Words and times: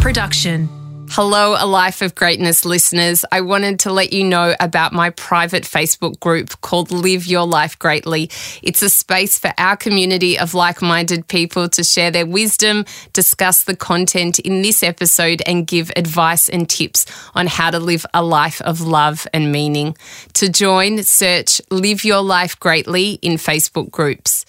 production. 0.00 0.68
Hello, 1.10 1.56
A 1.58 1.66
Life 1.66 2.02
of 2.02 2.14
Greatness 2.14 2.64
listeners. 2.64 3.24
I 3.32 3.40
wanted 3.40 3.80
to 3.80 3.92
let 3.92 4.12
you 4.12 4.24
know 4.24 4.54
about 4.60 4.92
my 4.92 5.10
private 5.10 5.64
Facebook 5.64 6.20
group 6.20 6.58
called 6.60 6.90
Live 6.90 7.26
Your 7.26 7.46
Life 7.46 7.78
Greatly. 7.78 8.30
It's 8.62 8.80
a 8.80 8.88
space 8.88 9.38
for 9.38 9.52
our 9.58 9.76
community 9.76 10.38
of 10.38 10.54
like 10.54 10.80
minded 10.80 11.26
people 11.26 11.68
to 11.70 11.82
share 11.82 12.10
their 12.10 12.26
wisdom, 12.26 12.84
discuss 13.12 13.64
the 13.64 13.76
content 13.76 14.38
in 14.38 14.62
this 14.62 14.82
episode, 14.82 15.42
and 15.46 15.66
give 15.66 15.90
advice 15.96 16.48
and 16.48 16.70
tips 16.70 17.04
on 17.34 17.48
how 17.48 17.70
to 17.70 17.80
live 17.80 18.06
a 18.14 18.22
life 18.22 18.62
of 18.62 18.80
love 18.80 19.26
and 19.34 19.52
meaning. 19.52 19.96
To 20.34 20.48
join, 20.48 21.02
search 21.02 21.60
Live 21.70 22.04
Your 22.04 22.22
Life 22.22 22.58
Greatly 22.58 23.14
in 23.20 23.32
Facebook 23.32 23.90
groups. 23.90 24.46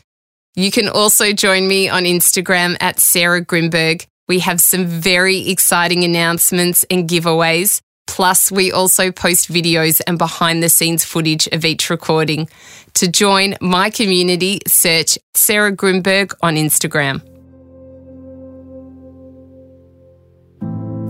You 0.56 0.70
can 0.70 0.88
also 0.88 1.34
join 1.34 1.68
me 1.68 1.90
on 1.90 2.04
Instagram 2.04 2.78
at 2.80 3.00
Sarah 3.00 3.44
Grynberg. 3.44 4.06
We 4.32 4.40
have 4.40 4.62
some 4.62 4.86
very 4.86 5.50
exciting 5.50 6.06
announcements 6.06 6.86
and 6.90 7.06
giveaways. 7.06 7.82
Plus, 8.08 8.50
we 8.50 8.72
also 8.72 9.12
post 9.12 9.52
videos 9.52 10.00
and 10.08 10.18
behind 10.18 10.64
the 10.64 10.70
scenes 10.70 11.04
footage 11.04 11.48
of 11.48 11.66
each 11.66 11.90
recording. 11.90 12.48
To 12.94 13.10
join 13.10 13.56
my 13.60 13.90
community, 13.90 14.62
search 14.68 15.20
Sarah 15.34 15.76
Grynberg 15.76 16.34
on 16.42 16.56
Instagram. 16.56 17.20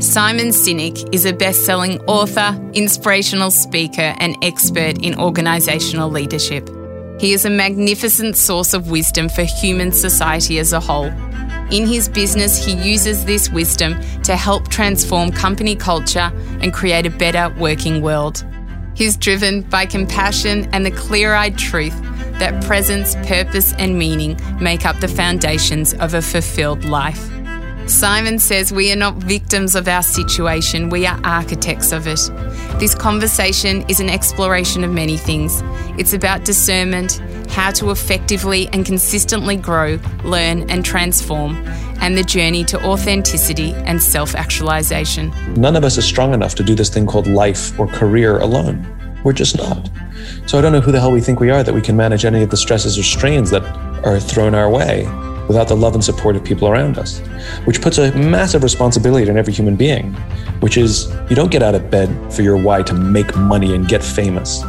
Simon 0.01 0.47
Sinek 0.47 1.13
is 1.13 1.25
a 1.25 1.33
best 1.33 1.63
selling 1.63 2.01
author, 2.05 2.59
inspirational 2.73 3.51
speaker, 3.51 4.15
and 4.17 4.35
expert 4.41 4.97
in 5.05 5.13
organisational 5.13 6.11
leadership. 6.11 6.67
He 7.21 7.33
is 7.33 7.45
a 7.45 7.51
magnificent 7.51 8.35
source 8.35 8.73
of 8.73 8.89
wisdom 8.89 9.29
for 9.29 9.43
human 9.43 9.91
society 9.91 10.57
as 10.57 10.73
a 10.73 10.79
whole. 10.79 11.11
In 11.71 11.87
his 11.87 12.09
business, 12.09 12.63
he 12.63 12.73
uses 12.73 13.23
this 13.23 13.49
wisdom 13.49 13.97
to 14.23 14.35
help 14.35 14.67
transform 14.67 15.31
company 15.31 15.73
culture 15.73 16.31
and 16.59 16.73
create 16.73 17.05
a 17.05 17.09
better 17.09 17.53
working 17.57 18.01
world. 18.01 18.45
He's 18.93 19.15
driven 19.15 19.61
by 19.61 19.85
compassion 19.85 20.67
and 20.73 20.85
the 20.85 20.91
clear 20.91 21.33
eyed 21.33 21.57
truth 21.57 21.97
that 22.39 22.61
presence, 22.65 23.15
purpose, 23.27 23.73
and 23.79 23.97
meaning 23.97 24.37
make 24.59 24.85
up 24.85 24.99
the 24.99 25.07
foundations 25.07 25.93
of 25.93 26.13
a 26.13 26.21
fulfilled 26.21 26.83
life. 26.83 27.29
Simon 27.87 28.39
says 28.39 28.71
we 28.71 28.91
are 28.91 28.95
not 28.95 29.15
victims 29.15 29.75
of 29.75 29.87
our 29.87 30.03
situation, 30.03 30.89
we 30.89 31.05
are 31.05 31.19
architects 31.23 31.91
of 31.91 32.07
it. 32.07 32.19
This 32.79 32.95
conversation 32.95 33.83
is 33.89 33.99
an 33.99 34.09
exploration 34.09 34.83
of 34.83 34.91
many 34.91 35.17
things. 35.17 35.61
It's 35.99 36.13
about 36.13 36.45
discernment, 36.45 37.21
how 37.49 37.71
to 37.71 37.91
effectively 37.91 38.69
and 38.69 38.85
consistently 38.85 39.55
grow, 39.55 39.99
learn, 40.23 40.69
and 40.69 40.85
transform, 40.85 41.55
and 42.01 42.17
the 42.17 42.23
journey 42.23 42.63
to 42.65 42.81
authenticity 42.85 43.73
and 43.73 44.01
self 44.01 44.35
actualization. 44.35 45.31
None 45.55 45.75
of 45.75 45.83
us 45.83 45.97
is 45.97 46.05
strong 46.05 46.33
enough 46.33 46.55
to 46.55 46.63
do 46.63 46.75
this 46.75 46.89
thing 46.89 47.05
called 47.05 47.27
life 47.27 47.77
or 47.79 47.87
career 47.87 48.39
alone. 48.39 48.87
We're 49.23 49.33
just 49.33 49.57
not. 49.57 49.89
So 50.45 50.57
I 50.57 50.61
don't 50.61 50.71
know 50.71 50.81
who 50.81 50.91
the 50.91 50.99
hell 50.99 51.11
we 51.11 51.21
think 51.21 51.39
we 51.39 51.49
are 51.49 51.63
that 51.63 51.73
we 51.73 51.81
can 51.81 51.95
manage 51.97 52.25
any 52.25 52.41
of 52.41 52.49
the 52.49 52.57
stresses 52.57 52.97
or 52.97 53.03
strains 53.03 53.49
that 53.51 53.63
are 54.05 54.19
thrown 54.19 54.55
our 54.55 54.69
way 54.69 55.05
without 55.51 55.67
the 55.67 55.75
love 55.75 55.93
and 55.95 56.01
support 56.01 56.37
of 56.37 56.43
people 56.45 56.69
around 56.69 56.97
us, 56.97 57.19
which 57.65 57.81
puts 57.81 57.97
a 57.97 58.15
massive 58.15 58.63
responsibility 58.63 59.29
on 59.29 59.37
every 59.37 59.51
human 59.51 59.75
being, 59.75 60.13
which 60.61 60.77
is 60.77 61.13
you 61.29 61.35
don't 61.35 61.51
get 61.51 61.61
out 61.61 61.75
of 61.75 61.91
bed 61.91 62.09
for 62.33 62.41
your 62.41 62.55
why 62.55 62.81
to 62.81 62.93
make 62.93 63.35
money 63.35 63.75
and 63.75 63.89
get 63.89 64.01
famous, 64.01 64.61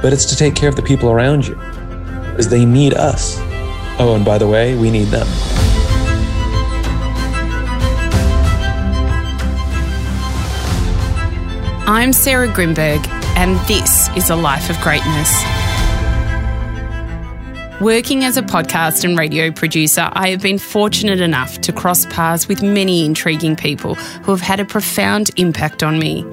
but 0.00 0.10
it's 0.14 0.24
to 0.24 0.34
take 0.34 0.54
care 0.54 0.70
of 0.70 0.76
the 0.76 0.82
people 0.82 1.10
around 1.10 1.46
you, 1.46 1.56
because 2.30 2.48
they 2.48 2.64
need 2.64 2.94
us. 2.94 3.36
Oh, 3.98 4.14
and 4.16 4.24
by 4.24 4.38
the 4.38 4.48
way, 4.48 4.78
we 4.78 4.90
need 4.90 5.08
them. 5.08 5.26
I'm 11.86 12.14
Sarah 12.14 12.48
Grynberg, 12.48 13.06
and 13.36 13.58
this 13.68 14.08
is 14.16 14.30
A 14.30 14.36
Life 14.36 14.70
of 14.70 14.80
Greatness. 14.80 15.57
Working 17.80 18.24
as 18.24 18.36
a 18.36 18.42
podcast 18.42 19.04
and 19.04 19.16
radio 19.16 19.52
producer, 19.52 20.10
I 20.12 20.30
have 20.30 20.42
been 20.42 20.58
fortunate 20.58 21.20
enough 21.20 21.60
to 21.60 21.72
cross 21.72 22.06
paths 22.06 22.48
with 22.48 22.60
many 22.60 23.06
intriguing 23.06 23.54
people 23.54 23.94
who 23.94 24.32
have 24.32 24.40
had 24.40 24.58
a 24.58 24.64
profound 24.64 25.30
impact 25.36 25.84
on 25.84 26.00
me. 26.00 26.26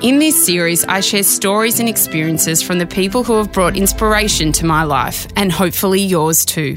In 0.00 0.20
this 0.20 0.46
series, 0.46 0.86
I 0.86 1.00
share 1.00 1.22
stories 1.22 1.80
and 1.80 1.86
experiences 1.86 2.62
from 2.62 2.78
the 2.78 2.86
people 2.86 3.24
who 3.24 3.34
have 3.34 3.52
brought 3.52 3.76
inspiration 3.76 4.52
to 4.52 4.64
my 4.64 4.84
life, 4.84 5.26
and 5.36 5.52
hopefully 5.52 6.00
yours 6.00 6.46
too. 6.46 6.76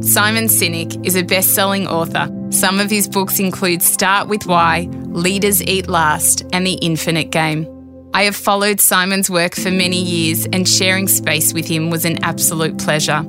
Simon 0.00 0.46
Sinek 0.46 1.06
is 1.06 1.14
a 1.14 1.22
best 1.22 1.54
selling 1.54 1.86
author. 1.86 2.28
Some 2.50 2.80
of 2.80 2.90
his 2.90 3.06
books 3.06 3.38
include 3.38 3.80
Start 3.80 4.26
with 4.26 4.46
Why, 4.46 4.88
Leaders 5.04 5.62
Eat 5.62 5.86
Last, 5.86 6.42
and 6.52 6.66
The 6.66 6.74
Infinite 6.74 7.30
Game. 7.30 7.68
I 8.12 8.24
have 8.24 8.34
followed 8.34 8.80
Simon's 8.80 9.30
work 9.30 9.54
for 9.54 9.70
many 9.70 10.02
years, 10.02 10.46
and 10.46 10.68
sharing 10.68 11.06
space 11.06 11.52
with 11.52 11.68
him 11.68 11.90
was 11.90 12.04
an 12.04 12.24
absolute 12.24 12.78
pleasure. 12.78 13.24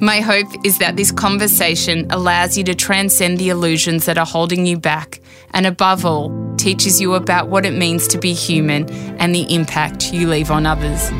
My 0.00 0.20
hope 0.20 0.48
is 0.64 0.78
that 0.78 0.96
this 0.96 1.12
conversation 1.12 2.06
allows 2.10 2.58
you 2.58 2.64
to 2.64 2.74
transcend 2.74 3.38
the 3.38 3.48
illusions 3.48 4.06
that 4.06 4.18
are 4.18 4.26
holding 4.26 4.66
you 4.66 4.76
back, 4.76 5.20
and 5.52 5.66
above 5.66 6.04
all, 6.04 6.30
teaches 6.56 7.00
you 7.00 7.14
about 7.14 7.48
what 7.48 7.64
it 7.64 7.72
means 7.72 8.08
to 8.08 8.18
be 8.18 8.32
human 8.32 8.90
and 9.18 9.34
the 9.34 9.54
impact 9.54 10.12
you 10.12 10.28
leave 10.28 10.50
on 10.50 10.66
others. 10.66 11.10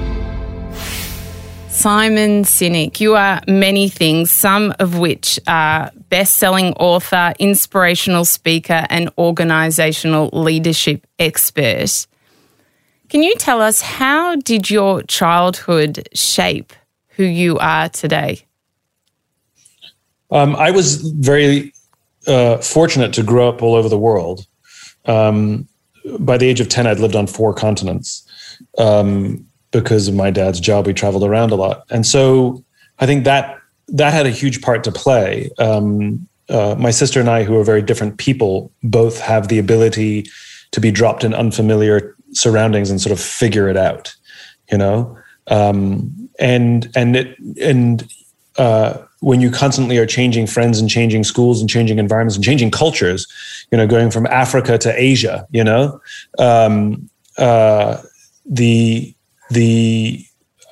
Simon 1.69 2.45
Sinek, 2.45 3.01
you 3.01 3.15
are 3.15 3.41
many 3.49 3.89
things, 3.89 4.31
some 4.31 4.75
of 4.79 4.99
which 4.99 5.41
are 5.47 5.91
best 6.09 6.37
selling 6.37 6.73
author, 6.75 7.33
inspirational 7.39 8.25
speaker, 8.25 8.87
and 8.91 9.11
organizational 9.19 10.31
leadership 10.33 11.07
expert. 11.19 12.07
Can 13.09 13.23
you 13.23 13.35
tell 13.37 13.61
us 13.61 13.81
how 13.81 14.37
did 14.37 14.71
your 14.71 15.03
childhood 15.03 16.09
shape 16.15 16.73
who 17.17 17.25
you 17.25 17.59
are 17.59 17.89
today? 17.89 18.47
Um, 20.35 20.57
I 20.57 20.71
was 20.71 20.97
very 20.97 21.73
uh, 22.27 22.59
fortunate 22.59 23.15
to 23.15 23.23
grow 23.23 23.49
up 23.49 23.63
all 23.63 23.75
over 23.75 23.89
the 23.89 23.99
world. 23.99 24.47
Um, 25.07 25.69
by 26.19 26.37
the 26.37 26.47
age 26.47 26.61
of 26.61 26.69
10, 26.69 26.87
I'd 26.87 26.99
lived 26.99 27.17
on 27.17 27.27
four 27.27 27.55
continents. 27.55 28.29
Um, 28.77 29.47
because 29.71 30.07
of 30.07 30.15
my 30.15 30.31
dad's 30.31 30.61
job, 30.61 30.87
we 30.87 30.93
traveled 30.93 31.25
around 31.25 31.51
a 31.51 31.57
lot, 31.57 31.85
and 31.91 32.07
so 32.07 32.63
I 33.01 33.07
think 33.07 33.25
that 33.25 33.59
that 33.89 34.13
had 34.13 34.25
a 34.25 34.31
huge 34.31 34.63
part 34.63 34.85
to 34.85 34.93
play. 34.93 35.51
Um, 35.59 36.29
uh, 36.49 36.77
my 36.79 36.93
sister 36.93 37.19
and 37.19 37.29
I, 37.29 37.43
who 37.43 37.59
are 37.59 37.65
very 37.65 37.83
different 37.83 38.19
people, 38.19 38.71
both 38.85 39.21
have 39.21 39.49
the 39.49 39.59
ability 39.59 40.27
to 40.71 40.81
be 40.81 40.93
dropped 40.93 41.25
in 41.25 41.35
unfamiliar 41.35 42.17
surroundings 42.33 42.91
and 42.91 43.01
sort 43.01 43.13
of 43.13 43.21
figure 43.21 43.69
it 43.69 43.77
out, 43.77 44.15
you 44.71 44.79
know. 44.79 45.19
Um, 45.49 46.31
and 46.39 46.89
and 46.95 47.17
it 47.17 47.37
and 47.61 48.09
uh, 48.57 48.99
when 49.25 49.41
you 49.41 49.51
constantly 49.51 49.97
are 49.97 50.05
changing 50.05 50.47
friends 50.47 50.79
and 50.79 50.91
changing 50.91 51.25
schools 51.25 51.59
and 51.59 51.71
changing 51.71 51.99
environments 51.99 52.37
and 52.37 52.45
changing 52.45 52.71
cultures, 52.71 53.27
you 53.73 53.79
know, 53.79 53.87
going 53.87 54.11
from 54.11 54.27
Africa 54.27 54.77
to 54.77 54.93
Asia, 55.01 55.47
you 55.51 55.65
know, 55.65 55.99
um, 56.39 57.09
uh, 57.39 57.97
the 58.45 59.15
the 59.51 60.23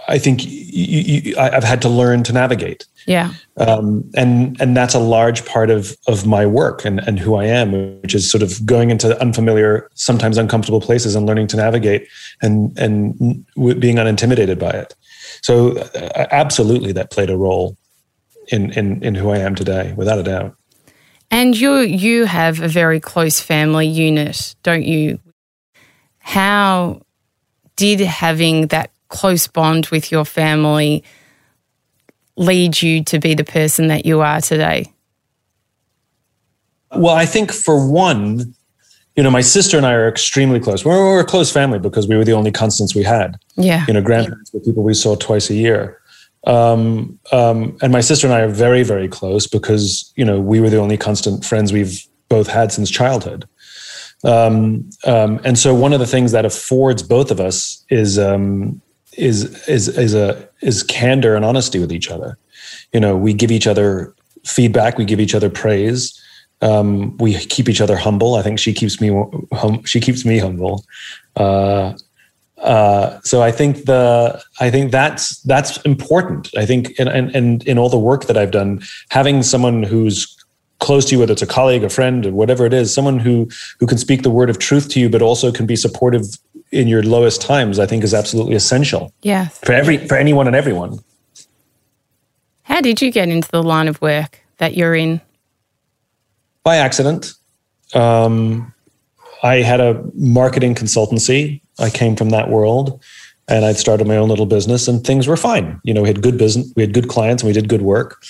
I 0.06 0.18
think 0.18 0.44
you, 0.44 0.50
you, 0.52 1.36
I've 1.38 1.64
had 1.64 1.80
to 1.82 1.88
learn 1.88 2.24
to 2.24 2.32
navigate. 2.32 2.84
Yeah. 3.06 3.32
Um, 3.56 4.10
and 4.14 4.60
and 4.60 4.76
that's 4.76 4.94
a 4.94 5.00
large 5.00 5.46
part 5.46 5.70
of 5.70 5.96
of 6.06 6.26
my 6.26 6.44
work 6.44 6.84
and 6.84 7.00
and 7.00 7.18
who 7.18 7.36
I 7.36 7.46
am, 7.46 7.72
which 8.02 8.14
is 8.14 8.30
sort 8.30 8.42
of 8.42 8.66
going 8.66 8.90
into 8.90 9.18
unfamiliar, 9.18 9.88
sometimes 9.94 10.36
uncomfortable 10.36 10.80
places 10.82 11.14
and 11.14 11.24
learning 11.24 11.46
to 11.48 11.56
navigate 11.56 12.06
and 12.42 12.78
and 12.78 13.46
being 13.80 13.96
unintimidated 13.96 14.58
by 14.58 14.72
it. 14.72 14.94
So 15.40 15.78
uh, 15.78 16.26
absolutely, 16.30 16.92
that 16.92 17.10
played 17.10 17.30
a 17.30 17.36
role 17.36 17.78
in 18.52 18.70
in 18.72 19.02
in 19.02 19.14
who 19.14 19.30
I 19.30 19.38
am 19.38 19.54
today, 19.54 19.94
without 19.96 20.18
a 20.18 20.22
doubt. 20.22 20.56
And 21.30 21.58
you 21.58 21.78
you 21.78 22.26
have 22.26 22.60
a 22.60 22.68
very 22.68 23.00
close 23.00 23.40
family 23.40 23.86
unit, 23.86 24.54
don't 24.62 24.84
you? 24.84 25.18
How 26.18 27.02
did 27.76 28.00
having 28.00 28.68
that 28.68 28.90
close 29.08 29.46
bond 29.46 29.86
with 29.88 30.12
your 30.12 30.24
family 30.24 31.02
lead 32.36 32.80
you 32.80 33.02
to 33.04 33.18
be 33.18 33.34
the 33.34 33.44
person 33.44 33.88
that 33.88 34.06
you 34.06 34.20
are 34.20 34.40
today? 34.40 34.92
Well, 36.94 37.14
I 37.14 37.24
think 37.24 37.52
for 37.52 37.90
one, 37.90 38.54
you 39.16 39.22
know, 39.22 39.30
my 39.30 39.40
sister 39.40 39.76
and 39.76 39.86
I 39.86 39.92
are 39.92 40.08
extremely 40.08 40.60
close. 40.60 40.84
We're, 40.84 40.98
we're 40.98 41.20
a 41.20 41.24
close 41.24 41.50
family 41.50 41.78
because 41.78 42.06
we 42.06 42.16
were 42.16 42.24
the 42.24 42.32
only 42.32 42.50
constants 42.50 42.94
we 42.94 43.02
had. 43.02 43.38
Yeah. 43.56 43.84
You 43.88 43.94
know, 43.94 44.02
grandparents 44.02 44.52
were 44.52 44.60
people 44.60 44.82
we 44.82 44.94
saw 44.94 45.16
twice 45.16 45.50
a 45.50 45.54
year. 45.54 45.98
Um, 46.44 47.18
um, 47.30 47.76
and 47.82 47.92
my 47.92 48.00
sister 48.00 48.26
and 48.26 48.34
I 48.34 48.40
are 48.40 48.48
very, 48.48 48.82
very 48.82 49.08
close 49.08 49.46
because, 49.46 50.12
you 50.16 50.24
know, 50.24 50.40
we 50.40 50.60
were 50.60 50.70
the 50.70 50.78
only 50.78 50.96
constant 50.96 51.44
friends 51.44 51.72
we've 51.72 52.04
both 52.28 52.48
had 52.48 52.72
since 52.72 52.90
childhood. 52.90 53.46
Um, 54.24 54.90
um, 55.04 55.40
and 55.44 55.58
so 55.58 55.74
one 55.74 55.92
of 55.92 56.00
the 56.00 56.06
things 56.06 56.32
that 56.32 56.44
affords 56.44 57.02
both 57.02 57.30
of 57.30 57.40
us 57.40 57.84
is 57.90 58.18
um, 58.18 58.80
is 59.16 59.68
is 59.68 59.88
is 59.88 60.14
a 60.14 60.48
is 60.60 60.82
candor 60.82 61.36
and 61.36 61.44
honesty 61.44 61.78
with 61.78 61.92
each 61.92 62.10
other. 62.10 62.38
You 62.92 63.00
know, 63.00 63.16
we 63.16 63.34
give 63.34 63.50
each 63.50 63.66
other 63.66 64.14
feedback, 64.44 64.98
we 64.98 65.04
give 65.04 65.20
each 65.20 65.34
other 65.34 65.50
praise, 65.50 66.20
Um, 66.62 67.16
we 67.18 67.34
keep 67.34 67.68
each 67.68 67.80
other 67.80 67.96
humble. 67.96 68.36
I 68.36 68.42
think 68.42 68.58
she 68.58 68.72
keeps 68.72 69.00
me 69.00 69.08
hum, 69.52 69.82
she 69.84 70.00
keeps 70.00 70.24
me 70.24 70.38
humble. 70.38 70.84
Uh, 71.34 71.94
uh, 72.62 73.20
so 73.22 73.42
I 73.42 73.50
think 73.50 73.84
the 73.86 74.42
I 74.60 74.70
think 74.70 74.92
that's 74.92 75.40
that's 75.42 75.78
important. 75.78 76.50
I 76.56 76.64
think 76.64 76.94
and, 76.98 77.08
and 77.08 77.34
and 77.34 77.62
in 77.64 77.78
all 77.78 77.88
the 77.88 77.98
work 77.98 78.26
that 78.26 78.36
I've 78.36 78.52
done, 78.52 78.82
having 79.10 79.42
someone 79.42 79.82
who's 79.82 80.36
close 80.78 81.04
to 81.06 81.14
you, 81.14 81.20
whether 81.20 81.32
it's 81.32 81.42
a 81.42 81.46
colleague, 81.46 81.84
a 81.84 81.88
friend, 81.88 82.26
or 82.26 82.32
whatever 82.32 82.64
it 82.64 82.72
is, 82.72 82.94
someone 82.94 83.18
who 83.18 83.48
who 83.80 83.86
can 83.86 83.98
speak 83.98 84.22
the 84.22 84.30
word 84.30 84.48
of 84.48 84.58
truth 84.58 84.88
to 84.90 85.00
you, 85.00 85.08
but 85.08 85.22
also 85.22 85.50
can 85.50 85.66
be 85.66 85.76
supportive 85.76 86.24
in 86.70 86.88
your 86.88 87.02
lowest 87.02 87.42
times, 87.42 87.78
I 87.78 87.86
think 87.86 88.02
is 88.02 88.14
absolutely 88.14 88.54
essential. 88.54 89.12
Yeah. 89.22 89.48
For 89.48 89.72
every 89.72 89.98
for 90.06 90.16
anyone 90.16 90.46
and 90.46 90.56
everyone. 90.56 91.00
How 92.62 92.80
did 92.80 93.02
you 93.02 93.10
get 93.10 93.28
into 93.28 93.50
the 93.50 93.62
line 93.62 93.88
of 93.88 94.00
work 94.00 94.40
that 94.58 94.76
you're 94.76 94.94
in? 94.94 95.20
By 96.62 96.76
accident. 96.76 97.34
Um, 97.92 98.71
I 99.42 99.56
had 99.56 99.80
a 99.80 100.02
marketing 100.14 100.74
consultancy. 100.74 101.60
I 101.78 101.90
came 101.90 102.16
from 102.16 102.30
that 102.30 102.48
world 102.48 103.02
and 103.48 103.64
I'd 103.64 103.76
started 103.76 104.06
my 104.06 104.16
own 104.16 104.28
little 104.28 104.46
business 104.46 104.86
and 104.88 105.04
things 105.04 105.26
were 105.26 105.36
fine. 105.36 105.80
You 105.84 105.92
know, 105.92 106.02
we 106.02 106.08
had 106.08 106.22
good 106.22 106.38
business, 106.38 106.72
we 106.76 106.82
had 106.82 106.94
good 106.94 107.08
clients 107.08 107.42
and 107.42 107.48
we 107.48 107.52
did 107.52 107.68
good 107.68 107.82
work. 107.82 108.22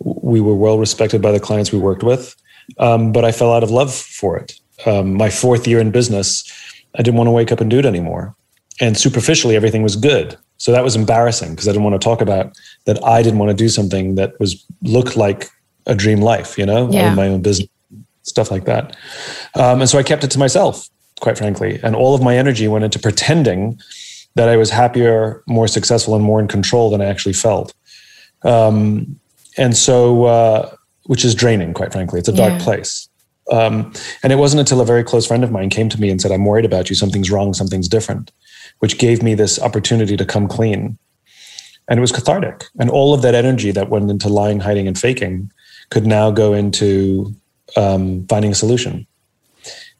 We 0.00 0.40
were 0.40 0.54
well 0.54 0.78
respected 0.78 1.22
by 1.22 1.32
the 1.32 1.40
clients 1.40 1.72
we 1.72 1.78
worked 1.78 2.02
with. 2.02 2.36
Um, 2.78 3.12
but 3.12 3.24
I 3.24 3.32
fell 3.32 3.52
out 3.52 3.62
of 3.62 3.70
love 3.70 3.92
for 3.92 4.36
it. 4.36 4.58
Um, 4.86 5.14
my 5.14 5.30
fourth 5.30 5.66
year 5.66 5.80
in 5.80 5.90
business, 5.90 6.44
I 6.94 7.02
didn't 7.02 7.16
want 7.16 7.28
to 7.28 7.32
wake 7.32 7.50
up 7.50 7.60
and 7.60 7.70
do 7.70 7.78
it 7.78 7.86
anymore. 7.86 8.34
And 8.80 8.96
superficially, 8.96 9.56
everything 9.56 9.82
was 9.82 9.96
good. 9.96 10.36
So 10.58 10.70
that 10.72 10.84
was 10.84 10.96
embarrassing 10.96 11.50
because 11.50 11.66
I 11.66 11.72
didn't 11.72 11.84
want 11.84 12.00
to 12.00 12.04
talk 12.04 12.20
about 12.20 12.56
that 12.84 13.02
I 13.04 13.22
didn't 13.22 13.38
want 13.38 13.50
to 13.50 13.56
do 13.56 13.68
something 13.68 14.14
that 14.14 14.38
was 14.38 14.64
looked 14.82 15.16
like 15.16 15.48
a 15.86 15.94
dream 15.94 16.20
life, 16.20 16.56
you 16.56 16.64
know, 16.64 16.90
yeah. 16.90 17.14
my 17.14 17.26
own 17.26 17.42
business, 17.42 17.68
stuff 18.22 18.50
like 18.50 18.64
that. 18.64 18.96
Um, 19.54 19.80
and 19.80 19.88
so 19.88 19.98
I 19.98 20.02
kept 20.02 20.24
it 20.24 20.30
to 20.32 20.38
myself, 20.38 20.88
quite 21.20 21.38
frankly. 21.38 21.80
And 21.82 21.94
all 21.94 22.14
of 22.14 22.22
my 22.22 22.36
energy 22.36 22.68
went 22.68 22.84
into 22.84 22.98
pretending 22.98 23.80
that 24.34 24.48
I 24.48 24.56
was 24.56 24.70
happier, 24.70 25.42
more 25.46 25.68
successful, 25.68 26.14
and 26.14 26.24
more 26.24 26.40
in 26.40 26.48
control 26.48 26.90
than 26.90 27.02
I 27.02 27.06
actually 27.06 27.34
felt. 27.34 27.74
Um, 28.44 29.18
and 29.58 29.76
so, 29.76 30.24
uh, 30.24 30.74
which 31.04 31.24
is 31.24 31.34
draining, 31.34 31.74
quite 31.74 31.92
frankly. 31.92 32.18
It's 32.18 32.28
a 32.28 32.32
dark 32.32 32.54
yeah. 32.54 32.64
place. 32.64 33.08
Um, 33.50 33.92
and 34.22 34.32
it 34.32 34.36
wasn't 34.36 34.60
until 34.60 34.80
a 34.80 34.84
very 34.86 35.04
close 35.04 35.26
friend 35.26 35.44
of 35.44 35.50
mine 35.50 35.68
came 35.68 35.88
to 35.88 36.00
me 36.00 36.10
and 36.10 36.20
said, 36.20 36.30
I'm 36.30 36.44
worried 36.44 36.64
about 36.64 36.88
you. 36.88 36.96
Something's 36.96 37.30
wrong. 37.30 37.52
Something's 37.52 37.88
different, 37.88 38.30
which 38.78 38.98
gave 38.98 39.22
me 39.22 39.34
this 39.34 39.60
opportunity 39.60 40.16
to 40.16 40.24
come 40.24 40.48
clean. 40.48 40.96
And 41.88 41.98
it 41.98 42.00
was 42.00 42.12
cathartic. 42.12 42.64
And 42.78 42.88
all 42.88 43.12
of 43.12 43.22
that 43.22 43.34
energy 43.34 43.72
that 43.72 43.90
went 43.90 44.10
into 44.10 44.28
lying, 44.28 44.60
hiding, 44.60 44.86
and 44.86 44.98
faking 44.98 45.50
could 45.90 46.06
now 46.06 46.30
go 46.30 46.54
into 46.54 47.34
um, 47.76 48.26
finding 48.28 48.52
a 48.52 48.54
solution. 48.54 49.06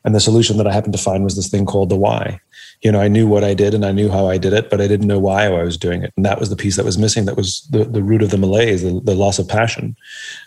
And 0.04 0.14
the 0.14 0.20
solution 0.20 0.56
that 0.56 0.66
I 0.66 0.72
happened 0.72 0.94
to 0.94 1.02
find 1.02 1.22
was 1.22 1.36
this 1.36 1.48
thing 1.48 1.64
called 1.64 1.88
the 1.88 1.96
why. 1.96 2.40
You 2.82 2.90
know, 2.90 3.00
I 3.00 3.08
knew 3.08 3.28
what 3.28 3.44
I 3.44 3.54
did 3.54 3.74
and 3.74 3.84
I 3.84 3.92
knew 3.92 4.10
how 4.10 4.26
I 4.26 4.36
did 4.36 4.52
it, 4.52 4.68
but 4.68 4.80
I 4.80 4.88
didn't 4.88 5.06
know 5.06 5.20
why 5.20 5.46
I 5.46 5.62
was 5.62 5.76
doing 5.76 6.02
it. 6.02 6.12
And 6.16 6.26
that 6.26 6.40
was 6.40 6.50
the 6.50 6.56
piece 6.56 6.76
that 6.76 6.84
was 6.84 6.98
missing. 6.98 7.24
That 7.26 7.36
was 7.36 7.66
the, 7.70 7.84
the 7.84 8.02
root 8.02 8.22
of 8.22 8.30
the 8.30 8.38
malaise, 8.38 8.82
the, 8.82 9.00
the 9.00 9.14
loss 9.14 9.38
of 9.38 9.46
passion. 9.46 9.96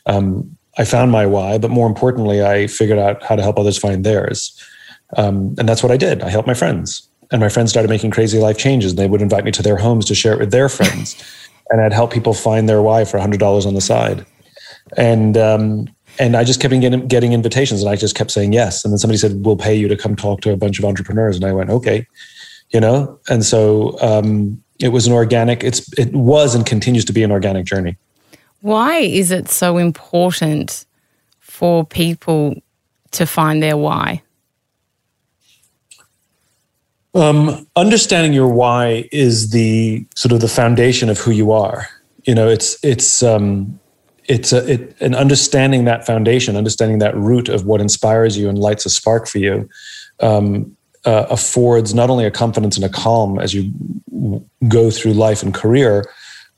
Um, 0.06 0.58
I 0.78 0.84
found 0.84 1.12
my 1.12 1.26
why, 1.26 1.58
but 1.58 1.72
more 1.72 1.88
importantly, 1.88 2.44
I 2.44 2.68
figured 2.68 3.00
out 3.00 3.24
how 3.24 3.38
to 3.38 3.42
help 3.42 3.58
others 3.58 3.78
find 3.78 4.04
theirs. 4.04 4.62
Um, 5.16 5.56
and 5.58 5.70
that's 5.70 5.82
what 5.82 5.92
I 5.92 5.98
did. 5.98 6.22
I 6.22 6.30
helped 6.30 6.48
my 6.48 6.54
friends. 6.54 7.08
And 7.32 7.40
my 7.40 7.50
friends 7.50 7.72
started 7.72 7.90
making 7.90 8.12
crazy 8.12 8.38
life 8.38 8.58
changes. 8.58 8.92
And 8.92 9.00
they 9.00 9.08
would 9.08 9.22
invite 9.22 9.46
me 9.46 9.52
to 9.52 9.64
their 9.64 9.78
homes 9.78 10.06
to 10.06 10.16
share 10.16 10.34
it 10.34 10.40
with 10.40 10.52
their 10.52 10.68
friends. 10.68 11.16
and 11.70 11.80
I'd 11.80 11.94
help 11.94 12.12
people 12.12 12.34
find 12.34 12.68
their 12.68 12.82
why 12.82 13.06
for 13.06 13.18
$100 13.18 13.66
on 13.66 13.74
the 13.74 13.82
side. 13.82 14.26
And 14.98 15.38
um, 15.38 15.95
and 16.20 16.36
I 16.36 16.44
just 16.44 16.62
kept 16.62 16.74
getting, 16.80 17.08
getting 17.08 17.34
invitations 17.34 17.82
and 17.82 17.90
I 17.90 17.96
just 17.96 18.16
kept 18.16 18.32
saying 18.32 18.54
yes. 18.54 18.84
And 18.84 18.92
then 18.92 18.98
somebody 18.98 19.18
said, 19.18 19.46
we'll 19.46 19.58
pay 19.58 19.76
you 19.76 19.88
to 19.88 19.98
come 19.98 20.16
talk 20.16 20.42
to 20.42 20.52
a 20.52 20.58
bunch 20.58 20.80
of 20.80 20.86
entrepreneurs. 20.86 21.36
And 21.36 21.46
I 21.46 21.52
went, 21.52 21.70
okay, 21.70 22.08
you 22.72 22.80
know? 22.80 23.20
And 23.30 23.46
so 23.46 24.00
um, 24.02 24.62
it 24.80 24.90
was 24.90 25.08
an 25.08 25.14
organic, 25.14 25.64
it's, 25.64 25.92
it 25.98 26.14
was 26.14 26.56
and 26.56 26.66
continues 26.66 27.06
to 27.06 27.14
be 27.14 27.24
an 27.24 27.32
organic 27.32 27.66
journey. 27.66 27.98
Why 28.62 28.98
is 28.98 29.32
it 29.32 29.50
so 29.50 29.78
important 29.78 30.86
for 31.40 31.86
people 31.86 32.62
to 33.12 33.26
find 33.26 33.62
their 33.62 33.78
why? 33.78 34.22
Um, 37.14 37.66
understanding 37.78 38.34
your 38.34 38.50
why 38.50 39.08
is 39.12 39.52
the 39.52 40.06
sort 40.16 40.34
of 40.34 40.42
the 40.42 40.50
foundation 40.50 41.10
of 41.10 41.18
who 41.18 41.32
you 41.32 41.54
are. 41.54 41.88
You 42.26 42.36
know, 42.36 42.50
it's 42.50 42.84
it's 42.84 43.24
um, 43.24 43.80
it's 44.28 44.52
a, 44.54 44.72
it, 44.72 45.02
an 45.02 45.16
understanding 45.16 45.86
that 45.86 46.06
foundation, 46.06 46.56
understanding 46.56 47.00
that 47.00 47.16
root 47.16 47.50
of 47.50 47.66
what 47.66 47.82
inspires 47.82 48.38
you 48.38 48.50
and 48.50 48.58
lights 48.58 48.86
a 48.86 48.90
spark 48.90 49.28
for 49.28 49.38
you, 49.38 49.70
um, 50.20 50.76
uh, 51.06 51.28
affords 51.30 51.94
not 51.94 52.10
only 52.10 52.26
a 52.26 52.32
confidence 52.32 52.76
and 52.76 52.86
a 52.86 52.90
calm 52.90 53.40
as 53.40 53.54
you 53.54 53.72
go 54.68 54.90
through 54.90 55.14
life 55.14 55.44
and 55.44 55.54
career, 55.54 56.06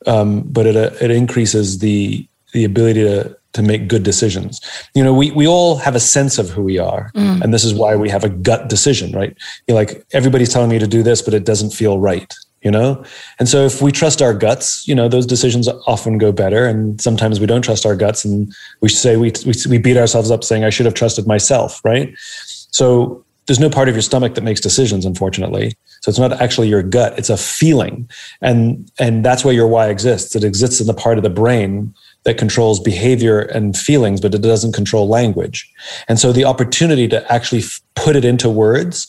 um, 0.05 0.41
but 0.43 0.65
it 0.65 0.75
uh, 0.75 0.91
it 1.01 1.11
increases 1.11 1.79
the 1.79 2.25
the 2.53 2.63
ability 2.63 3.03
to 3.03 3.37
to 3.53 3.61
make 3.61 3.87
good 3.87 4.03
decisions. 4.03 4.61
You 4.93 5.03
know, 5.03 5.13
we 5.13 5.31
we 5.31 5.47
all 5.47 5.75
have 5.77 5.95
a 5.95 5.99
sense 5.99 6.37
of 6.37 6.49
who 6.49 6.63
we 6.63 6.77
are, 6.77 7.11
mm. 7.13 7.41
and 7.41 7.53
this 7.53 7.65
is 7.65 7.73
why 7.73 7.95
we 7.95 8.09
have 8.09 8.23
a 8.23 8.29
gut 8.29 8.69
decision, 8.69 9.11
right? 9.11 9.35
You're 9.67 9.75
like 9.75 10.05
everybody's 10.13 10.53
telling 10.53 10.69
me 10.69 10.79
to 10.79 10.87
do 10.87 11.03
this, 11.03 11.21
but 11.21 11.33
it 11.33 11.43
doesn't 11.43 11.71
feel 11.71 11.99
right 11.99 12.33
you 12.67 12.71
know? 12.71 13.01
And 13.39 13.47
so 13.47 13.63
if 13.65 13.81
we 13.81 13.93
trust 13.93 14.21
our 14.21 14.33
guts 14.33 14.85
you 14.89 14.93
know 14.93 15.07
those 15.07 15.25
decisions 15.25 15.69
often 15.93 16.17
go 16.17 16.33
better. 16.33 16.65
And 16.65 16.99
sometimes 16.99 17.39
we 17.39 17.45
don't 17.45 17.61
trust 17.61 17.85
our 17.85 17.95
guts 17.95 18.25
and 18.25 18.53
we 18.81 18.89
say 18.89 19.15
we, 19.15 19.31
we, 19.45 19.53
we 19.69 19.77
beat 19.77 19.95
ourselves 19.95 20.29
up 20.29 20.43
saying 20.43 20.65
i 20.65 20.69
should 20.69 20.85
have 20.85 20.95
trusted 20.95 21.25
myself 21.25 21.79
right? 21.85 22.13
So 22.17 23.23
there's 23.45 23.61
no 23.61 23.69
part 23.69 23.87
of 23.87 23.95
your 23.95 24.01
stomach 24.01 24.35
that 24.35 24.43
makes 24.43 24.59
decisions 24.59 25.05
unfortunately. 25.05 25.77
So 26.01 26.09
it's 26.09 26.19
not 26.19 26.33
actually 26.41 26.67
your 26.67 26.83
gut 26.83 27.17
it's 27.17 27.29
a 27.29 27.37
feeling. 27.37 28.09
And 28.41 28.91
and 28.99 29.23
that's 29.23 29.45
why 29.45 29.51
your 29.51 29.67
why 29.67 29.87
exists. 29.87 30.35
It 30.35 30.43
exists 30.43 30.81
in 30.81 30.87
the 30.87 30.93
part 31.05 31.17
of 31.17 31.23
the 31.23 31.29
brain 31.29 31.93
that 32.25 32.37
controls 32.37 32.81
behavior 32.81 33.39
and 33.39 33.77
feelings 33.77 34.19
but 34.19 34.35
it 34.35 34.41
doesn't 34.41 34.73
control 34.73 35.07
language. 35.07 35.71
And 36.09 36.19
so 36.19 36.33
the 36.33 36.43
opportunity 36.43 37.07
to 37.07 37.19
actually 37.31 37.63
put 37.95 38.17
it 38.17 38.25
into 38.25 38.49
words 38.49 39.07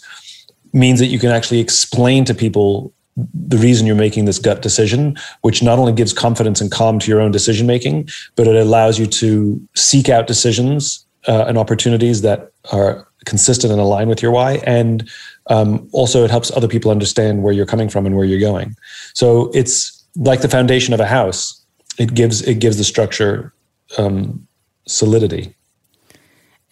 means 0.73 0.99
that 1.01 1.07
you 1.07 1.19
can 1.19 1.31
actually 1.31 1.61
explain 1.61 2.25
to 2.27 2.35
people 2.35 2.93
the 3.35 3.59
reason 3.59 3.87
you're 3.87 3.97
making 3.97 4.25
this 4.25 4.39
gut 4.39 4.63
decision, 4.63 5.17
which 5.43 5.63
not 5.63 5.79
only 5.79 5.93
gives 5.93 6.13
confidence 6.13 6.61
and 6.61 6.71
calm 6.71 6.99
to 6.99 7.11
your 7.11 7.21
own 7.21 7.31
decision 7.31 7.67
making, 7.67 8.09
but 8.37 8.47
it 8.47 8.57
allows 8.57 8.99
you 8.99 9.07
to 9.07 9.61
seek 9.75 10.09
out 10.09 10.27
decisions 10.27 11.05
uh, 11.27 11.45
and 11.49 11.59
opportunities 11.59 12.23
that 12.23 12.53
are 12.73 13.09
consistent 13.25 13.73
and 13.73 13.81
aligned 13.81 14.09
with 14.09 14.23
your 14.23 14.31
why. 14.31 14.55
And 14.65 15.09
um, 15.49 15.89
also, 15.93 16.25
it 16.25 16.31
helps 16.31 16.51
other 16.57 16.69
people 16.69 16.91
understand 16.91 17.43
where 17.43 17.53
you're 17.53 17.67
coming 17.67 17.89
from 17.89 18.07
and 18.07 18.17
where 18.17 18.25
you're 18.25 18.41
going. 18.41 18.77
So 19.15 19.51
it's 19.53 20.07
like 20.17 20.41
the 20.41 20.49
foundation 20.49 20.95
of 20.95 21.01
a 21.01 21.07
house. 21.07 21.65
It 21.99 22.15
gives 22.15 22.43
it 22.43 22.61
gives 22.61 22.79
the 22.79 22.85
structure 22.85 23.53
um, 23.97 24.47
solidity. 24.87 25.55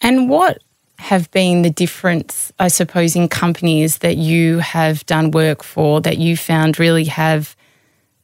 And 0.01 0.29
what 0.29 0.59
have 0.99 1.29
been 1.31 1.61
the 1.61 1.69
difference, 1.69 2.51
I 2.59 2.67
suppose, 2.69 3.15
in 3.15 3.29
companies 3.29 3.99
that 3.99 4.17
you 4.17 4.59
have 4.59 5.05
done 5.05 5.31
work 5.31 5.63
for 5.63 6.01
that 6.01 6.17
you 6.17 6.35
found 6.35 6.79
really 6.79 7.05
have 7.05 7.55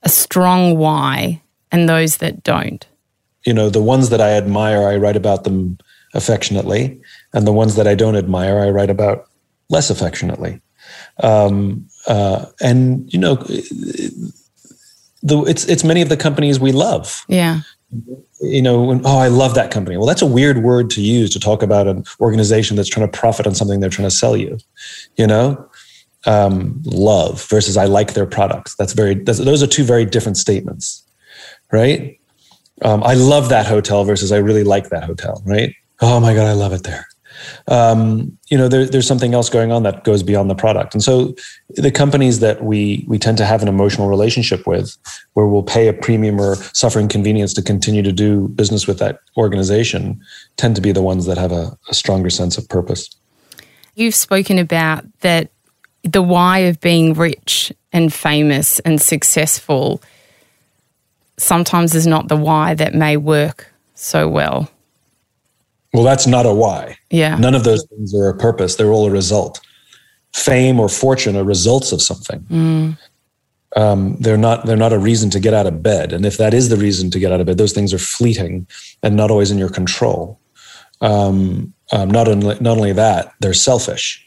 a 0.01 0.09
strong 0.09 0.77
why 0.77 1.41
and 1.71 1.87
those 1.87 2.17
that 2.17 2.43
don't? 2.43 2.85
You 3.45 3.53
know, 3.53 3.69
the 3.69 3.81
ones 3.81 4.09
that 4.09 4.21
I 4.21 4.31
admire, 4.31 4.87
I 4.87 4.97
write 4.97 5.15
about 5.15 5.43
them 5.43 5.77
affectionately, 6.13 6.99
and 7.33 7.45
the 7.45 7.53
ones 7.53 7.75
that 7.75 7.87
I 7.87 7.95
don't 7.95 8.15
admire, 8.15 8.59
I 8.59 8.69
write 8.69 8.89
about 8.89 9.27
less 9.69 9.89
affectionately. 9.89 10.61
Um, 11.21 11.87
uh, 12.07 12.45
and 12.61 13.11
you 13.13 13.19
know, 13.19 13.35
the, 15.21 15.43
it's 15.47 15.65
it's 15.65 15.83
many 15.83 16.01
of 16.01 16.09
the 16.09 16.17
companies 16.17 16.59
we 16.59 16.71
love. 16.71 17.25
Yeah 17.27 17.61
you 18.41 18.61
know, 18.61 18.83
when, 18.83 19.01
oh, 19.05 19.17
I 19.17 19.27
love 19.27 19.55
that 19.55 19.71
company. 19.71 19.97
Well, 19.97 20.07
that's 20.07 20.21
a 20.21 20.27
weird 20.27 20.63
word 20.63 20.89
to 20.91 21.01
use 21.01 21.29
to 21.31 21.39
talk 21.39 21.63
about 21.63 21.87
an 21.87 22.03
organization 22.19 22.75
that's 22.75 22.89
trying 22.89 23.09
to 23.09 23.17
profit 23.17 23.47
on 23.47 23.55
something 23.55 23.79
they're 23.79 23.89
trying 23.89 24.09
to 24.09 24.15
sell 24.15 24.35
you. 24.35 24.57
You 25.17 25.27
know, 25.27 25.69
um, 26.25 26.81
love 26.85 27.43
versus 27.49 27.77
I 27.77 27.85
like 27.85 28.13
their 28.13 28.25
products. 28.25 28.75
That's 28.75 28.93
very. 28.93 29.15
That's, 29.15 29.39
those 29.39 29.63
are 29.63 29.67
two 29.67 29.83
very 29.83 30.05
different 30.05 30.37
statements, 30.37 31.03
right? 31.71 32.19
Um, 32.81 33.03
I 33.03 33.13
love 33.13 33.49
that 33.49 33.65
hotel 33.65 34.03
versus 34.03 34.31
I 34.31 34.37
really 34.37 34.63
like 34.63 34.89
that 34.89 35.03
hotel, 35.03 35.41
right? 35.45 35.73
Oh 36.01 36.19
my 36.19 36.33
god, 36.33 36.47
I 36.47 36.53
love 36.53 36.73
it 36.73 36.83
there 36.83 37.07
um, 37.67 38.37
you 38.49 38.57
know, 38.57 38.67
there, 38.67 38.85
there's 38.85 39.07
something 39.07 39.33
else 39.33 39.49
going 39.49 39.71
on 39.71 39.83
that 39.83 40.03
goes 40.03 40.23
beyond 40.23 40.49
the 40.49 40.55
product. 40.55 40.93
And 40.93 41.03
so 41.03 41.35
the 41.69 41.91
companies 41.91 42.39
that 42.39 42.63
we 42.63 43.05
we 43.07 43.17
tend 43.17 43.37
to 43.37 43.45
have 43.45 43.61
an 43.61 43.67
emotional 43.67 44.07
relationship 44.07 44.67
with, 44.67 44.97
where 45.33 45.47
we'll 45.47 45.63
pay 45.63 45.87
a 45.87 45.93
premium 45.93 46.39
or 46.39 46.55
suffer 46.55 46.99
inconvenience 46.99 47.53
to 47.53 47.61
continue 47.61 48.01
to 48.03 48.11
do 48.11 48.49
business 48.49 48.87
with 48.87 48.99
that 48.99 49.19
organization, 49.37 50.21
tend 50.57 50.75
to 50.75 50.81
be 50.81 50.91
the 50.91 51.01
ones 51.01 51.25
that 51.25 51.37
have 51.37 51.51
a, 51.51 51.77
a 51.89 51.93
stronger 51.93 52.29
sense 52.29 52.57
of 52.57 52.67
purpose. 52.69 53.09
You've 53.95 54.15
spoken 54.15 54.59
about 54.59 55.05
that 55.19 55.49
the 56.03 56.21
why 56.21 56.59
of 56.59 56.79
being 56.79 57.13
rich 57.13 57.71
and 57.91 58.13
famous 58.13 58.79
and 58.79 59.01
successful 59.01 60.01
sometimes 61.37 61.95
is 61.95 62.05
not 62.05 62.27
the 62.27 62.37
why 62.37 62.73
that 62.73 62.93
may 62.93 63.17
work 63.17 63.73
so 63.95 64.27
well 64.27 64.69
Well, 65.93 66.03
that's 66.03 66.25
not 66.25 66.45
a 66.45 66.53
why. 66.53 66.97
Yeah. 67.11 67.37
None 67.37 67.53
of 67.53 67.63
those 67.63 67.85
things 67.85 68.15
are 68.15 68.27
a 68.27 68.35
purpose. 68.35 68.75
They're 68.75 68.91
all 68.91 69.07
a 69.07 69.11
result. 69.11 69.61
Fame 70.33 70.79
or 70.79 70.89
fortune 70.89 71.35
are 71.35 71.43
results 71.43 71.91
of 71.91 72.01
something. 72.01 72.39
Mm. 72.49 72.97
Um, 73.75 74.17
they're 74.17 74.37
not. 74.37 74.65
They're 74.65 74.75
not 74.77 74.93
a 74.93 74.99
reason 74.99 75.29
to 75.31 75.39
get 75.39 75.53
out 75.53 75.65
of 75.65 75.81
bed. 75.81 76.13
And 76.13 76.25
if 76.25 76.37
that 76.37 76.53
is 76.53 76.69
the 76.69 76.77
reason 76.77 77.09
to 77.11 77.19
get 77.19 77.31
out 77.31 77.39
of 77.39 77.47
bed, 77.47 77.57
those 77.57 77.73
things 77.73 77.93
are 77.93 77.99
fleeting 77.99 78.67
and 79.01 79.15
not 79.15 79.31
always 79.31 79.51
in 79.51 79.57
your 79.57 79.69
control. 79.69 80.39
Um, 81.01 81.73
um, 81.91 82.09
not 82.09 82.27
only 82.27 82.57
not 82.59 82.77
only 82.77 82.93
that, 82.93 83.33
they're 83.39 83.53
selfish. 83.53 84.25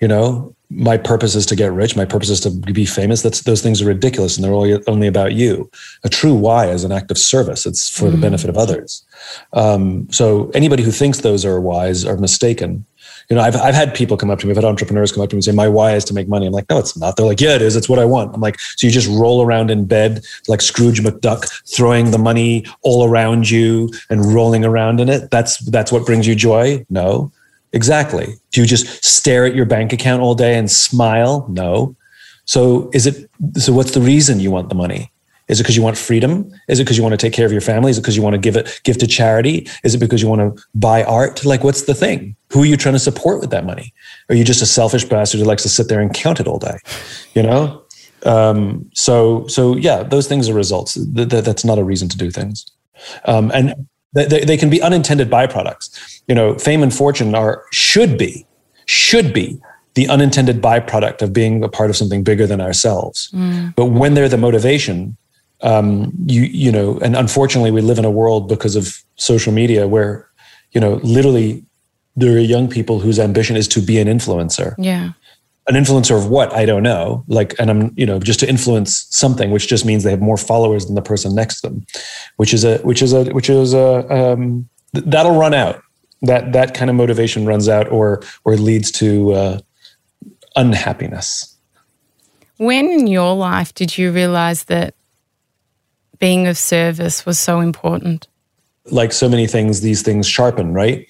You 0.00 0.08
know, 0.08 0.54
my 0.74 0.96
purpose 0.96 1.34
is 1.34 1.46
to 1.46 1.56
get 1.56 1.72
rich. 1.72 1.96
My 1.96 2.04
purpose 2.04 2.30
is 2.30 2.40
to 2.40 2.50
be 2.50 2.86
famous. 2.86 3.22
That's 3.22 3.42
those 3.42 3.62
things 3.62 3.82
are 3.82 3.86
ridiculous, 3.86 4.36
and 4.36 4.44
they're 4.44 4.52
only 4.52 4.82
only 4.86 5.06
about 5.06 5.32
you. 5.32 5.70
A 6.04 6.08
true 6.08 6.34
why 6.34 6.66
is 6.66 6.84
an 6.84 6.92
act 6.92 7.10
of 7.10 7.18
service. 7.18 7.66
It's 7.66 7.88
for 7.88 8.10
the 8.10 8.16
benefit 8.16 8.48
of 8.50 8.56
others. 8.56 9.04
Um, 9.52 10.08
so 10.10 10.50
anybody 10.54 10.82
who 10.82 10.90
thinks 10.90 11.20
those 11.20 11.44
are 11.44 11.60
whys 11.60 12.04
are 12.04 12.16
mistaken. 12.16 12.84
You 13.28 13.36
know, 13.36 13.42
I've 13.42 13.56
I've 13.56 13.74
had 13.74 13.94
people 13.94 14.16
come 14.16 14.30
up 14.30 14.38
to 14.40 14.46
me. 14.46 14.52
I've 14.52 14.56
had 14.56 14.64
entrepreneurs 14.64 15.12
come 15.12 15.22
up 15.22 15.30
to 15.30 15.36
me 15.36 15.38
and 15.38 15.44
say, 15.44 15.52
"My 15.52 15.68
why 15.68 15.94
is 15.94 16.04
to 16.06 16.14
make 16.14 16.28
money." 16.28 16.46
I'm 16.46 16.52
like, 16.52 16.68
"No, 16.70 16.78
it's 16.78 16.96
not." 16.96 17.16
They're 17.16 17.26
like, 17.26 17.40
"Yeah, 17.40 17.54
it 17.54 17.62
is. 17.62 17.76
It's 17.76 17.88
what 17.88 17.98
I 17.98 18.04
want." 18.04 18.34
I'm 18.34 18.40
like, 18.40 18.58
"So 18.76 18.86
you 18.86 18.92
just 18.92 19.08
roll 19.08 19.42
around 19.42 19.70
in 19.70 19.84
bed 19.84 20.24
like 20.48 20.60
Scrooge 20.60 21.00
McDuck, 21.02 21.48
throwing 21.66 22.10
the 22.10 22.18
money 22.18 22.64
all 22.82 23.04
around 23.04 23.50
you 23.50 23.90
and 24.10 24.34
rolling 24.34 24.64
around 24.64 25.00
in 25.00 25.08
it? 25.08 25.30
That's 25.30 25.58
that's 25.58 25.92
what 25.92 26.06
brings 26.06 26.26
you 26.26 26.34
joy?" 26.34 26.84
No. 26.90 27.32
Exactly. 27.72 28.34
Do 28.50 28.60
you 28.60 28.66
just 28.66 29.04
stare 29.04 29.46
at 29.46 29.54
your 29.54 29.64
bank 29.64 29.92
account 29.92 30.22
all 30.22 30.34
day 30.34 30.58
and 30.58 30.70
smile? 30.70 31.46
No. 31.48 31.96
So 32.44 32.90
is 32.92 33.06
it 33.06 33.30
so 33.54 33.72
what's 33.72 33.92
the 33.92 34.00
reason 34.00 34.40
you 34.40 34.50
want 34.50 34.68
the 34.68 34.74
money? 34.74 35.10
Is 35.48 35.60
it 35.60 35.64
because 35.64 35.76
you 35.76 35.82
want 35.82 35.98
freedom? 35.98 36.50
Is 36.68 36.78
it 36.78 36.84
because 36.84 36.96
you 36.96 37.02
want 37.02 37.12
to 37.12 37.16
take 37.16 37.32
care 37.32 37.46
of 37.46 37.52
your 37.52 37.60
family? 37.60 37.90
Is 37.90 37.98
it 37.98 38.02
because 38.02 38.16
you 38.16 38.22
want 38.22 38.34
to 38.34 38.38
give 38.38 38.56
it 38.56 38.80
give 38.84 38.98
to 38.98 39.06
charity? 39.06 39.68
Is 39.84 39.94
it 39.94 39.98
because 39.98 40.22
you 40.22 40.28
want 40.28 40.56
to 40.56 40.62
buy 40.74 41.02
art? 41.04 41.44
Like 41.44 41.64
what's 41.64 41.82
the 41.82 41.94
thing? 41.94 42.36
Who 42.52 42.62
are 42.62 42.66
you 42.66 42.76
trying 42.76 42.94
to 42.94 43.00
support 43.00 43.40
with 43.40 43.50
that 43.50 43.64
money? 43.64 43.92
Are 44.28 44.34
you 44.34 44.44
just 44.44 44.62
a 44.62 44.66
selfish 44.66 45.04
bastard 45.04 45.40
who 45.40 45.46
likes 45.46 45.62
to 45.62 45.68
sit 45.68 45.88
there 45.88 46.00
and 46.00 46.12
count 46.12 46.40
it 46.40 46.46
all 46.46 46.58
day? 46.58 46.78
You 47.34 47.42
know? 47.42 47.82
Um, 48.24 48.88
so 48.94 49.46
so 49.46 49.76
yeah, 49.76 50.02
those 50.02 50.28
things 50.28 50.48
are 50.48 50.54
results. 50.54 50.94
Th- 50.94 51.28
th- 51.28 51.44
that's 51.44 51.64
not 51.64 51.78
a 51.78 51.84
reason 51.84 52.08
to 52.08 52.16
do 52.16 52.30
things. 52.30 52.66
Um, 53.24 53.50
and 53.52 53.88
they, 54.12 54.44
they 54.44 54.56
can 54.56 54.70
be 54.70 54.80
unintended 54.82 55.30
byproducts. 55.30 56.22
You 56.28 56.34
know, 56.34 56.58
fame 56.58 56.82
and 56.82 56.94
fortune 56.94 57.34
are 57.34 57.64
should 57.72 58.18
be 58.18 58.46
should 58.86 59.32
be 59.32 59.60
the 59.94 60.08
unintended 60.08 60.60
byproduct 60.62 61.22
of 61.22 61.32
being 61.32 61.62
a 61.62 61.68
part 61.68 61.90
of 61.90 61.96
something 61.96 62.22
bigger 62.22 62.46
than 62.46 62.60
ourselves. 62.60 63.30
But 63.76 63.86
when 63.86 64.14
they're 64.14 64.28
the 64.28 64.38
motivation, 64.38 65.16
um, 65.62 66.12
you 66.26 66.42
you 66.42 66.72
know, 66.72 66.98
and 67.00 67.16
unfortunately, 67.16 67.70
we 67.70 67.80
live 67.80 67.98
in 67.98 68.04
a 68.04 68.10
world 68.10 68.48
because 68.48 68.76
of 68.76 68.98
social 69.16 69.52
media 69.52 69.86
where 69.86 70.28
you 70.72 70.80
know 70.80 70.94
literally 71.02 71.64
there 72.16 72.34
are 72.34 72.38
young 72.38 72.68
people 72.68 73.00
whose 73.00 73.18
ambition 73.18 73.56
is 73.56 73.66
to 73.68 73.80
be 73.80 73.98
an 73.98 74.06
influencer 74.06 74.74
Yeah. 74.76 75.12
An 75.68 75.74
influencer 75.74 76.16
of 76.16 76.28
what 76.28 76.52
I 76.52 76.64
don't 76.64 76.82
know. 76.82 77.24
Like, 77.28 77.54
and 77.58 77.70
I'm 77.70 77.92
you 77.96 78.06
know 78.06 78.18
just 78.18 78.40
to 78.40 78.48
influence 78.48 79.06
something, 79.10 79.50
which 79.50 79.68
just 79.68 79.84
means 79.84 80.02
they 80.04 80.10
have 80.10 80.20
more 80.20 80.36
followers 80.36 80.86
than 80.86 80.94
the 80.94 81.02
person 81.02 81.34
next 81.34 81.60
to 81.60 81.68
them, 81.68 81.86
which 82.36 82.52
is 82.52 82.64
a 82.64 82.78
which 82.78 83.02
is 83.02 83.12
a 83.12 83.24
which 83.32 83.48
is 83.48 83.74
a 83.74 84.12
um, 84.12 84.68
th- 84.94 85.06
that'll 85.06 85.38
run 85.38 85.54
out. 85.54 85.82
That 86.22 86.52
that 86.52 86.74
kind 86.74 86.90
of 86.90 86.96
motivation 86.96 87.46
runs 87.46 87.68
out, 87.68 87.88
or 87.90 88.22
or 88.44 88.56
leads 88.56 88.90
to 88.92 89.32
uh, 89.32 89.58
unhappiness. 90.56 91.56
When 92.58 92.86
in 92.90 93.06
your 93.06 93.34
life 93.34 93.74
did 93.74 93.98
you 93.98 94.12
realize 94.12 94.64
that 94.64 94.94
being 96.18 96.46
of 96.46 96.56
service 96.56 97.26
was 97.26 97.38
so 97.38 97.60
important? 97.60 98.28
Like 98.90 99.12
so 99.12 99.28
many 99.28 99.46
things, 99.46 99.80
these 99.80 100.02
things 100.02 100.26
sharpen, 100.26 100.74
right? 100.74 101.08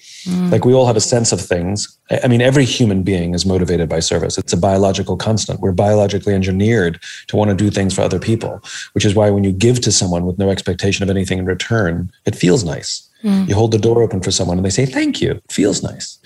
Like 0.51 0.63
we 0.63 0.73
all 0.73 0.85
have 0.85 0.95
a 0.95 1.01
sense 1.01 1.31
of 1.31 1.41
things. 1.41 1.97
I 2.23 2.27
mean, 2.27 2.39
every 2.41 2.65
human 2.65 3.01
being 3.01 3.33
is 3.33 3.45
motivated 3.47 3.89
by 3.89 3.99
service. 3.99 4.37
It's 4.37 4.53
a 4.53 4.57
biological 4.57 5.17
constant. 5.17 5.59
We're 5.59 5.71
biologically 5.71 6.35
engineered 6.35 7.01
to 7.27 7.35
want 7.35 7.49
to 7.49 7.55
do 7.55 7.71
things 7.71 7.95
for 7.95 8.01
other 8.01 8.19
people, 8.19 8.61
which 8.93 9.05
is 9.05 9.15
why 9.15 9.31
when 9.31 9.43
you 9.43 9.51
give 9.51 9.81
to 9.81 9.91
someone 9.91 10.25
with 10.27 10.37
no 10.37 10.49
expectation 10.49 11.01
of 11.01 11.09
anything 11.09 11.39
in 11.39 11.45
return, 11.45 12.11
it 12.25 12.35
feels 12.35 12.63
nice. 12.63 13.09
You 13.47 13.55
hold 13.55 13.71
the 13.71 13.79
door 13.79 14.03
open 14.03 14.21
for 14.21 14.31
someone 14.31 14.57
and 14.57 14.65
they 14.65 14.69
say, 14.69 14.85
thank 14.85 15.19
you. 15.21 15.31
It 15.31 15.51
feels 15.51 15.81
nice, 15.81 16.19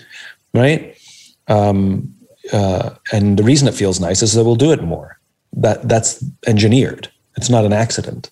right? 0.52 0.98
Um, 1.46 2.12
uh, 2.52 2.90
and 3.12 3.38
the 3.38 3.42
reason 3.42 3.68
it 3.68 3.74
feels 3.74 4.00
nice 4.00 4.20
is 4.22 4.34
that 4.34 4.44
we'll 4.44 4.56
do 4.56 4.72
it 4.72 4.82
more. 4.82 5.18
That 5.52 5.88
That's 5.88 6.22
engineered. 6.46 7.10
It's 7.36 7.48
not 7.48 7.64
an 7.64 7.72
accident. 7.72 8.30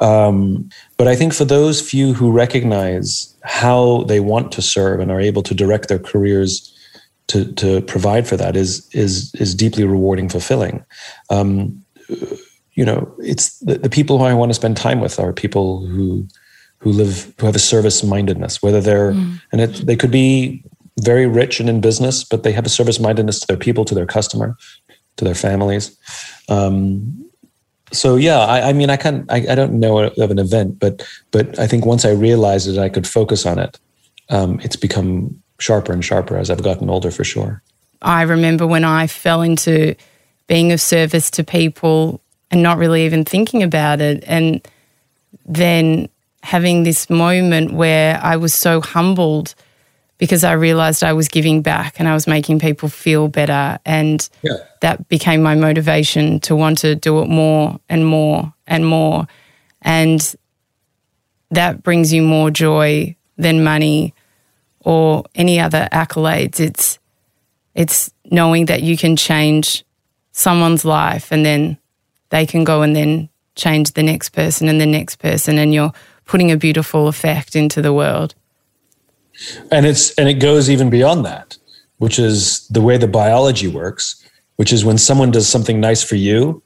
Um, 0.00 0.68
but 0.96 1.06
I 1.06 1.14
think 1.14 1.32
for 1.32 1.44
those 1.44 1.80
few 1.80 2.14
who 2.14 2.30
recognize 2.30 3.34
how 3.44 4.02
they 4.04 4.20
want 4.20 4.50
to 4.52 4.62
serve 4.62 5.00
and 5.00 5.10
are 5.10 5.20
able 5.20 5.42
to 5.44 5.54
direct 5.54 5.88
their 5.88 5.98
careers 5.98 6.70
to, 7.28 7.52
to 7.54 7.80
provide 7.82 8.26
for 8.26 8.36
that 8.36 8.54
is 8.54 8.88
is 8.92 9.34
is 9.36 9.54
deeply 9.54 9.84
rewarding, 9.84 10.28
fulfilling. 10.28 10.84
Um, 11.30 11.82
you 12.74 12.84
know, 12.84 13.14
it's 13.18 13.58
the, 13.60 13.78
the 13.78 13.88
people 13.88 14.18
who 14.18 14.24
I 14.24 14.34
want 14.34 14.50
to 14.50 14.54
spend 14.54 14.76
time 14.76 15.00
with 15.00 15.18
are 15.18 15.32
people 15.32 15.86
who 15.86 16.26
who 16.78 16.92
live 16.92 17.32
who 17.38 17.46
have 17.46 17.56
a 17.56 17.60
service 17.60 18.02
mindedness, 18.02 18.62
whether 18.62 18.80
they're 18.80 19.10
and 19.52 19.60
it, 19.60 19.86
they 19.86 19.96
could 19.96 20.10
be 20.10 20.62
very 21.02 21.26
rich 21.26 21.60
and 21.60 21.68
in 21.68 21.80
business, 21.80 22.24
but 22.24 22.42
they 22.42 22.52
have 22.52 22.66
a 22.66 22.68
service 22.68 23.00
mindedness 23.00 23.40
to 23.40 23.46
their 23.46 23.56
people, 23.56 23.84
to 23.84 23.94
their 23.94 24.06
customer, 24.06 24.56
to 25.16 25.24
their 25.24 25.34
families. 25.34 25.96
Um, 26.48 27.30
so 27.94 28.16
yeah, 28.16 28.38
I, 28.38 28.70
I 28.70 28.72
mean, 28.72 28.90
I 28.90 28.96
can 28.96 29.26
I, 29.28 29.46
I 29.48 29.54
don't 29.54 29.74
know 29.74 29.98
of 29.98 30.30
an 30.30 30.38
event, 30.38 30.78
but 30.78 31.06
but 31.30 31.58
I 31.58 31.66
think 31.66 31.86
once 31.86 32.04
I 32.04 32.10
realized 32.10 32.68
that 32.68 32.78
I 32.78 32.88
could 32.88 33.06
focus 33.06 33.46
on 33.46 33.58
it, 33.58 33.78
um, 34.28 34.60
it's 34.62 34.76
become 34.76 35.40
sharper 35.58 35.92
and 35.92 36.04
sharper 36.04 36.36
as 36.36 36.50
I've 36.50 36.62
gotten 36.62 36.90
older, 36.90 37.10
for 37.10 37.24
sure. 37.24 37.62
I 38.02 38.22
remember 38.22 38.66
when 38.66 38.84
I 38.84 39.06
fell 39.06 39.42
into 39.42 39.94
being 40.46 40.72
of 40.72 40.80
service 40.80 41.30
to 41.32 41.44
people 41.44 42.20
and 42.50 42.62
not 42.62 42.78
really 42.78 43.04
even 43.06 43.24
thinking 43.24 43.62
about 43.62 44.00
it. 44.00 44.22
And 44.26 44.66
then 45.46 46.08
having 46.42 46.82
this 46.82 47.08
moment 47.08 47.72
where 47.72 48.20
I 48.22 48.36
was 48.36 48.52
so 48.52 48.80
humbled 48.80 49.54
because 50.18 50.44
I 50.44 50.52
realized 50.52 51.02
I 51.02 51.12
was 51.12 51.28
giving 51.28 51.62
back 51.62 51.98
and 51.98 52.08
I 52.08 52.14
was 52.14 52.26
making 52.26 52.60
people 52.60 52.88
feel 52.88 53.28
better. 53.28 53.78
And 53.84 54.26
Yeah. 54.42 54.58
that 54.80 55.08
became 55.08 55.42
my 55.42 55.54
motivation 55.54 56.40
to 56.40 56.54
want 56.56 56.78
to 56.78 56.94
do 56.94 57.20
it 57.20 57.28
more 57.28 57.78
and 57.88 58.06
more 58.06 58.52
and 58.66 58.86
more. 58.86 59.26
And 59.82 60.34
that 61.50 61.82
brings 61.82 62.12
you 62.12 62.22
more 62.22 62.50
joy 62.50 63.16
than 63.36 63.64
money 63.64 64.14
or 64.80 65.24
any 65.34 65.60
other 65.60 65.88
accolades. 65.92 66.60
It's 66.60 66.98
it's 67.74 68.10
knowing 68.30 68.66
that 68.66 68.82
you 68.82 68.96
can 68.96 69.16
change 69.16 69.84
someone's 70.30 70.84
life 70.84 71.32
and 71.32 71.44
then 71.44 71.76
they 72.30 72.46
can 72.46 72.62
go 72.64 72.82
and 72.82 72.94
then 72.94 73.28
change 73.56 73.92
the 73.92 74.02
next 74.02 74.30
person 74.30 74.68
and 74.68 74.80
the 74.80 74.86
next 74.86 75.16
person 75.16 75.58
and 75.58 75.74
you're 75.74 75.92
putting 76.24 76.52
a 76.52 76.56
beautiful 76.56 77.08
effect 77.08 77.56
into 77.56 77.82
the 77.82 77.92
world. 77.92 78.34
And 79.70 79.86
it's 79.86 80.12
and 80.18 80.28
it 80.28 80.34
goes 80.34 80.68
even 80.70 80.90
beyond 80.90 81.24
that 81.24 81.56
which 81.98 82.18
is 82.18 82.66
the 82.68 82.80
way 82.80 82.96
the 82.96 83.08
biology 83.08 83.68
works 83.68 84.22
which 84.56 84.72
is 84.72 84.84
when 84.84 84.98
someone 84.98 85.30
does 85.30 85.48
something 85.48 85.80
nice 85.80 86.02
for 86.02 86.16
you 86.16 86.62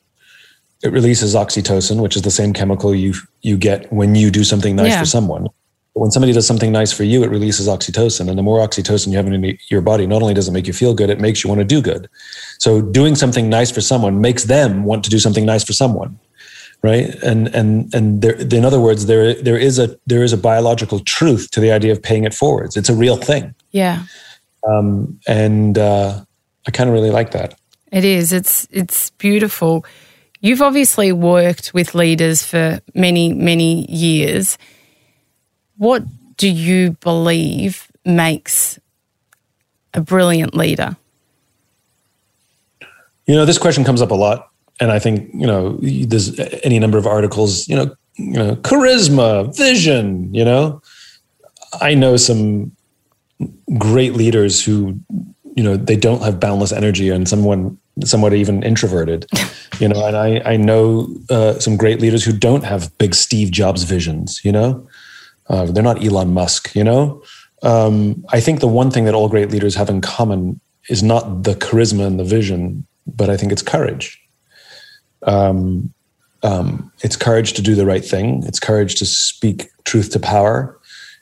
it 0.82 0.92
releases 0.92 1.34
oxytocin 1.34 2.00
which 2.00 2.16
is 2.16 2.22
the 2.22 2.30
same 2.30 2.52
chemical 2.52 2.94
you 2.94 3.12
you 3.42 3.56
get 3.56 3.90
when 3.92 4.14
you 4.14 4.30
do 4.30 4.44
something 4.44 4.76
nice 4.76 4.88
Yeah. 4.92 5.00
for 5.00 5.06
someone. 5.06 5.44
But 5.94 6.00
when 6.02 6.10
somebody 6.12 6.32
does 6.32 6.46
something 6.46 6.70
nice 6.70 6.92
for 6.92 7.02
you 7.04 7.24
it 7.24 7.30
releases 7.30 7.66
oxytocin. 7.66 8.28
And 8.28 8.38
the 8.38 8.42
more 8.42 8.60
oxytocin 8.66 9.08
you 9.10 9.16
have 9.16 9.26
in 9.26 9.58
your 9.70 9.80
body 9.80 10.06
not 10.06 10.22
only 10.22 10.34
does 10.34 10.46
it 10.48 10.52
make 10.52 10.66
you 10.68 10.72
feel 10.72 10.94
good 10.94 11.10
it 11.10 11.20
makes 11.20 11.42
you 11.42 11.48
want 11.48 11.60
to 11.60 11.64
do 11.64 11.82
good. 11.82 12.08
So 12.58 12.80
doing 12.80 13.16
something 13.16 13.48
nice 13.48 13.70
for 13.72 13.80
someone 13.80 14.20
makes 14.20 14.44
them 14.44 14.84
want 14.84 15.02
to 15.04 15.10
do 15.10 15.18
something 15.18 15.44
nice 15.44 15.64
for 15.64 15.72
someone 15.72 16.18
right 16.82 17.14
and 17.22 17.48
and 17.54 17.92
and 17.94 18.22
there 18.22 18.34
in 18.34 18.64
other 18.64 18.78
words 18.80 19.06
there 19.06 19.34
there 19.42 19.56
is 19.58 19.78
a 19.78 19.98
there 20.06 20.22
is 20.22 20.32
a 20.32 20.36
biological 20.36 21.00
truth 21.00 21.50
to 21.50 21.60
the 21.60 21.72
idea 21.72 21.90
of 21.92 22.00
paying 22.02 22.24
it 22.24 22.32
forwards 22.34 22.76
it's 22.76 22.88
a 22.88 22.94
real 22.94 23.16
thing 23.16 23.54
Yeah. 23.72 24.04
um, 24.68 25.18
and 25.26 25.76
uh, 25.78 26.24
I 26.66 26.70
kind 26.70 26.88
of 26.90 26.94
really 26.94 27.10
like 27.10 27.30
that. 27.32 27.58
It 27.90 28.04
is. 28.04 28.32
It's 28.32 28.68
it's 28.70 29.10
beautiful. 29.18 29.84
You've 30.40 30.60
obviously 30.60 31.10
worked 31.12 31.72
with 31.72 31.94
leaders 31.94 32.42
for 32.44 32.80
many, 32.94 33.32
many 33.32 33.86
years. 33.90 34.58
What 35.78 36.02
do 36.36 36.48
you 36.48 36.92
believe 37.00 37.88
makes 38.04 38.78
a 39.94 40.00
brilliant 40.02 40.54
leader? 40.54 40.96
You 43.26 43.34
know, 43.34 43.44
this 43.46 43.58
question 43.58 43.84
comes 43.84 44.00
up 44.02 44.10
a 44.10 44.14
lot, 44.14 44.47
and 44.80 44.92
I 44.92 44.98
think 44.98 45.30
you 45.34 45.46
know 45.46 45.78
there's 45.82 46.38
any 46.62 46.78
number 46.78 46.98
of 46.98 47.06
articles. 47.06 47.68
You 47.68 47.76
know, 47.76 47.96
you 48.16 48.32
know, 48.32 48.56
charisma, 48.56 49.56
vision. 49.56 50.32
You 50.34 50.44
know, 50.44 50.82
I 51.80 51.94
know 51.94 52.16
some 52.16 52.72
great 53.78 54.14
leaders 54.14 54.64
who, 54.64 54.98
you 55.54 55.62
know, 55.62 55.76
they 55.76 55.96
don't 55.96 56.22
have 56.22 56.40
boundless 56.40 56.72
energy, 56.72 57.10
and 57.10 57.28
someone 57.28 57.78
somewhat 58.04 58.32
even 58.34 58.62
introverted. 58.62 59.26
You 59.80 59.86
know, 59.86 60.04
and 60.04 60.16
I 60.16 60.40
I 60.44 60.56
know 60.56 61.06
uh, 61.30 61.60
some 61.60 61.76
great 61.76 62.00
leaders 62.00 62.24
who 62.24 62.32
don't 62.32 62.64
have 62.64 62.90
big 62.98 63.14
Steve 63.14 63.52
Jobs 63.52 63.84
visions. 63.84 64.40
You 64.42 64.50
know, 64.50 64.88
uh, 65.48 65.66
they're 65.66 65.84
not 65.84 66.02
Elon 66.04 66.34
Musk. 66.34 66.74
You 66.74 66.82
know. 66.82 67.22
um, 67.62 68.24
I 68.30 68.40
think 68.40 68.58
the 68.58 68.66
one 68.66 68.90
thing 68.90 69.04
that 69.04 69.14
all 69.14 69.28
great 69.28 69.50
leaders 69.50 69.76
have 69.76 69.88
in 69.88 70.00
common 70.00 70.60
is 70.88 71.02
not 71.02 71.44
the 71.44 71.54
charisma 71.54 72.06
and 72.06 72.18
the 72.18 72.24
vision, 72.24 72.86
but 73.06 73.30
I 73.30 73.36
think 73.36 73.52
it's 73.52 73.62
courage. 73.62 74.17
Um, 75.22 75.92
um, 76.42 76.92
it's 77.02 77.16
courage 77.16 77.52
to 77.54 77.62
do 77.62 77.74
the 77.74 77.86
right 77.86 78.04
thing. 78.04 78.42
It's 78.46 78.60
courage 78.60 78.94
to 78.96 79.06
speak 79.06 79.70
truth 79.84 80.10
to 80.12 80.20
power. 80.20 80.78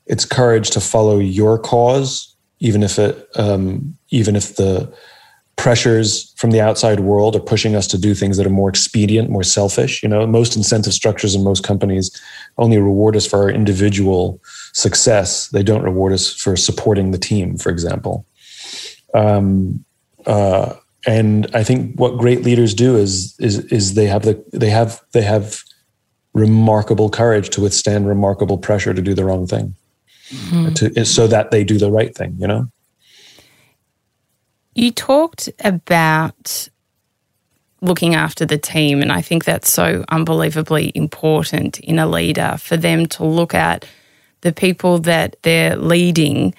It's 0.07 0.25
courage 0.25 0.71
to 0.71 0.81
follow 0.81 1.19
your 1.19 1.59
cause, 1.59 2.35
even 2.61 2.83
if 2.83 2.99
it, 2.99 3.29
um, 3.37 3.97
even 4.11 4.37
if 4.37 4.57
the 4.57 4.93
pressures 5.57 6.33
from 6.37 6.51
the 6.51 6.61
outside 6.61 7.01
world 7.01 7.35
are 7.35 7.41
pushing 7.41 7.75
us 7.75 7.87
to 7.87 7.99
do 7.99 8.15
things 8.15 8.37
that 8.37 8.47
are 8.47 8.51
more 8.51 8.69
expedient, 8.69 9.31
more 9.31 9.43
selfish. 9.43 10.03
You 10.03 10.09
know, 10.09 10.27
most 10.27 10.55
incentive 10.55 10.93
structures 10.93 11.35
in 11.35 11.43
most 11.43 11.65
companies 11.65 12.11
only 12.59 12.79
reward 12.79 13.17
us 13.17 13.27
for 13.27 13.39
our 13.39 13.51
individual 13.51 14.41
success. 14.75 15.49
They 15.49 15.63
don't 15.63 15.83
reward 15.83 16.13
us 16.13 16.33
for 16.33 16.57
supporting 16.57 17.11
the 17.11 17.19
team, 17.19 17.57
for 17.57 17.71
example. 17.71 18.27
Um, 19.15 19.85
uh, 20.27 20.75
and 21.07 21.49
I 21.55 21.63
think 21.63 21.99
what 21.99 22.19
great 22.19 22.43
leaders 22.43 22.75
do 22.75 22.97
is 22.97 23.37
is 23.39 23.61
is 23.67 23.95
they 23.95 24.07
have 24.07 24.23
the 24.23 24.45
they 24.53 24.71
have 24.71 25.01
they 25.13 25.23
have 25.23 25.63
remarkable 26.35 27.09
courage 27.09 27.49
to 27.51 27.61
withstand 27.61 28.09
remarkable 28.09 28.59
pressure 28.59 28.93
to 28.93 29.01
do 29.01 29.15
the 29.15 29.25
wrong 29.25 29.47
thing, 29.47 29.75
mm-hmm. 30.29 30.75
to, 30.75 31.05
so 31.05 31.27
that 31.29 31.51
they 31.51 31.65
do 31.65 31.79
the 31.79 31.91
right 31.91 32.15
thing. 32.15 32.37
You 32.39 32.49
know. 32.49 32.67
You 34.75 34.91
talked 34.91 35.49
about 35.61 36.69
looking 37.81 38.15
after 38.15 38.45
the 38.45 38.59
team, 38.59 39.01
and 39.01 39.13
I 39.13 39.23
think 39.23 39.45
that's 39.45 39.71
so 39.71 40.05
unbelievably 40.09 40.93
important 40.95 41.79
in 41.81 41.99
a 41.99 42.07
leader 42.07 42.57
for 42.59 42.77
them 42.77 43.07
to 43.07 43.25
look 43.25 43.55
at 43.55 43.87
the 44.41 44.53
people 44.53 44.99
that 44.99 45.37
they're 45.43 45.77
leading 45.77 46.55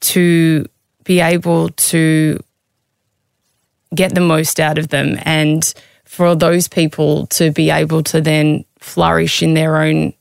to 0.00 0.64
be 1.04 1.20
able 1.20 1.68
to 1.70 2.38
get 3.94 4.14
the 4.14 4.20
most 4.20 4.60
out 4.60 4.78
of 4.78 4.88
them 4.88 5.16
and 5.22 5.74
for 6.04 6.34
those 6.34 6.68
people 6.68 7.26
to 7.28 7.50
be 7.50 7.70
able 7.70 8.02
to 8.02 8.20
then 8.20 8.64
flourish 8.78 9.42
in 9.42 9.54
their 9.54 9.76
own 9.76 10.12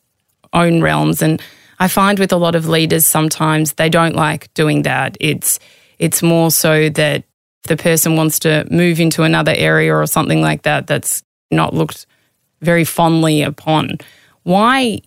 own 0.53 0.81
realms 0.81 1.21
and 1.21 1.41
I 1.81 1.88
find 1.88 2.19
with 2.19 2.31
a 2.31 2.38
lot 2.38 2.55
of 2.55 2.67
leaders 2.67 3.05
sometimes 3.05 3.73
they 3.73 3.89
don't 3.89 4.15
like 4.15 4.53
doing 4.53 4.81
that 4.83 5.15
it's 5.19 5.59
it's 5.99 6.23
more 6.23 6.49
so 6.49 6.89
that 6.89 7.23
the 7.63 7.77
person 7.77 8.15
wants 8.15 8.39
to 8.39 8.65
move 8.71 8.99
into 8.99 9.23
another 9.23 9.53
area 9.55 9.93
or 9.93 10.05
something 10.07 10.41
like 10.41 10.63
that 10.63 10.88
that's 10.88 11.23
not 11.51 11.73
looked 11.73 12.05
very 12.61 12.83
fondly 12.83 13.41
upon. 13.41 13.97
Why 14.43 15.01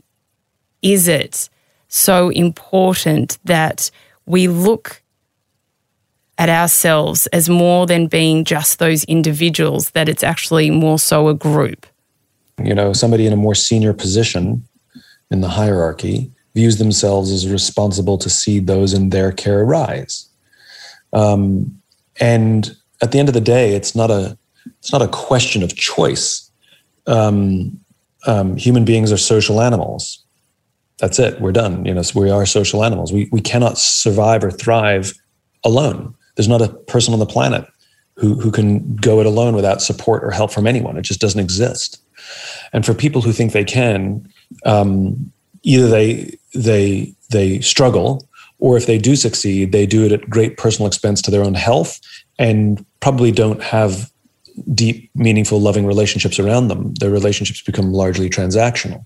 is 0.83 1.09
it 1.09 1.49
so 1.88 2.31
important 2.31 3.38
that 3.45 3.90
we 4.26 4.49
look 4.49 5.01
at 6.39 6.49
ourselves 6.49 7.27
as 7.29 7.49
more 7.49 7.87
than 7.87 8.07
being 8.07 8.45
just 8.45 8.79
those 8.79 9.05
individuals, 9.05 9.91
that 9.91 10.09
it's 10.09 10.25
actually 10.25 10.71
more 10.71 10.99
so 10.99 11.29
a 11.29 11.35
group? 11.35 11.87
You 12.62 12.75
know, 12.75 12.93
somebody 12.93 13.27
in 13.27 13.33
a 13.33 13.37
more 13.37 13.55
senior 13.55 13.93
position 13.93 14.67
in 15.31 15.41
the 15.41 15.49
hierarchy 15.49 16.31
views 16.55 16.79
themselves 16.79 17.31
as 17.31 17.49
responsible 17.49 18.19
to 18.19 18.29
see 18.29 18.59
those 18.59 18.93
in 18.93 19.11
their 19.11 19.33
care 19.33 19.65
rise. 19.65 20.29
Um, 21.12 21.79
and 22.21 22.77
at 23.03 23.12
the 23.12 23.19
end 23.19 23.29
of 23.29 23.35
the 23.35 23.41
day, 23.41 23.75
it's 23.75 23.95
not 23.95 24.11
a 24.11 24.37
it's 24.79 24.93
not 24.93 25.03
a 25.03 25.09
question 25.09 25.62
of 25.62 25.75
choice. 25.75 26.49
Um, 27.07 27.81
um, 28.27 28.57
human 28.57 28.85
beings 28.85 29.11
are 29.11 29.17
social 29.17 29.61
animals. 29.61 30.25
That's 30.99 31.19
it. 31.19 31.41
We're 31.41 31.53
done. 31.53 31.85
You 31.85 31.95
know, 31.95 32.03
we 32.15 32.31
are 32.31 32.47
social 32.47 32.85
animals. 32.85 33.12
We 33.12 33.29
we 33.33 33.41
cannot 33.41 33.79
survive 33.79 34.45
or 34.45 34.51
thrive 34.51 35.15
alone. 35.65 36.15
There's 36.37 36.49
not 36.49 36.62
a 36.62 36.69
person 36.69 37.12
on 37.12 37.21
the 37.21 37.27
planet 37.27 37.67
who 38.17 38.35
who 38.41 38.50
can 38.50 38.97
go 38.97 39.21
it 39.21 39.26
alone 39.26 39.54
without 39.54 39.83
support 39.83 40.25
or 40.25 40.30
help 40.30 40.52
from 40.52 40.67
anyone. 40.67 40.97
It 40.97 41.02
just 41.02 41.21
doesn't 41.21 41.41
exist. 41.41 42.02
And 42.73 42.87
for 42.87 42.95
people 42.95 43.23
who 43.23 43.33
think 43.33 43.52
they 43.52 43.65
can, 43.65 44.28
um, 44.65 45.33
either 45.63 45.89
they 45.89 46.39
they 46.54 47.15
they 47.30 47.61
struggle 47.61 48.28
or 48.59 48.76
if 48.76 48.87
they 48.87 48.99
do 48.99 49.17
succeed, 49.17 49.73
they 49.73 49.87
do 49.87 50.04
it 50.04 50.13
at 50.13 50.30
great 50.30 50.56
personal 50.56 50.87
expense 50.87 51.21
to 51.23 51.30
their 51.30 51.43
own 51.43 51.54
health 51.54 52.00
and 52.39 52.85
probably 53.00 53.33
don't 53.33 53.61
have 53.63 54.11
deep, 54.75 55.11
meaningful, 55.15 55.61
loving 55.61 55.87
relationships 55.87 56.39
around 56.39 56.69
them. 56.69 56.95
Their 56.95 57.11
relationships 57.11 57.61
become 57.61 57.93
largely 57.93 58.30
transactional. 58.30 59.04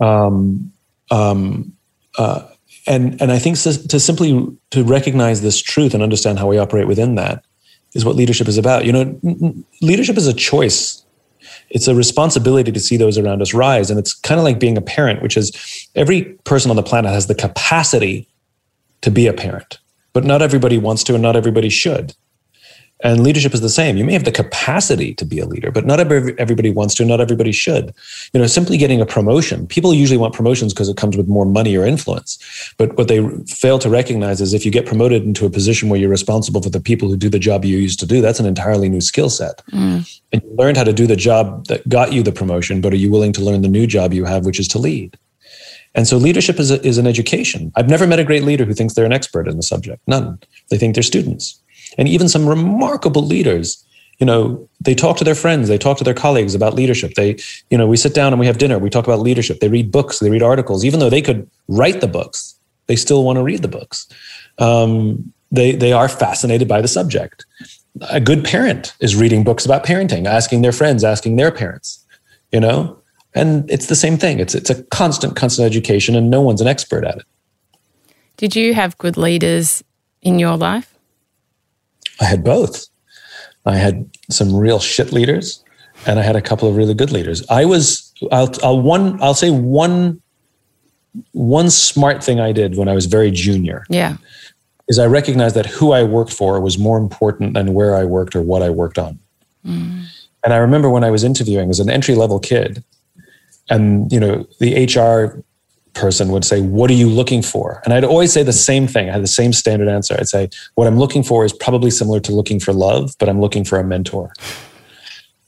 Um, 0.00 0.72
um, 1.10 1.72
uh, 2.18 2.46
and 2.90 3.22
and 3.22 3.30
I 3.30 3.38
think 3.38 3.56
to, 3.58 3.88
to 3.88 4.00
simply 4.00 4.46
to 4.72 4.84
recognize 4.84 5.40
this 5.42 5.62
truth 5.62 5.94
and 5.94 6.02
understand 6.02 6.38
how 6.38 6.48
we 6.48 6.58
operate 6.58 6.88
within 6.88 7.14
that 7.14 7.44
is 7.94 8.04
what 8.04 8.16
leadership 8.16 8.48
is 8.48 8.58
about. 8.58 8.84
You 8.84 8.92
know, 8.92 9.54
leadership 9.80 10.16
is 10.16 10.26
a 10.26 10.34
choice. 10.34 11.04
It's 11.70 11.86
a 11.86 11.94
responsibility 11.94 12.72
to 12.72 12.80
see 12.80 12.96
those 12.96 13.16
around 13.16 13.42
us 13.42 13.54
rise, 13.54 13.90
and 13.90 13.98
it's 13.98 14.12
kind 14.12 14.40
of 14.40 14.44
like 14.44 14.58
being 14.58 14.76
a 14.76 14.82
parent, 14.82 15.22
which 15.22 15.36
is 15.36 15.88
every 15.94 16.24
person 16.44 16.68
on 16.70 16.76
the 16.76 16.82
planet 16.82 17.12
has 17.12 17.28
the 17.28 17.34
capacity 17.34 18.28
to 19.02 19.10
be 19.10 19.28
a 19.28 19.32
parent, 19.32 19.78
but 20.12 20.24
not 20.24 20.42
everybody 20.42 20.76
wants 20.76 21.04
to 21.04 21.14
and 21.14 21.22
not 21.22 21.36
everybody 21.36 21.70
should. 21.70 22.14
And 23.02 23.22
leadership 23.22 23.54
is 23.54 23.62
the 23.62 23.70
same. 23.70 23.96
You 23.96 24.04
may 24.04 24.12
have 24.12 24.24
the 24.24 24.32
capacity 24.32 25.14
to 25.14 25.24
be 25.24 25.38
a 25.38 25.46
leader, 25.46 25.70
but 25.70 25.86
not 25.86 26.00
everybody 26.00 26.70
wants 26.70 26.94
to, 26.96 27.04
not 27.04 27.20
everybody 27.20 27.50
should. 27.50 27.94
You 28.34 28.40
know, 28.40 28.46
simply 28.46 28.76
getting 28.76 29.00
a 29.00 29.06
promotion, 29.06 29.66
people 29.66 29.94
usually 29.94 30.18
want 30.18 30.34
promotions 30.34 30.74
because 30.74 30.88
it 30.88 30.98
comes 30.98 31.16
with 31.16 31.26
more 31.26 31.46
money 31.46 31.76
or 31.76 31.86
influence. 31.86 32.38
But 32.76 32.98
what 32.98 33.08
they 33.08 33.26
fail 33.46 33.78
to 33.78 33.88
recognize 33.88 34.40
is 34.40 34.52
if 34.52 34.66
you 34.66 34.70
get 34.70 34.86
promoted 34.86 35.22
into 35.22 35.46
a 35.46 35.50
position 35.50 35.88
where 35.88 35.98
you're 35.98 36.10
responsible 36.10 36.60
for 36.60 36.70
the 36.70 36.80
people 36.80 37.08
who 37.08 37.16
do 37.16 37.30
the 37.30 37.38
job 37.38 37.64
you 37.64 37.78
used 37.78 38.00
to 38.00 38.06
do, 38.06 38.20
that's 38.20 38.40
an 38.40 38.46
entirely 38.46 38.88
new 38.88 39.00
skill 39.00 39.30
set. 39.30 39.62
Mm. 39.72 40.20
And 40.32 40.42
you 40.42 40.54
learned 40.56 40.76
how 40.76 40.84
to 40.84 40.92
do 40.92 41.06
the 41.06 41.16
job 41.16 41.66
that 41.68 41.88
got 41.88 42.12
you 42.12 42.22
the 42.22 42.32
promotion, 42.32 42.80
but 42.82 42.92
are 42.92 42.96
you 42.96 43.10
willing 43.10 43.32
to 43.32 43.40
learn 43.40 43.62
the 43.62 43.68
new 43.68 43.86
job 43.86 44.12
you 44.12 44.26
have, 44.26 44.44
which 44.44 44.60
is 44.60 44.68
to 44.68 44.78
lead? 44.78 45.18
And 45.94 46.06
so 46.06 46.18
leadership 46.18 46.60
is, 46.60 46.70
a, 46.70 46.84
is 46.86 46.98
an 46.98 47.06
education. 47.06 47.72
I've 47.74 47.88
never 47.88 48.06
met 48.06 48.20
a 48.20 48.24
great 48.24 48.44
leader 48.44 48.64
who 48.64 48.74
thinks 48.74 48.94
they're 48.94 49.06
an 49.06 49.12
expert 49.12 49.48
in 49.48 49.56
the 49.56 49.62
subject. 49.62 50.00
None. 50.06 50.38
They 50.70 50.78
think 50.78 50.94
they're 50.94 51.02
students. 51.02 51.60
And 51.98 52.08
even 52.08 52.28
some 52.28 52.48
remarkable 52.48 53.22
leaders, 53.22 53.84
you 54.18 54.26
know, 54.26 54.68
they 54.80 54.94
talk 54.94 55.16
to 55.18 55.24
their 55.24 55.34
friends, 55.34 55.68
they 55.68 55.78
talk 55.78 55.98
to 55.98 56.04
their 56.04 56.14
colleagues 56.14 56.54
about 56.54 56.74
leadership. 56.74 57.14
They, 57.14 57.38
you 57.70 57.78
know, 57.78 57.86
we 57.86 57.96
sit 57.96 58.14
down 58.14 58.32
and 58.32 58.40
we 58.40 58.46
have 58.46 58.58
dinner, 58.58 58.78
we 58.78 58.90
talk 58.90 59.06
about 59.06 59.20
leadership. 59.20 59.60
They 59.60 59.68
read 59.68 59.90
books, 59.90 60.18
they 60.18 60.30
read 60.30 60.42
articles. 60.42 60.84
Even 60.84 61.00
though 61.00 61.10
they 61.10 61.22
could 61.22 61.48
write 61.68 62.00
the 62.00 62.08
books, 62.08 62.54
they 62.86 62.96
still 62.96 63.24
want 63.24 63.36
to 63.36 63.42
read 63.42 63.62
the 63.62 63.68
books. 63.68 64.06
Um, 64.58 65.32
they, 65.50 65.72
they 65.72 65.92
are 65.92 66.08
fascinated 66.08 66.68
by 66.68 66.80
the 66.80 66.88
subject. 66.88 67.44
A 68.10 68.20
good 68.20 68.44
parent 68.44 68.94
is 69.00 69.16
reading 69.16 69.42
books 69.42 69.64
about 69.64 69.84
parenting, 69.84 70.26
asking 70.26 70.62
their 70.62 70.72
friends, 70.72 71.02
asking 71.02 71.36
their 71.36 71.50
parents, 71.50 72.04
you 72.52 72.60
know, 72.60 73.00
and 73.34 73.70
it's 73.70 73.86
the 73.86 73.96
same 73.96 74.16
thing. 74.16 74.40
It's 74.40 74.54
it's 74.54 74.70
a 74.70 74.82
constant, 74.84 75.36
constant 75.36 75.66
education, 75.66 76.16
and 76.16 76.30
no 76.30 76.40
one's 76.40 76.60
an 76.60 76.66
expert 76.66 77.04
at 77.04 77.18
it. 77.18 77.26
Did 78.36 78.56
you 78.56 78.74
have 78.74 78.98
good 78.98 79.16
leaders 79.16 79.84
in 80.22 80.38
your 80.38 80.56
life? 80.56 80.98
I 82.20 82.24
had 82.24 82.44
both. 82.44 82.86
I 83.66 83.76
had 83.76 84.08
some 84.30 84.54
real 84.54 84.78
shit 84.78 85.12
leaders, 85.12 85.62
and 86.06 86.18
I 86.18 86.22
had 86.22 86.36
a 86.36 86.42
couple 86.42 86.68
of 86.68 86.76
really 86.76 86.94
good 86.94 87.12
leaders. 87.12 87.44
I 87.48 87.64
was 87.64 88.12
I'll, 88.32 88.52
I'll 88.62 88.80
one 88.80 89.20
I'll 89.22 89.34
say 89.34 89.50
one 89.50 90.20
one 91.32 91.70
smart 91.70 92.22
thing 92.22 92.40
I 92.40 92.52
did 92.52 92.76
when 92.76 92.88
I 92.88 92.94
was 92.94 93.06
very 93.06 93.30
junior. 93.30 93.84
Yeah. 93.88 94.16
Is 94.88 94.98
I 94.98 95.06
recognized 95.06 95.54
that 95.56 95.66
who 95.66 95.92
I 95.92 96.02
worked 96.02 96.32
for 96.32 96.60
was 96.60 96.78
more 96.78 96.98
important 96.98 97.54
than 97.54 97.74
where 97.74 97.94
I 97.94 98.04
worked 98.04 98.34
or 98.34 98.42
what 98.42 98.62
I 98.62 98.70
worked 98.70 98.98
on. 98.98 99.18
Mm. 99.64 100.06
And 100.42 100.52
I 100.52 100.56
remember 100.56 100.90
when 100.90 101.04
I 101.04 101.10
was 101.10 101.22
interviewing 101.22 101.70
as 101.70 101.80
an 101.80 101.90
entry 101.90 102.14
level 102.14 102.40
kid, 102.40 102.82
and 103.68 104.10
you 104.12 104.18
know 104.18 104.46
the 104.58 104.84
hr 104.86 105.42
person 105.94 106.28
would 106.28 106.44
say 106.44 106.60
what 106.60 106.90
are 106.90 106.94
you 106.94 107.08
looking 107.08 107.42
for? 107.42 107.80
And 107.84 107.92
i'd 107.92 108.04
always 108.04 108.32
say 108.32 108.42
the 108.42 108.52
same 108.52 108.86
thing. 108.86 109.08
I 109.08 109.12
had 109.12 109.22
the 109.22 109.28
same 109.28 109.52
standard 109.52 109.88
answer. 109.88 110.16
I'd 110.18 110.28
say 110.28 110.48
what 110.74 110.86
i'm 110.86 110.98
looking 110.98 111.22
for 111.22 111.44
is 111.44 111.52
probably 111.52 111.90
similar 111.90 112.20
to 112.20 112.32
looking 112.32 112.60
for 112.60 112.72
love 112.72 113.14
but 113.18 113.28
i'm 113.28 113.40
looking 113.40 113.64
for 113.64 113.78
a 113.78 113.84
mentor. 113.84 114.32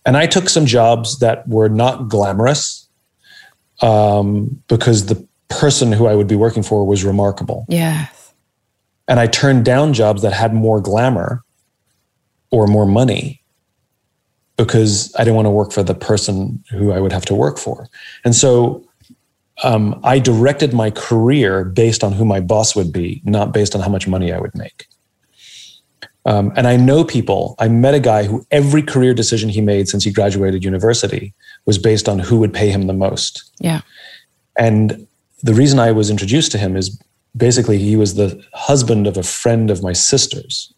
And 0.04 0.16
i 0.16 0.26
took 0.26 0.48
some 0.48 0.66
jobs 0.66 1.18
that 1.20 1.46
were 1.48 1.68
not 1.68 2.08
glamorous 2.08 2.88
um, 3.80 4.62
because 4.68 5.06
the 5.06 5.26
person 5.48 5.92
who 5.92 6.06
i 6.06 6.14
would 6.14 6.28
be 6.28 6.36
working 6.36 6.62
for 6.62 6.86
was 6.86 7.04
remarkable. 7.04 7.66
Yeah 7.68 8.06
and 9.08 9.18
i 9.18 9.26
turned 9.26 9.64
down 9.64 9.92
jobs 9.92 10.22
that 10.22 10.32
had 10.32 10.54
more 10.54 10.80
glamour 10.80 11.42
or 12.52 12.66
more 12.68 12.86
money 12.86 13.42
because 14.56 15.12
I 15.18 15.24
didn't 15.24 15.36
want 15.36 15.46
to 15.46 15.50
work 15.50 15.72
for 15.72 15.82
the 15.82 15.94
person 15.94 16.62
who 16.70 16.92
I 16.92 17.00
would 17.00 17.12
have 17.12 17.24
to 17.26 17.34
work 17.34 17.58
for. 17.58 17.88
And 18.24 18.34
so 18.34 18.86
um, 19.62 20.00
I 20.02 20.18
directed 20.18 20.72
my 20.72 20.90
career 20.90 21.64
based 21.64 22.02
on 22.02 22.12
who 22.12 22.24
my 22.24 22.40
boss 22.40 22.74
would 22.74 22.92
be, 22.92 23.22
not 23.24 23.52
based 23.52 23.74
on 23.74 23.80
how 23.80 23.88
much 23.88 24.08
money 24.08 24.32
I 24.32 24.40
would 24.40 24.54
make. 24.54 24.86
Um, 26.24 26.52
and 26.56 26.68
I 26.68 26.76
know 26.76 27.04
people, 27.04 27.56
I 27.58 27.68
met 27.68 27.94
a 27.94 28.00
guy 28.00 28.24
who 28.24 28.46
every 28.50 28.82
career 28.82 29.12
decision 29.12 29.48
he 29.48 29.60
made 29.60 29.88
since 29.88 30.04
he 30.04 30.12
graduated 30.12 30.64
university 30.64 31.34
was 31.66 31.78
based 31.78 32.08
on 32.08 32.20
who 32.20 32.38
would 32.38 32.54
pay 32.54 32.70
him 32.70 32.86
the 32.86 32.92
most. 32.92 33.50
Yeah. 33.58 33.80
And 34.56 35.06
the 35.42 35.54
reason 35.54 35.78
I 35.80 35.90
was 35.90 36.10
introduced 36.10 36.52
to 36.52 36.58
him 36.58 36.76
is 36.76 37.00
basically 37.36 37.78
he 37.78 37.96
was 37.96 38.14
the 38.14 38.42
husband 38.54 39.06
of 39.06 39.16
a 39.16 39.22
friend 39.22 39.70
of 39.70 39.82
my 39.82 39.92
sister's 39.92 40.72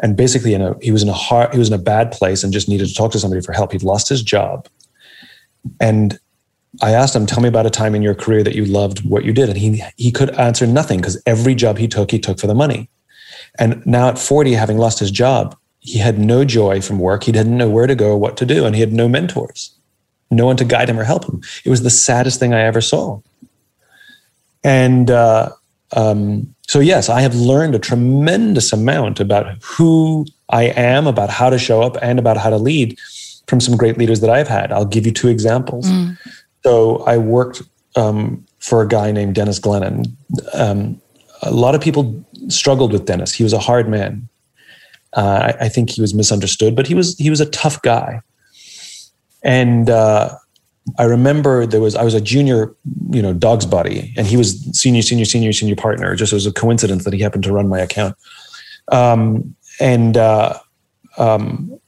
and 0.00 0.16
basically 0.16 0.54
in 0.54 0.62
a 0.62 0.74
he 0.80 0.90
was 0.90 1.02
in 1.02 1.08
a 1.08 1.12
hard 1.14 1.52
he 1.52 1.58
was 1.58 1.68
in 1.68 1.74
a 1.74 1.82
bad 1.82 2.10
place 2.10 2.42
and 2.42 2.52
just 2.52 2.68
needed 2.68 2.88
to 2.88 2.94
talk 2.94 3.12
to 3.12 3.18
somebody 3.18 3.42
for 3.42 3.52
help 3.52 3.72
he'd 3.72 3.82
lost 3.82 4.08
his 4.08 4.22
job 4.22 4.66
and 5.80 6.18
i 6.82 6.92
asked 6.92 7.14
him 7.14 7.26
tell 7.26 7.40
me 7.40 7.48
about 7.48 7.66
a 7.66 7.70
time 7.70 7.94
in 7.94 8.02
your 8.02 8.14
career 8.14 8.42
that 8.42 8.54
you 8.54 8.64
loved 8.64 9.04
what 9.08 9.24
you 9.24 9.32
did 9.32 9.48
and 9.48 9.58
he 9.58 9.82
he 9.96 10.10
could 10.10 10.30
answer 10.30 10.66
nothing 10.66 11.00
because 11.00 11.20
every 11.26 11.54
job 11.54 11.78
he 11.78 11.88
took 11.88 12.10
he 12.10 12.18
took 12.18 12.38
for 12.38 12.46
the 12.46 12.54
money 12.54 12.88
and 13.58 13.84
now 13.86 14.08
at 14.08 14.18
40 14.18 14.52
having 14.52 14.78
lost 14.78 14.98
his 14.98 15.10
job 15.10 15.56
he 15.80 15.98
had 15.98 16.18
no 16.18 16.44
joy 16.44 16.80
from 16.80 16.98
work 16.98 17.24
he 17.24 17.32
didn't 17.32 17.56
know 17.56 17.70
where 17.70 17.86
to 17.86 17.94
go 17.94 18.16
what 18.16 18.36
to 18.36 18.46
do 18.46 18.64
and 18.64 18.74
he 18.74 18.80
had 18.80 18.92
no 18.92 19.08
mentors 19.08 19.74
no 20.30 20.46
one 20.46 20.56
to 20.56 20.64
guide 20.64 20.88
him 20.88 20.98
or 20.98 21.04
help 21.04 21.24
him 21.24 21.42
it 21.64 21.70
was 21.70 21.82
the 21.82 21.90
saddest 21.90 22.40
thing 22.40 22.54
i 22.54 22.60
ever 22.60 22.80
saw 22.80 23.20
and 24.64 25.10
uh, 25.10 25.50
um, 25.94 26.54
so, 26.66 26.80
yes, 26.80 27.08
I 27.08 27.20
have 27.20 27.34
learned 27.34 27.74
a 27.74 27.78
tremendous 27.78 28.72
amount 28.72 29.20
about 29.20 29.62
who 29.62 30.26
I 30.48 30.64
am, 30.64 31.06
about 31.06 31.30
how 31.30 31.50
to 31.50 31.58
show 31.58 31.82
up, 31.82 31.96
and 32.02 32.18
about 32.18 32.36
how 32.36 32.50
to 32.50 32.56
lead 32.56 32.98
from 33.46 33.60
some 33.60 33.76
great 33.76 33.98
leaders 33.98 34.20
that 34.20 34.30
I've 34.30 34.48
had. 34.48 34.72
I'll 34.72 34.86
give 34.86 35.04
you 35.04 35.12
two 35.12 35.28
examples. 35.28 35.86
Mm. 35.86 36.18
So, 36.64 36.98
I 37.04 37.18
worked 37.18 37.62
um, 37.96 38.44
for 38.58 38.82
a 38.82 38.88
guy 38.88 39.12
named 39.12 39.34
Dennis 39.34 39.60
Glennon. 39.60 40.06
Um, 40.54 41.00
a 41.42 41.50
lot 41.50 41.74
of 41.74 41.80
people 41.80 42.24
struggled 42.48 42.92
with 42.92 43.04
Dennis. 43.04 43.32
He 43.32 43.42
was 43.42 43.52
a 43.52 43.58
hard 43.58 43.88
man. 43.88 44.28
Uh, 45.12 45.52
I, 45.60 45.66
I, 45.66 45.68
think 45.68 45.90
he 45.90 46.00
was 46.00 46.12
misunderstood, 46.12 46.74
but 46.74 46.88
he 46.88 46.94
was 46.94 47.16
he 47.18 47.30
was 47.30 47.40
a 47.40 47.46
tough 47.46 47.80
guy. 47.82 48.20
And 49.44 49.88
uh, 49.88 50.36
I 50.98 51.04
remember 51.04 51.66
there 51.66 51.80
was 51.80 51.94
I 51.94 52.02
was 52.02 52.14
a 52.14 52.20
junior, 52.20 52.74
you 53.10 53.22
know, 53.22 53.32
dog's 53.32 53.66
buddy, 53.66 54.12
and 54.16 54.26
he 54.26 54.36
was 54.36 54.60
senior, 54.76 55.02
senior, 55.02 55.24
senior, 55.24 55.52
senior 55.52 55.76
partner. 55.76 56.16
Just 56.16 56.32
as 56.32 56.46
a 56.46 56.52
coincidence 56.52 57.04
that 57.04 57.12
he 57.12 57.20
happened 57.20 57.44
to 57.44 57.52
run 57.52 57.68
my 57.68 57.78
account. 57.78 58.16
Um, 58.90 59.54
and 59.80 60.16
uh, 60.16 60.58
um, 61.16 61.78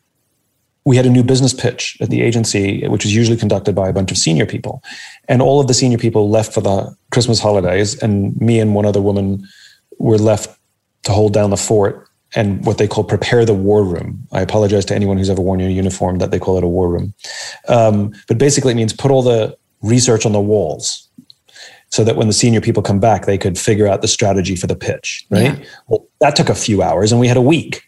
we 0.87 0.97
had 0.97 1.05
a 1.05 1.11
new 1.11 1.25
business 1.25 1.53
pitch 1.53 1.99
at 2.01 2.11
the 2.11 2.23
agency, 2.23 2.87
which 2.87 3.05
was 3.05 3.15
usually 3.15 3.37
conducted 3.37 3.75
by 3.75 3.89
a 3.89 3.93
bunch 3.93 4.13
of 4.13 4.17
senior 4.17 4.47
people, 4.47 4.83
and 5.29 5.43
all 5.43 5.61
of 5.61 5.67
the 5.67 5.75
senior 5.75 5.99
people 5.99 6.31
left 6.31 6.55
for 6.55 6.61
the 6.61 6.97
Christmas 7.11 7.41
holidays, 7.41 8.01
and 8.03 8.41
me 8.41 8.61
and 8.61 8.75
one 8.75 8.87
other 8.87 9.03
woman 9.03 9.47
were 9.99 10.17
left 10.17 10.59
to 11.03 11.13
hold 11.13 11.35
down 11.35 11.51
the 11.51 11.57
fort 11.57 12.09
and 12.37 12.65
what 12.65 12.79
they 12.79 12.87
call 12.87 13.03
prepare 13.03 13.45
the 13.45 13.55
war 13.55 13.85
room. 13.85 14.27
I 14.33 14.41
apologize 14.41 14.85
to 14.87 14.95
anyone 14.95 15.19
who's 15.19 15.29
ever 15.29 15.43
worn 15.43 15.59
your 15.59 15.71
uniform 15.71 16.19
that 16.19 16.31
they 16.31 16.39
call 16.39 16.57
it 16.57 16.65
a 16.65 16.69
war 16.69 16.89
room. 16.89 17.15
Um, 17.69 18.13
but 18.29 18.39
basically, 18.39 18.73
it 18.73 18.77
means 18.77 18.93
put 18.93 19.11
all 19.11 19.23
the 19.23 19.57
research 19.83 20.25
on 20.25 20.33
the 20.33 20.41
walls 20.41 21.09
so 21.91 22.05
that 22.05 22.17
when 22.17 22.29
the 22.29 22.33
senior 22.33 22.61
people 22.61 22.83
come 22.83 23.01
back, 23.01 23.27
they 23.27 23.39
could 23.39 23.59
figure 23.59 23.89
out 23.89 24.03
the 24.03 24.09
strategy 24.09 24.55
for 24.55 24.69
the 24.69 24.77
pitch, 24.77 25.27
right? 25.31 25.59
Yeah. 25.59 25.65
Well, 25.89 26.07
that 26.21 26.37
took 26.37 26.49
a 26.49 26.55
few 26.55 26.83
hours 26.83 27.11
and 27.11 27.21
we 27.21 27.27
had 27.27 27.37
a 27.37 27.43
week. 27.43 27.83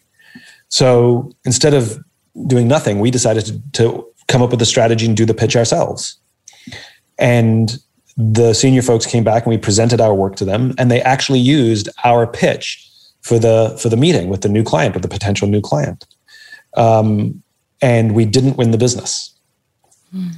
So 0.69 1.33
instead 1.45 1.75
of 1.75 1.99
doing 2.47 2.69
nothing, 2.69 3.01
we 3.01 3.11
decided 3.11 3.47
to, 3.47 3.63
to 3.73 4.07
come 4.29 4.43
up 4.43 4.51
with 4.51 4.63
a 4.63 4.67
strategy 4.67 5.07
and 5.07 5.17
do 5.17 5.25
the 5.25 5.35
pitch 5.35 5.57
ourselves. 5.57 6.19
And 7.19 7.79
the 8.17 8.53
senior 8.53 8.83
folks 8.83 9.07
came 9.07 9.25
back 9.25 9.45
and 9.45 9.51
we 9.51 9.59
presented 9.59 10.01
our 10.01 10.15
work 10.15 10.37
to 10.37 10.45
them, 10.45 10.75
and 10.79 10.91
they 10.91 11.01
actually 11.03 11.39
used 11.39 11.89
our 12.05 12.27
pitch 12.27 12.85
for 13.23 13.39
the 13.39 13.77
for 13.81 13.89
the 13.89 13.97
meeting 13.97 14.29
with 14.29 14.43
the 14.43 14.49
new 14.49 14.63
client 14.63 14.97
or 14.97 15.01
the 15.01 15.09
potential 15.09 15.49
new 15.49 15.61
client. 15.61 16.07
Um, 16.77 17.43
and 17.81 18.15
we 18.15 18.25
didn't 18.25 18.57
win 18.57 18.71
the 18.71 18.79
business. 18.79 19.35
Mm. 20.15 20.33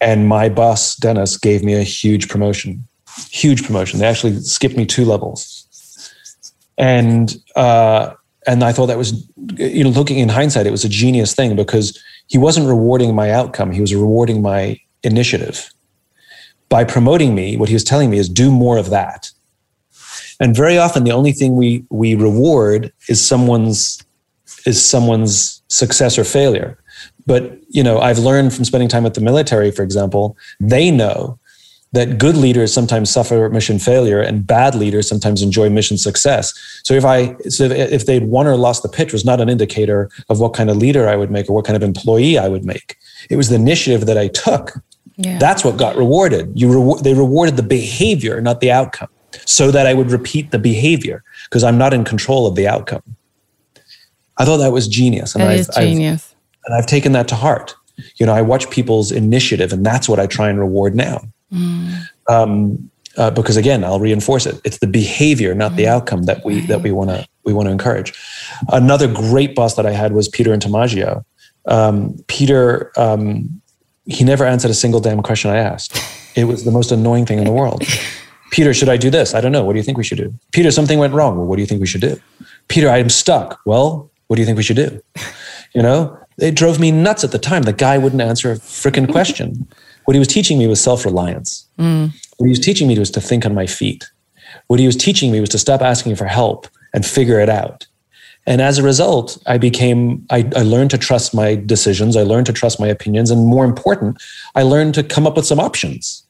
And 0.00 0.28
my 0.28 0.48
boss, 0.48 0.96
Dennis, 0.96 1.36
gave 1.36 1.64
me 1.64 1.74
a 1.74 1.82
huge 1.82 2.28
promotion, 2.28 2.86
huge 3.30 3.64
promotion. 3.64 3.98
They 3.98 4.06
actually 4.06 4.38
skipped 4.40 4.76
me 4.76 4.86
two 4.86 5.04
levels. 5.04 5.62
And 6.76 7.36
uh, 7.56 8.14
and 8.46 8.62
I 8.62 8.72
thought 8.72 8.86
that 8.86 8.98
was, 8.98 9.28
you 9.56 9.84
know, 9.84 9.90
looking 9.90 10.18
in 10.18 10.28
hindsight, 10.28 10.66
it 10.66 10.70
was 10.70 10.84
a 10.84 10.88
genius 10.88 11.34
thing 11.34 11.56
because 11.56 11.98
he 12.26 12.38
wasn't 12.38 12.66
rewarding 12.66 13.14
my 13.14 13.30
outcome; 13.30 13.70
he 13.70 13.80
was 13.80 13.94
rewarding 13.94 14.42
my 14.42 14.78
initiative. 15.02 15.70
By 16.68 16.84
promoting 16.84 17.34
me, 17.34 17.56
what 17.56 17.68
he 17.68 17.74
was 17.74 17.84
telling 17.84 18.10
me 18.10 18.18
is 18.18 18.28
do 18.28 18.50
more 18.50 18.78
of 18.78 18.90
that. 18.90 19.30
And 20.40 20.56
very 20.56 20.78
often 20.78 21.04
the 21.04 21.12
only 21.12 21.32
thing 21.32 21.56
we 21.56 21.84
we 21.90 22.14
reward 22.14 22.92
is 23.08 23.24
someone's 23.24 24.02
is 24.66 24.82
someone's 24.84 25.62
success 25.68 26.18
or 26.18 26.24
failure. 26.24 26.78
But 27.26 27.58
you 27.68 27.82
know, 27.82 28.00
I've 28.00 28.18
learned 28.18 28.52
from 28.52 28.64
spending 28.64 28.88
time 28.88 29.04
with 29.04 29.14
the 29.14 29.20
military, 29.20 29.70
for 29.70 29.82
example, 29.82 30.36
they 30.60 30.90
know 30.90 31.38
that 31.94 32.18
good 32.18 32.36
leaders 32.36 32.72
sometimes 32.72 33.08
suffer 33.08 33.48
mission 33.48 33.78
failure 33.78 34.20
and 34.20 34.46
bad 34.46 34.74
leaders 34.74 35.08
sometimes 35.08 35.42
enjoy 35.42 35.70
mission 35.70 35.96
success. 35.96 36.52
So 36.82 36.94
if 36.94 37.04
I 37.04 37.36
so 37.48 37.64
if 37.64 38.06
they'd 38.06 38.24
won 38.24 38.46
or 38.46 38.56
lost 38.56 38.82
the 38.82 38.88
pitch 38.88 39.12
was 39.12 39.24
not 39.24 39.40
an 39.40 39.48
indicator 39.48 40.10
of 40.28 40.40
what 40.40 40.54
kind 40.54 40.70
of 40.70 40.76
leader 40.76 41.08
I 41.08 41.16
would 41.16 41.30
make 41.30 41.48
or 41.48 41.54
what 41.54 41.64
kind 41.64 41.76
of 41.76 41.82
employee 41.82 42.36
I 42.36 42.48
would 42.48 42.64
make. 42.64 42.96
It 43.30 43.36
was 43.36 43.48
the 43.48 43.54
initiative 43.54 44.06
that 44.06 44.18
I 44.18 44.28
took. 44.28 44.72
Yeah. 45.16 45.38
That's 45.38 45.64
what 45.64 45.76
got 45.76 45.96
rewarded. 45.96 46.52
You 46.58 46.72
reward 46.72 47.04
they 47.04 47.14
rewarded 47.14 47.56
the 47.56 47.62
behavior, 47.62 48.40
not 48.40 48.60
the 48.60 48.72
outcome 48.72 49.08
so 49.46 49.70
that 49.70 49.86
I 49.86 49.94
would 49.94 50.10
repeat 50.10 50.50
the 50.50 50.58
behavior 50.58 51.22
because 51.44 51.64
I'm 51.64 51.78
not 51.78 51.94
in 51.94 52.04
control 52.04 52.46
of 52.46 52.54
the 52.54 52.68
outcome. 52.68 53.02
I 54.36 54.44
thought 54.44 54.58
that 54.58 54.72
was 54.72 54.88
genius. 54.88 55.34
And 55.34 55.42
that 55.42 55.50
I've, 55.50 55.60
is 55.60 55.70
genius. 55.76 56.34
I've, 56.34 56.66
and 56.66 56.74
I've 56.76 56.86
taken 56.86 57.12
that 57.12 57.28
to 57.28 57.34
heart. 57.36 57.74
You 58.16 58.26
know, 58.26 58.34
I 58.34 58.42
watch 58.42 58.68
people's 58.70 59.12
initiative, 59.12 59.72
and 59.72 59.86
that's 59.86 60.08
what 60.08 60.18
I 60.18 60.26
try 60.26 60.48
and 60.48 60.58
reward 60.58 60.96
now. 60.96 61.20
Mm. 61.54 62.08
Um, 62.28 62.90
uh, 63.16 63.30
because 63.30 63.56
again, 63.56 63.84
I'll 63.84 64.00
reinforce 64.00 64.44
it. 64.46 64.60
It's 64.64 64.78
the 64.78 64.86
behavior, 64.86 65.54
not 65.54 65.72
mm. 65.72 65.76
the 65.76 65.88
outcome, 65.88 66.24
that 66.24 66.44
we 66.44 66.60
right. 66.60 66.68
that 66.68 66.82
we 66.82 66.90
want 66.90 67.10
to 67.10 67.26
we 67.44 67.52
want 67.52 67.66
to 67.66 67.72
encourage. 67.72 68.12
Another 68.68 69.06
great 69.06 69.54
boss 69.54 69.74
that 69.76 69.86
I 69.86 69.92
had 69.92 70.12
was 70.12 70.28
Peter 70.28 70.52
Intomaggio. 70.52 71.24
Um, 71.66 72.16
Peter, 72.26 72.92
um, 72.96 73.60
he 74.06 74.24
never 74.24 74.44
answered 74.44 74.70
a 74.70 74.74
single 74.74 75.00
damn 75.00 75.22
question 75.22 75.50
I 75.50 75.56
asked. 75.56 75.98
It 76.36 76.44
was 76.44 76.64
the 76.64 76.70
most 76.70 76.90
annoying 76.90 77.26
thing 77.26 77.38
in 77.38 77.44
the 77.44 77.52
world. 77.52 77.82
Peter, 78.50 78.74
should 78.74 78.88
I 78.88 78.96
do 78.96 79.10
this? 79.10 79.34
I 79.34 79.40
don't 79.40 79.52
know. 79.52 79.64
What 79.64 79.72
do 79.72 79.78
you 79.78 79.82
think 79.82 79.98
we 79.98 80.04
should 80.04 80.18
do? 80.18 80.32
Peter, 80.52 80.70
something 80.70 80.98
went 80.98 81.14
wrong. 81.14 81.36
Well, 81.36 81.46
what 81.46 81.56
do 81.56 81.62
you 81.62 81.66
think 81.66 81.80
we 81.80 81.86
should 81.86 82.00
do? 82.00 82.20
Peter, 82.68 82.88
I'm 82.88 83.08
stuck. 83.08 83.60
Well, 83.64 84.10
what 84.26 84.36
do 84.36 84.42
you 84.42 84.46
think 84.46 84.56
we 84.56 84.62
should 84.62 84.76
do? 84.76 85.00
You 85.74 85.82
know, 85.82 86.16
it 86.38 86.54
drove 86.54 86.78
me 86.78 86.92
nuts 86.92 87.24
at 87.24 87.32
the 87.32 87.38
time. 87.38 87.62
The 87.62 87.72
guy 87.72 87.98
wouldn't 87.98 88.22
answer 88.22 88.52
a 88.52 88.56
freaking 88.56 89.10
question. 89.12 89.66
What 90.04 90.14
he 90.14 90.18
was 90.18 90.28
teaching 90.28 90.58
me 90.58 90.66
was 90.66 90.80
self 90.80 91.04
reliance. 91.04 91.68
Mm. 91.78 92.12
What 92.36 92.46
he 92.46 92.50
was 92.50 92.60
teaching 92.60 92.88
me 92.88 92.98
was 92.98 93.10
to 93.12 93.20
think 93.20 93.46
on 93.46 93.54
my 93.54 93.66
feet. 93.66 94.04
What 94.68 94.80
he 94.80 94.86
was 94.86 94.96
teaching 94.96 95.32
me 95.32 95.40
was 95.40 95.50
to 95.50 95.58
stop 95.58 95.82
asking 95.82 96.16
for 96.16 96.26
help 96.26 96.68
and 96.92 97.04
figure 97.04 97.40
it 97.40 97.48
out. 97.48 97.86
And 98.46 98.60
as 98.60 98.78
a 98.78 98.82
result, 98.82 99.38
I 99.46 99.56
became, 99.56 100.26
I, 100.30 100.48
I, 100.54 100.62
learned 100.62 100.90
to 100.90 100.98
trust 100.98 101.34
my 101.34 101.54
decisions. 101.54 102.14
I 102.14 102.24
learned 102.24 102.44
to 102.46 102.52
trust 102.52 102.78
my 102.78 102.86
opinions. 102.86 103.30
And 103.30 103.46
more 103.46 103.64
important, 103.64 104.22
I 104.54 104.62
learned 104.62 104.94
to 104.94 105.02
come 105.02 105.26
up 105.26 105.36
with 105.36 105.46
some 105.46 105.58
options. 105.58 106.24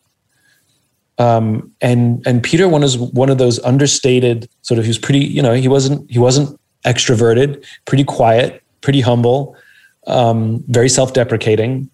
Um, 1.19 1.73
and 1.81 2.25
and 2.27 2.43
Peter 2.43 2.69
one 2.69 2.83
is 2.83 2.99
one 2.99 3.31
of 3.31 3.39
those 3.39 3.61
understated 3.61 4.49
sort 4.63 4.79
of 4.79 4.85
he 4.85 4.89
was 4.89 4.99
pretty 4.99 5.21
you 5.21 5.43
know 5.43 5.53
he 5.53 5.69
wasn't 5.69 6.11
he 6.11 6.19
wasn't 6.19 6.59
extroverted 6.85 7.65
pretty 7.85 8.03
quiet 8.03 8.65
pretty 8.81 9.01
humble 9.01 9.57
um, 10.09 10.65
very 10.67 10.89
self-deprecating 10.89 11.89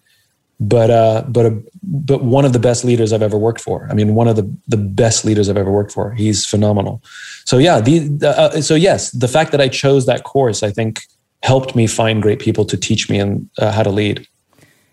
but 0.61 0.89
uh, 0.89 1.23
but 1.27 1.45
a, 1.45 1.63
but 1.83 2.23
one 2.23 2.45
of 2.45 2.53
the 2.53 2.59
best 2.59 2.85
leaders 2.85 3.11
I've 3.11 3.21
ever 3.21 3.37
worked 3.37 3.59
for 3.59 3.87
I 3.91 3.93
mean 3.93 4.15
one 4.15 4.27
of 4.27 4.35
the 4.35 4.49
the 4.67 4.77
best 4.77 5.25
leaders 5.25 5.49
I've 5.49 5.57
ever 5.57 5.71
worked 5.71 5.91
for 5.91 6.11
he's 6.11 6.45
phenomenal 6.45 7.01
so 7.45 7.57
yeah 7.57 7.81
the 7.81 8.25
uh, 8.25 8.61
so 8.61 8.75
yes 8.75 9.11
the 9.11 9.27
fact 9.27 9.51
that 9.51 9.59
I 9.59 9.67
chose 9.67 10.05
that 10.05 10.23
course 10.23 10.63
I 10.63 10.71
think 10.71 11.01
helped 11.43 11.75
me 11.75 11.87
find 11.87 12.21
great 12.21 12.39
people 12.39 12.63
to 12.65 12.77
teach 12.77 13.09
me 13.09 13.19
and 13.19 13.49
uh, 13.57 13.71
how 13.71 13.83
to 13.83 13.89
lead 13.89 14.25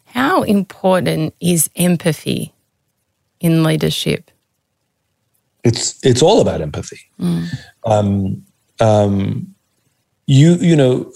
how 0.07 0.43
important 0.43 1.35
is 1.41 1.71
empathy 1.77 2.53
in 3.41 3.63
leadership? 3.63 4.31
It's 5.65 6.05
it's 6.05 6.23
all 6.23 6.41
about 6.41 6.61
empathy. 6.61 7.01
Mm. 7.21 7.47
Um, 7.85 8.45
um, 8.81 9.55
you 10.27 10.55
you 10.55 10.77
know, 10.77 11.13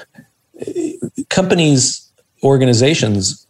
companies, 1.30 2.09
organizations. 2.42 3.46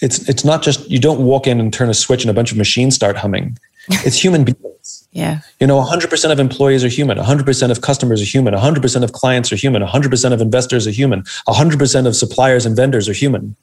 It's 0.00 0.28
it's 0.28 0.44
not 0.44 0.62
just 0.62 0.90
you 0.90 0.98
don't 0.98 1.20
walk 1.20 1.46
in 1.46 1.60
and 1.60 1.72
turn 1.72 1.88
a 1.88 1.94
switch 1.94 2.22
and 2.22 2.30
a 2.30 2.34
bunch 2.34 2.52
of 2.52 2.58
machines 2.58 2.94
start 2.94 3.16
humming. 3.16 3.58
It's 4.06 4.16
human 4.16 4.44
beings. 4.44 5.08
Yeah. 5.12 5.40
You 5.60 5.66
know, 5.66 5.82
100% 5.82 6.32
of 6.32 6.38
employees 6.40 6.84
are 6.84 6.88
human. 6.88 7.18
100% 7.18 7.70
of 7.70 7.80
customers 7.80 8.22
are 8.22 8.24
human. 8.24 8.54
100% 8.54 9.02
of 9.02 9.12
clients 9.12 9.52
are 9.52 9.56
human. 9.56 9.82
100% 9.82 10.32
of 10.32 10.40
investors 10.40 10.86
are 10.86 10.90
human. 10.90 11.22
100% 11.48 12.06
of 12.06 12.16
suppliers 12.16 12.64
and 12.64 12.76
vendors 12.76 13.08
are 13.08 13.12
human. 13.12 13.56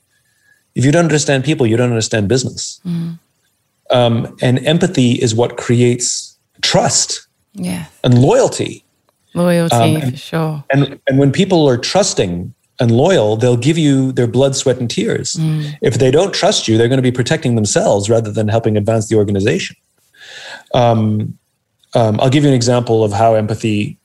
If 0.76 0.86
you 0.86 0.92
don't 0.92 1.06
understand 1.06 1.44
people, 1.44 1.66
you 1.66 1.78
don't 1.78 1.90
understand 1.90 2.28
business. 2.28 2.80
Mm. 2.86 3.20
Um, 3.90 4.38
and 4.42 4.66
empathy 4.68 5.14
is 5.14 5.34
what 5.34 5.58
creates 5.58 6.38
trust 6.62 7.28
yeah. 7.54 7.86
and 8.04 8.22
loyalty. 8.22 8.84
Loyalty, 9.34 9.76
um, 9.76 9.96
and, 9.96 10.12
for 10.12 10.18
sure. 10.18 10.64
And, 10.72 11.00
and 11.08 11.18
when 11.18 11.32
people 11.32 11.68
are 11.68 11.78
trusting 11.78 12.54
and 12.80 12.92
loyal, 12.92 13.36
they'll 13.36 13.58
give 13.58 13.78
you 13.78 14.12
their 14.12 14.28
blood, 14.28 14.56
sweat, 14.56 14.80
and 14.80 14.90
tears. 14.90 15.34
Mm. 15.34 15.78
If 15.82 15.96
they 15.96 16.12
don't 16.12 16.34
trust 16.34 16.68
you, 16.68 16.78
they're 16.78 16.88
going 16.88 16.98
to 16.98 17.04
be 17.04 17.12
protecting 17.12 17.56
themselves 17.56 18.10
rather 18.10 18.32
than 18.32 18.48
helping 18.48 18.78
advance 18.78 19.10
the 19.10 19.16
organization. 19.16 19.76
Um, 20.74 21.38
um, 21.94 22.20
I'll 22.22 22.30
give 22.30 22.44
you 22.44 22.50
an 22.50 22.56
example 22.56 23.04
of 23.04 23.12
how 23.12 23.36
empathy 23.36 23.98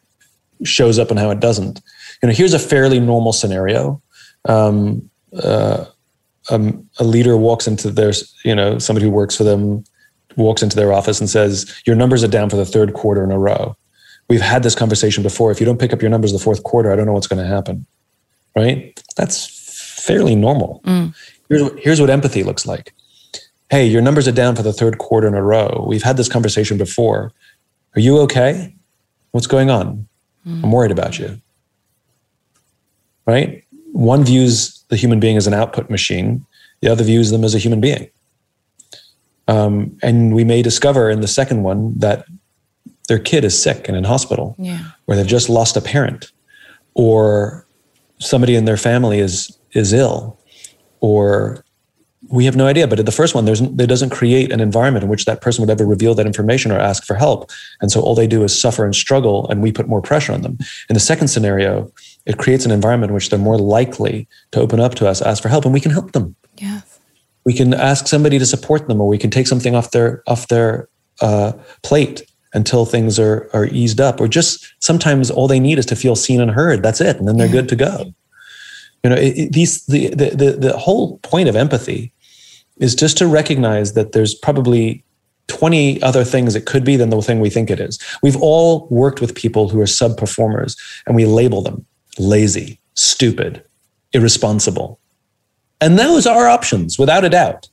shows 0.64 0.98
up 0.98 1.10
and 1.10 1.18
how 1.18 1.30
it 1.30 1.40
doesn't. 1.40 1.80
You 2.22 2.28
know, 2.28 2.34
here's 2.34 2.54
a 2.54 2.58
fairly 2.58 2.98
normal 2.98 3.32
scenario. 3.32 4.02
Um, 4.46 5.08
uh, 5.42 5.84
um, 6.50 6.88
a 6.98 7.04
leader 7.04 7.36
walks 7.36 7.66
into 7.66 7.90
their, 7.90 8.12
you 8.44 8.54
know, 8.54 8.78
somebody 8.78 9.04
who 9.04 9.10
works 9.10 9.36
for 9.36 9.44
them 9.44 9.84
walks 10.36 10.62
into 10.62 10.76
their 10.76 10.92
office 10.92 11.20
and 11.20 11.30
says, 11.30 11.72
"Your 11.86 11.96
numbers 11.96 12.24
are 12.24 12.28
down 12.28 12.50
for 12.50 12.56
the 12.56 12.66
third 12.66 12.92
quarter 12.92 13.22
in 13.22 13.30
a 13.30 13.38
row." 13.38 13.76
We've 14.28 14.40
had 14.40 14.62
this 14.62 14.74
conversation 14.74 15.22
before. 15.22 15.50
If 15.50 15.60
you 15.60 15.66
don't 15.66 15.78
pick 15.78 15.92
up 15.92 16.00
your 16.00 16.10
numbers 16.10 16.32
the 16.32 16.38
fourth 16.38 16.62
quarter, 16.62 16.90
I 16.90 16.96
don't 16.96 17.06
know 17.06 17.12
what's 17.12 17.26
going 17.26 17.42
to 17.42 17.48
happen. 17.48 17.86
Right? 18.56 19.00
That's 19.16 20.02
fairly 20.04 20.34
normal. 20.34 20.80
Mm. 20.84 21.14
Here's 21.48 21.62
what, 21.62 21.78
here's 21.78 22.00
what 22.00 22.10
empathy 22.10 22.42
looks 22.42 22.66
like. 22.66 22.94
Hey, 23.70 23.86
your 23.86 24.02
numbers 24.02 24.28
are 24.28 24.32
down 24.32 24.54
for 24.56 24.62
the 24.62 24.72
third 24.72 24.98
quarter 24.98 25.26
in 25.26 25.34
a 25.34 25.42
row. 25.42 25.84
We've 25.88 26.02
had 26.02 26.16
this 26.16 26.28
conversation 26.28 26.78
before. 26.78 27.32
Are 27.96 28.00
you 28.00 28.18
okay? 28.20 28.74
What's 29.32 29.46
going 29.46 29.70
on? 29.70 30.06
Mm. 30.46 30.64
I'm 30.64 30.72
worried 30.72 30.92
about 30.92 31.18
you. 31.18 31.40
Right? 33.26 33.64
One 33.92 34.24
views 34.24 34.84
the 34.88 34.96
human 34.96 35.18
being 35.18 35.36
as 35.36 35.46
an 35.46 35.54
output 35.54 35.90
machine, 35.90 36.44
the 36.80 36.88
other 36.88 37.04
views 37.04 37.30
them 37.30 37.44
as 37.44 37.54
a 37.54 37.58
human 37.58 37.80
being. 37.80 38.10
Um, 39.48 39.98
and 40.02 40.34
we 40.34 40.44
may 40.44 40.62
discover 40.62 41.10
in 41.10 41.20
the 41.20 41.28
second 41.28 41.62
one 41.62 41.98
that 41.98 42.26
their 43.08 43.18
kid 43.18 43.44
is 43.44 43.60
sick 43.60 43.88
and 43.88 43.96
in 43.96 44.04
hospital, 44.04 44.54
yeah. 44.58 44.90
or 45.06 45.16
they've 45.16 45.26
just 45.26 45.48
lost 45.48 45.76
a 45.76 45.80
parent, 45.80 46.32
or 46.94 47.63
somebody 48.24 48.54
in 48.56 48.64
their 48.64 48.76
family 48.76 49.18
is 49.18 49.56
is 49.72 49.92
ill, 49.92 50.38
or 51.00 51.64
we 52.28 52.46
have 52.46 52.56
no 52.56 52.66
idea. 52.66 52.86
But 52.88 52.98
in 52.98 53.04
the 53.04 53.12
first 53.12 53.34
one, 53.34 53.44
there's 53.44 53.60
there 53.60 53.86
doesn't 53.86 54.10
create 54.10 54.50
an 54.52 54.60
environment 54.60 55.04
in 55.04 55.10
which 55.10 55.24
that 55.26 55.40
person 55.40 55.62
would 55.62 55.70
ever 55.70 55.86
reveal 55.86 56.14
that 56.14 56.26
information 56.26 56.72
or 56.72 56.78
ask 56.78 57.04
for 57.04 57.14
help, 57.14 57.50
and 57.80 57.90
so 57.90 58.00
all 58.00 58.14
they 58.14 58.26
do 58.26 58.42
is 58.42 58.58
suffer 58.58 58.84
and 58.84 58.94
struggle, 58.94 59.48
and 59.48 59.62
we 59.62 59.72
put 59.72 59.88
more 59.88 60.00
pressure 60.00 60.32
on 60.32 60.42
them. 60.42 60.58
In 60.88 60.94
the 60.94 61.00
second 61.00 61.28
scenario, 61.28 61.92
it 62.26 62.38
creates 62.38 62.64
an 62.64 62.70
environment 62.70 63.10
in 63.10 63.14
which 63.14 63.30
they're 63.30 63.38
more 63.38 63.58
likely 63.58 64.28
to 64.52 64.60
open 64.60 64.80
up 64.80 64.94
to 64.96 65.08
us, 65.08 65.20
ask 65.22 65.42
for 65.42 65.48
help, 65.48 65.64
and 65.64 65.74
we 65.74 65.80
can 65.80 65.92
help 65.92 66.12
them. 66.12 66.34
Yes. 66.56 66.98
We 67.44 67.52
can 67.52 67.74
ask 67.74 68.06
somebody 68.06 68.38
to 68.38 68.46
support 68.46 68.88
them, 68.88 69.00
or 69.00 69.06
we 69.08 69.18
can 69.18 69.30
take 69.30 69.46
something 69.46 69.74
off 69.74 69.90
their 69.90 70.22
off 70.26 70.48
their 70.48 70.88
uh, 71.20 71.52
plate 71.82 72.22
until 72.54 72.86
things 72.86 73.18
are 73.18 73.50
are 73.52 73.66
eased 73.66 74.00
up, 74.00 74.20
or 74.20 74.28
just 74.28 74.72
sometimes 74.78 75.30
all 75.30 75.48
they 75.48 75.60
need 75.60 75.78
is 75.78 75.86
to 75.86 75.96
feel 75.96 76.16
seen 76.16 76.40
and 76.40 76.50
heard. 76.50 76.82
That's 76.82 77.00
it, 77.00 77.16
and 77.16 77.28
then 77.28 77.36
they're 77.36 77.46
yeah. 77.46 77.52
good 77.52 77.68
to 77.70 77.76
go. 77.76 78.14
You 79.02 79.10
know, 79.10 79.16
it, 79.16 79.38
it, 79.38 79.52
these 79.52 79.84
the, 79.86 80.08
the 80.10 80.30
the 80.30 80.50
the 80.52 80.78
whole 80.78 81.18
point 81.18 81.48
of 81.48 81.56
empathy 81.56 82.12
is 82.78 82.94
just 82.94 83.18
to 83.18 83.26
recognize 83.26 83.92
that 83.92 84.12
there's 84.12 84.34
probably 84.34 85.04
20 85.48 86.02
other 86.02 86.24
things 86.24 86.56
it 86.56 86.66
could 86.66 86.84
be 86.84 86.96
than 86.96 87.10
the 87.10 87.20
thing 87.22 87.38
we 87.38 87.50
think 87.50 87.70
it 87.70 87.78
is. 87.78 87.98
We've 88.22 88.40
all 88.40 88.88
worked 88.90 89.20
with 89.20 89.34
people 89.34 89.68
who 89.68 89.80
are 89.80 89.86
sub 89.86 90.16
performers 90.16 90.76
and 91.06 91.14
we 91.14 91.26
label 91.26 91.62
them 91.62 91.84
lazy, 92.18 92.80
stupid, 92.94 93.62
irresponsible. 94.12 94.98
And 95.80 95.98
those 95.98 96.26
are 96.26 96.48
options 96.48 96.98
without 96.98 97.24
a 97.24 97.30
doubt. 97.30 97.68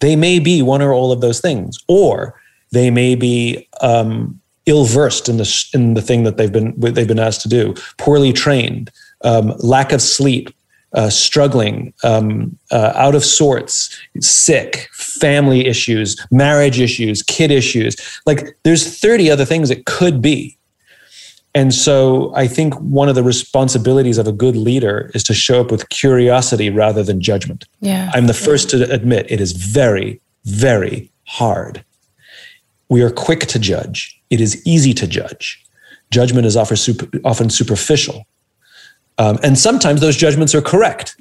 They 0.00 0.16
may 0.16 0.38
be 0.38 0.62
one 0.62 0.82
or 0.82 0.92
all 0.92 1.12
of 1.12 1.20
those 1.20 1.40
things, 1.40 1.78
or 1.88 2.39
they 2.72 2.90
may 2.90 3.14
be 3.14 3.68
um, 3.80 4.40
ill 4.66 4.84
versed 4.84 5.28
in 5.28 5.36
the 5.36 5.70
in 5.74 5.94
the 5.94 6.02
thing 6.02 6.24
that 6.24 6.36
they've 6.36 6.52
been 6.52 6.74
they've 6.78 7.08
been 7.08 7.18
asked 7.18 7.42
to 7.42 7.48
do, 7.48 7.74
poorly 7.98 8.32
trained, 8.32 8.90
um, 9.22 9.54
lack 9.58 9.92
of 9.92 10.00
sleep, 10.00 10.50
uh, 10.92 11.10
struggling, 11.10 11.92
um, 12.04 12.58
uh, 12.70 12.92
out 12.94 13.14
of 13.14 13.24
sorts, 13.24 13.96
sick, 14.20 14.88
family 14.92 15.66
issues, 15.66 16.16
marriage 16.30 16.80
issues, 16.80 17.22
kid 17.22 17.50
issues. 17.50 17.96
Like 18.26 18.56
there's 18.64 18.98
30 18.98 19.30
other 19.30 19.44
things 19.44 19.70
it 19.70 19.86
could 19.86 20.20
be. 20.20 20.56
And 21.52 21.74
so 21.74 22.32
I 22.36 22.46
think 22.46 22.74
one 22.74 23.08
of 23.08 23.16
the 23.16 23.24
responsibilities 23.24 24.18
of 24.18 24.28
a 24.28 24.32
good 24.32 24.54
leader 24.54 25.10
is 25.14 25.24
to 25.24 25.34
show 25.34 25.60
up 25.60 25.72
with 25.72 25.88
curiosity 25.88 26.70
rather 26.70 27.02
than 27.02 27.20
judgment. 27.20 27.64
Yeah. 27.80 28.10
I'm 28.14 28.28
the 28.28 28.34
first 28.34 28.70
to 28.70 28.88
admit 28.88 29.26
it 29.28 29.40
is 29.40 29.50
very, 29.52 30.20
very 30.44 31.10
hard. 31.26 31.84
We 32.90 33.02
are 33.02 33.10
quick 33.10 33.46
to 33.46 33.58
judge. 33.58 34.20
It 34.28 34.40
is 34.40 34.60
easy 34.66 34.92
to 34.94 35.06
judge. 35.06 35.64
Judgment 36.10 36.44
is 36.44 36.56
often, 36.56 36.76
super, 36.76 37.08
often 37.24 37.48
superficial. 37.48 38.26
Um, 39.16 39.38
and 39.42 39.58
sometimes 39.58 40.00
those 40.00 40.16
judgments 40.16 40.54
are 40.54 40.60
correct. 40.60 41.16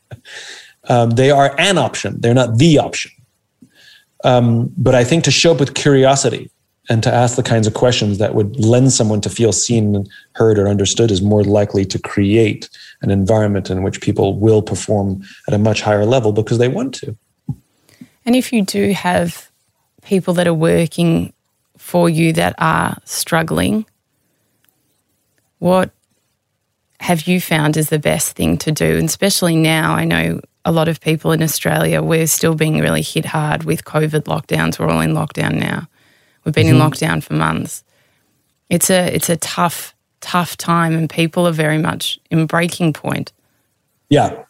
um, 0.88 1.10
they 1.10 1.30
are 1.30 1.54
an 1.58 1.76
option, 1.76 2.20
they're 2.20 2.34
not 2.34 2.58
the 2.58 2.78
option. 2.78 3.10
Um, 4.24 4.72
but 4.76 4.94
I 4.94 5.04
think 5.04 5.24
to 5.24 5.30
show 5.30 5.52
up 5.52 5.60
with 5.60 5.74
curiosity 5.74 6.50
and 6.88 7.02
to 7.02 7.12
ask 7.12 7.36
the 7.36 7.42
kinds 7.42 7.66
of 7.66 7.74
questions 7.74 8.18
that 8.18 8.34
would 8.34 8.58
lend 8.58 8.92
someone 8.92 9.20
to 9.22 9.30
feel 9.30 9.52
seen, 9.52 10.06
heard, 10.32 10.58
or 10.58 10.68
understood 10.68 11.10
is 11.10 11.20
more 11.20 11.42
likely 11.42 11.84
to 11.84 11.98
create 11.98 12.68
an 13.02 13.10
environment 13.10 13.70
in 13.70 13.82
which 13.82 14.00
people 14.00 14.38
will 14.38 14.62
perform 14.62 15.22
at 15.48 15.54
a 15.54 15.58
much 15.58 15.82
higher 15.82 16.06
level 16.06 16.32
because 16.32 16.58
they 16.58 16.68
want 16.68 16.94
to. 16.94 17.16
And 18.24 18.36
if 18.36 18.52
you 18.52 18.62
do 18.62 18.92
have 18.92 19.50
people 20.06 20.34
that 20.34 20.46
are 20.46 20.54
working 20.54 21.32
for 21.76 22.08
you 22.08 22.32
that 22.32 22.54
are 22.58 22.96
struggling, 23.04 23.84
what 25.58 25.90
have 27.00 27.26
you 27.26 27.40
found 27.40 27.76
is 27.76 27.90
the 27.90 27.98
best 27.98 28.36
thing 28.36 28.56
to 28.58 28.72
do? 28.72 28.96
And 28.96 29.04
especially 29.04 29.56
now, 29.56 29.94
I 29.94 30.04
know 30.04 30.40
a 30.64 30.72
lot 30.72 30.88
of 30.88 31.00
people 31.00 31.32
in 31.32 31.42
Australia, 31.42 32.02
we're 32.02 32.26
still 32.26 32.54
being 32.54 32.80
really 32.80 33.02
hit 33.02 33.26
hard 33.26 33.64
with 33.64 33.84
COVID 33.84 34.22
lockdowns. 34.22 34.78
We're 34.78 34.88
all 34.88 35.00
in 35.00 35.12
lockdown 35.12 35.56
now. 35.56 35.88
We've 36.44 36.54
been 36.54 36.66
mm-hmm. 36.66 36.80
in 36.80 36.90
lockdown 36.90 37.22
for 37.22 37.34
months. 37.34 37.84
It's 38.70 38.90
a 38.90 39.14
it's 39.14 39.28
a 39.28 39.36
tough, 39.36 39.94
tough 40.20 40.56
time 40.56 40.94
and 40.96 41.10
people 41.10 41.46
are 41.46 41.52
very 41.52 41.78
much 41.78 42.18
in 42.30 42.46
breaking 42.46 42.92
point. 42.92 43.32
Yeah. 44.08 44.44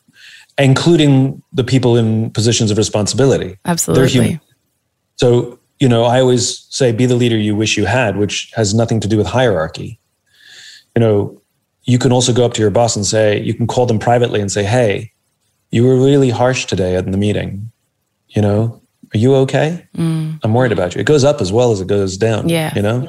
Including 0.59 1.43
the 1.53 1.65
people 1.65 1.97
in 1.97 2.31
positions 2.31 2.71
of 2.71 2.79
responsibility. 2.79 3.59
Absolutely. 3.65 4.41
So, 5.17 5.59
you 5.79 5.89
know, 5.89 6.05
I 6.05 6.21
always 6.21 6.67
say 6.71 6.93
be 6.93 7.07
the 7.07 7.17
leader 7.17 7.37
you 7.37 7.57
wish 7.57 7.77
you 7.77 7.87
had, 7.87 8.17
which 8.17 8.51
has 8.55 8.75
nothing 8.75 9.01
to 9.01 9.09
do 9.09 9.17
with 9.17 9.27
hierarchy. 9.27 9.99
You 10.95 11.01
know, 11.01 11.43
you 11.85 11.99
can 11.99 12.13
also 12.13 12.33
go 12.33 12.45
up 12.45 12.55
to 12.55 12.61
your 12.61 12.71
boss 12.71 12.97
and 12.97 13.07
say, 13.07 13.41
you 13.41 13.55
can 13.55 13.67
call 13.67 13.87
them 13.87 13.99
privately 13.99 14.41
and 14.41 14.51
say, 14.51 14.65
hey, 14.65 15.13
you 15.71 15.85
were 15.85 15.97
really 15.97 16.31
harsh 16.31 16.67
today 16.67 16.97
in 16.97 17.11
the 17.11 17.19
meeting. 17.19 17.71
You 18.29 18.43
know, 18.43 18.83
are 19.15 19.19
you 19.19 19.35
okay? 19.37 19.87
Mm. 19.97 20.41
I'm 20.43 20.55
worried 20.55 20.73
about 20.73 20.95
you. 20.95 21.01
It 21.01 21.07
goes 21.07 21.25
up 21.25 21.41
as 21.41 21.53
well 21.53 21.73
as 21.73 21.81
it 21.81 21.87
goes 21.87 22.17
down. 22.17 22.49
Yeah. 22.49 22.73
You 22.75 22.83
know? 22.83 23.09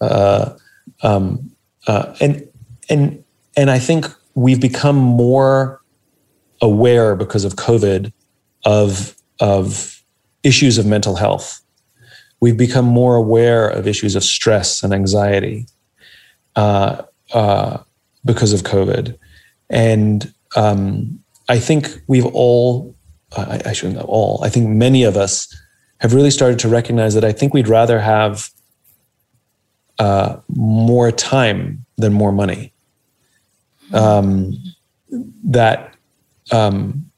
Uh, 0.00 0.56
um, 1.02 1.50
uh, 1.86 2.14
and, 2.20 2.46
and, 2.88 3.24
and 3.56 3.70
I 3.70 3.78
think 3.78 4.06
we've 4.34 4.60
become 4.60 4.96
more 4.96 5.80
aware 6.60 7.16
because 7.16 7.44
of 7.44 7.54
COVID 7.54 8.12
of, 8.64 9.16
of 9.40 9.93
issues 10.44 10.78
of 10.78 10.86
mental 10.86 11.16
health. 11.16 11.60
We've 12.40 12.56
become 12.56 12.84
more 12.84 13.16
aware 13.16 13.68
of 13.68 13.88
issues 13.88 14.14
of 14.14 14.22
stress 14.22 14.82
and 14.82 14.92
anxiety. 14.92 15.66
Uh, 16.56 17.02
uh, 17.32 17.78
because 18.24 18.52
of 18.52 18.62
COVID. 18.62 19.18
And 19.70 20.32
um, 20.56 21.18
I 21.48 21.58
think 21.58 21.88
we've 22.06 22.26
all, 22.26 22.94
I, 23.36 23.60
I 23.66 23.72
shouldn't 23.72 23.98
know 23.98 24.06
all, 24.08 24.42
I 24.42 24.48
think 24.48 24.68
many 24.68 25.02
of 25.02 25.16
us 25.16 25.54
have 25.98 26.14
really 26.14 26.30
started 26.30 26.58
to 26.60 26.68
recognize 26.68 27.14
that 27.14 27.24
I 27.24 27.32
think 27.32 27.54
we'd 27.54 27.68
rather 27.68 28.00
have 28.00 28.50
uh, 29.98 30.36
more 30.48 31.12
time 31.12 31.84
than 31.96 32.12
more 32.12 32.32
money. 32.32 32.72
Um, 33.92 34.56
that 35.44 35.94
um, 36.50 37.10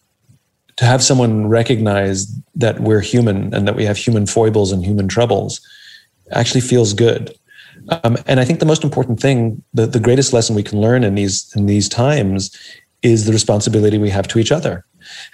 to 0.76 0.84
have 0.84 1.02
someone 1.02 1.46
recognize 1.46 2.26
that 2.54 2.80
we're 2.80 3.00
human 3.00 3.54
and 3.54 3.66
that 3.66 3.76
we 3.76 3.84
have 3.84 3.96
human 3.96 4.26
foibles 4.26 4.72
and 4.72 4.84
human 4.84 5.08
troubles 5.08 5.60
actually 6.32 6.60
feels 6.60 6.92
good. 6.92 7.34
Um, 7.88 8.16
and 8.26 8.40
I 8.40 8.44
think 8.44 8.60
the 8.60 8.66
most 8.66 8.84
important 8.84 9.20
thing, 9.20 9.62
the, 9.72 9.86
the 9.86 10.00
greatest 10.00 10.32
lesson 10.32 10.56
we 10.56 10.62
can 10.62 10.80
learn 10.80 11.04
in 11.04 11.14
these 11.14 11.52
in 11.54 11.66
these 11.66 11.88
times 11.88 12.56
is 13.02 13.24
the 13.24 13.32
responsibility 13.32 13.98
we 13.98 14.10
have 14.10 14.26
to 14.28 14.38
each 14.38 14.52
other. 14.52 14.84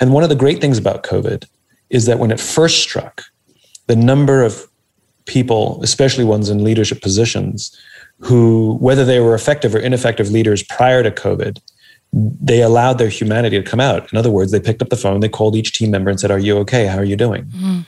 And 0.01 0.13
one 0.13 0.23
of 0.23 0.29
the 0.29 0.37
great 0.37 0.61
things 0.61 0.79
about 0.79 1.05
COVID 1.05 1.47
is 1.91 2.07
that 2.07 2.19
when 2.19 2.31
it 2.31 2.41
first 2.41 2.83
struck, 2.83 3.23
the 3.87 3.97
number 3.97 4.43
of 4.43 4.67
people, 5.25 5.81
especially 5.83 6.25
ones 6.25 6.51
in 6.51 6.65
leadership 6.65 7.01
positions, 7.01 7.77
who, 8.19 8.77
whether 8.81 9.05
they 9.05 9.21
were 9.21 9.35
effective 9.35 9.75
or 9.75 9.79
ineffective 9.79 10.31
leaders 10.31 10.63
prior 10.63 11.03
to 11.03 11.11
COVID, 11.11 11.61
they 12.13 12.61
allowed 12.63 12.99
their 12.99 13.09
humanity 13.09 13.63
to 13.63 13.69
come 13.69 13.81
out. 13.81 14.13
In 14.13 14.19
other 14.19 14.31
words, 14.31 14.53
they 14.53 14.61
picked 14.61 14.83
up 14.83 14.91
the 14.91 14.97
phone, 14.97 15.21
they 15.21 15.29
called 15.29 15.57
each 15.57 15.73
team 15.73 15.91
member 15.91 16.11
and 16.11 16.21
said, 16.21 16.31
Are 16.31 16.39
you 16.39 16.59
okay? 16.59 16.87
How 16.87 16.99
are 16.99 17.05
you 17.05 17.17
doing? 17.17 17.45
Mm. 17.47 17.87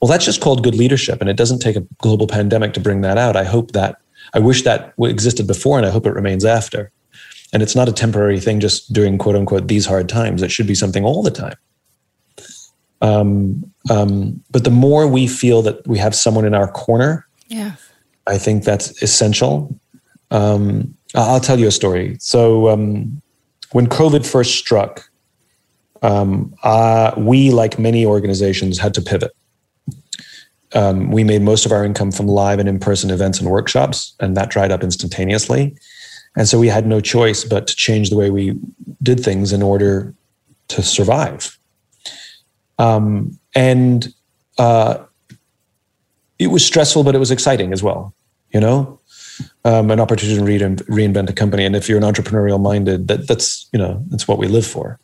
Well, 0.00 0.10
that's 0.10 0.24
just 0.24 0.40
called 0.40 0.62
good 0.62 0.76
leadership, 0.76 1.20
and 1.20 1.28
it 1.28 1.36
doesn't 1.36 1.58
take 1.58 1.76
a 1.76 1.80
global 1.98 2.26
pandemic 2.26 2.72
to 2.74 2.80
bring 2.80 3.00
that 3.00 3.18
out. 3.18 3.36
I 3.36 3.44
hope 3.44 3.72
that, 3.72 3.96
I 4.32 4.38
wish 4.38 4.62
that 4.62 4.94
existed 4.98 5.46
before, 5.46 5.76
and 5.76 5.86
I 5.86 5.90
hope 5.90 6.06
it 6.06 6.12
remains 6.12 6.44
after. 6.44 6.92
And 7.52 7.62
it's 7.62 7.74
not 7.74 7.88
a 7.88 7.92
temporary 7.92 8.38
thing 8.38 8.60
just 8.60 8.92
during 8.92 9.18
quote 9.18 9.34
unquote 9.34 9.68
these 9.68 9.86
hard 9.86 10.08
times. 10.08 10.42
It 10.42 10.50
should 10.50 10.66
be 10.66 10.74
something 10.74 11.04
all 11.04 11.22
the 11.22 11.30
time. 11.30 11.56
Um, 13.00 13.72
um, 13.90 14.42
but 14.50 14.64
the 14.64 14.70
more 14.70 15.06
we 15.06 15.26
feel 15.26 15.62
that 15.62 15.86
we 15.86 15.98
have 15.98 16.14
someone 16.14 16.44
in 16.44 16.54
our 16.54 16.70
corner, 16.70 17.26
yeah. 17.48 17.72
I 18.26 18.38
think 18.38 18.64
that's 18.64 19.02
essential. 19.02 19.74
Um, 20.30 20.94
I'll 21.14 21.40
tell 21.40 21.58
you 21.58 21.68
a 21.68 21.72
story. 21.72 22.16
So 22.20 22.68
um, 22.68 23.22
when 23.72 23.86
COVID 23.86 24.26
first 24.26 24.56
struck, 24.56 25.10
um, 26.02 26.54
uh, 26.62 27.12
we, 27.16 27.50
like 27.50 27.78
many 27.78 28.06
organizations, 28.06 28.78
had 28.78 28.94
to 28.94 29.02
pivot. 29.02 29.32
Um, 30.74 31.10
we 31.10 31.24
made 31.24 31.42
most 31.42 31.66
of 31.66 31.72
our 31.72 31.84
income 31.84 32.12
from 32.12 32.26
live 32.26 32.58
and 32.58 32.68
in-person 32.68 33.10
events 33.10 33.40
and 33.40 33.50
workshops, 33.50 34.14
and 34.20 34.36
that 34.36 34.50
dried 34.50 34.70
up 34.70 34.82
instantaneously. 34.82 35.76
And 36.36 36.46
so 36.46 36.58
we 36.58 36.68
had 36.68 36.86
no 36.86 37.00
choice 37.00 37.42
but 37.44 37.66
to 37.66 37.74
change 37.74 38.10
the 38.10 38.16
way 38.16 38.30
we 38.30 38.56
did 39.02 39.20
things 39.20 39.52
in 39.52 39.62
order 39.62 40.14
to 40.68 40.82
survive. 40.82 41.58
Um, 42.78 43.38
and 43.54 44.12
uh, 44.58 44.98
it 46.38 46.48
was 46.48 46.64
stressful, 46.64 47.02
but 47.02 47.14
it 47.14 47.18
was 47.18 47.30
exciting 47.30 47.72
as 47.72 47.82
well. 47.82 48.14
You 48.52 48.60
know, 48.60 48.97
um, 49.64 49.90
an 49.90 50.00
opportunity 50.00 50.58
to 50.58 50.68
re- 50.68 51.06
reinvent 51.06 51.30
a 51.30 51.32
company. 51.32 51.64
And 51.64 51.76
if 51.76 51.88
you're 51.88 51.98
an 51.98 52.04
entrepreneurial 52.04 52.60
minded, 52.60 53.08
that 53.08 53.28
that's 53.28 53.68
you 53.72 53.78
know 53.78 54.02
that's 54.08 54.28
what 54.28 54.38
we 54.38 54.46
live 54.46 54.66
for. 54.66 54.98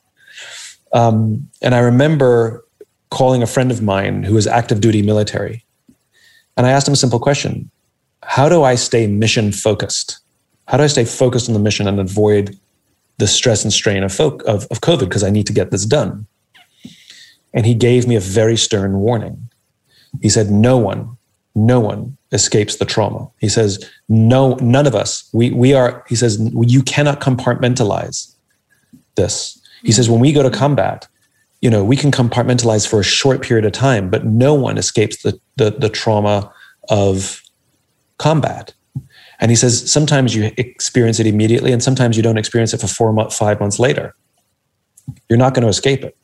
Um, 0.92 1.48
and 1.62 1.74
I 1.74 1.80
remember 1.80 2.64
calling 3.10 3.42
a 3.42 3.46
friend 3.46 3.70
of 3.70 3.82
mine 3.82 4.22
who 4.22 4.34
was 4.34 4.46
active 4.46 4.80
duty 4.80 5.02
military, 5.02 5.64
and 6.56 6.66
I 6.66 6.70
asked 6.70 6.88
him 6.88 6.94
a 6.94 6.96
simple 6.96 7.20
question: 7.20 7.70
How 8.22 8.48
do 8.48 8.62
I 8.62 8.74
stay 8.74 9.06
mission 9.06 9.52
focused? 9.52 10.20
How 10.68 10.78
do 10.78 10.84
I 10.84 10.88
stay 10.88 11.04
focused 11.04 11.48
on 11.48 11.54
the 11.54 11.60
mission 11.60 11.86
and 11.86 12.00
avoid 12.00 12.58
the 13.18 13.26
stress 13.26 13.64
and 13.64 13.72
strain 13.72 14.02
of, 14.02 14.12
folk, 14.12 14.42
of, 14.46 14.66
of 14.70 14.80
COVID 14.80 15.00
because 15.00 15.22
I 15.22 15.30
need 15.30 15.46
to 15.46 15.52
get 15.52 15.70
this 15.70 15.84
done? 15.84 16.26
And 17.52 17.66
he 17.66 17.74
gave 17.74 18.06
me 18.08 18.16
a 18.16 18.20
very 18.20 18.56
stern 18.56 18.98
warning. 18.98 19.48
He 20.22 20.28
said, 20.28 20.50
No 20.50 20.78
one, 20.78 21.16
no 21.54 21.80
one 21.80 22.16
escapes 22.32 22.76
the 22.76 22.84
trauma. 22.84 23.28
He 23.38 23.48
says, 23.48 23.88
No, 24.08 24.54
none 24.56 24.86
of 24.86 24.94
us, 24.94 25.28
we, 25.32 25.50
we 25.50 25.72
are, 25.72 26.04
he 26.08 26.16
says, 26.16 26.38
you 26.62 26.82
cannot 26.82 27.20
compartmentalize 27.20 28.34
this. 29.14 29.60
He 29.82 29.92
says, 29.92 30.08
when 30.08 30.20
we 30.20 30.32
go 30.32 30.42
to 30.42 30.50
combat, 30.50 31.06
you 31.60 31.70
know, 31.70 31.84
we 31.84 31.96
can 31.96 32.10
compartmentalize 32.10 32.88
for 32.88 33.00
a 33.00 33.04
short 33.04 33.42
period 33.42 33.64
of 33.64 33.72
time, 33.72 34.10
but 34.10 34.24
no 34.24 34.54
one 34.54 34.78
escapes 34.78 35.22
the, 35.22 35.38
the, 35.56 35.70
the 35.70 35.88
trauma 35.88 36.52
of 36.88 37.42
combat. 38.18 38.74
And 39.40 39.50
he 39.50 39.56
says, 39.56 39.90
sometimes 39.90 40.34
you 40.34 40.52
experience 40.56 41.20
it 41.20 41.26
immediately, 41.26 41.72
and 41.72 41.82
sometimes 41.82 42.16
you 42.16 42.22
don't 42.22 42.38
experience 42.38 42.72
it 42.72 42.80
for 42.80 42.86
four, 42.86 43.12
months, 43.12 43.36
five 43.36 43.60
months 43.60 43.78
later. 43.78 44.14
You're 45.28 45.38
not 45.38 45.54
going 45.54 45.62
to 45.62 45.68
escape 45.68 46.02
it. 46.02 46.16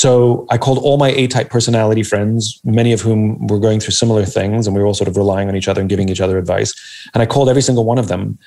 So 0.00 0.46
I 0.48 0.56
called 0.56 0.78
all 0.78 0.96
my 0.96 1.10
A 1.10 1.26
type 1.26 1.50
personality 1.50 2.02
friends, 2.02 2.58
many 2.64 2.94
of 2.94 3.02
whom 3.02 3.46
were 3.48 3.58
going 3.58 3.80
through 3.80 3.92
similar 3.92 4.24
things, 4.24 4.66
and 4.66 4.74
we 4.74 4.80
were 4.80 4.86
all 4.86 4.94
sort 4.94 5.08
of 5.08 5.16
relying 5.18 5.46
on 5.50 5.56
each 5.56 5.68
other 5.68 5.82
and 5.82 5.90
giving 5.90 6.08
each 6.08 6.22
other 6.22 6.38
advice. 6.38 6.72
And 7.12 7.22
I 7.22 7.26
called 7.26 7.50
every 7.50 7.60
single 7.60 7.84
one 7.84 7.98
of 7.98 8.08
them 8.08 8.38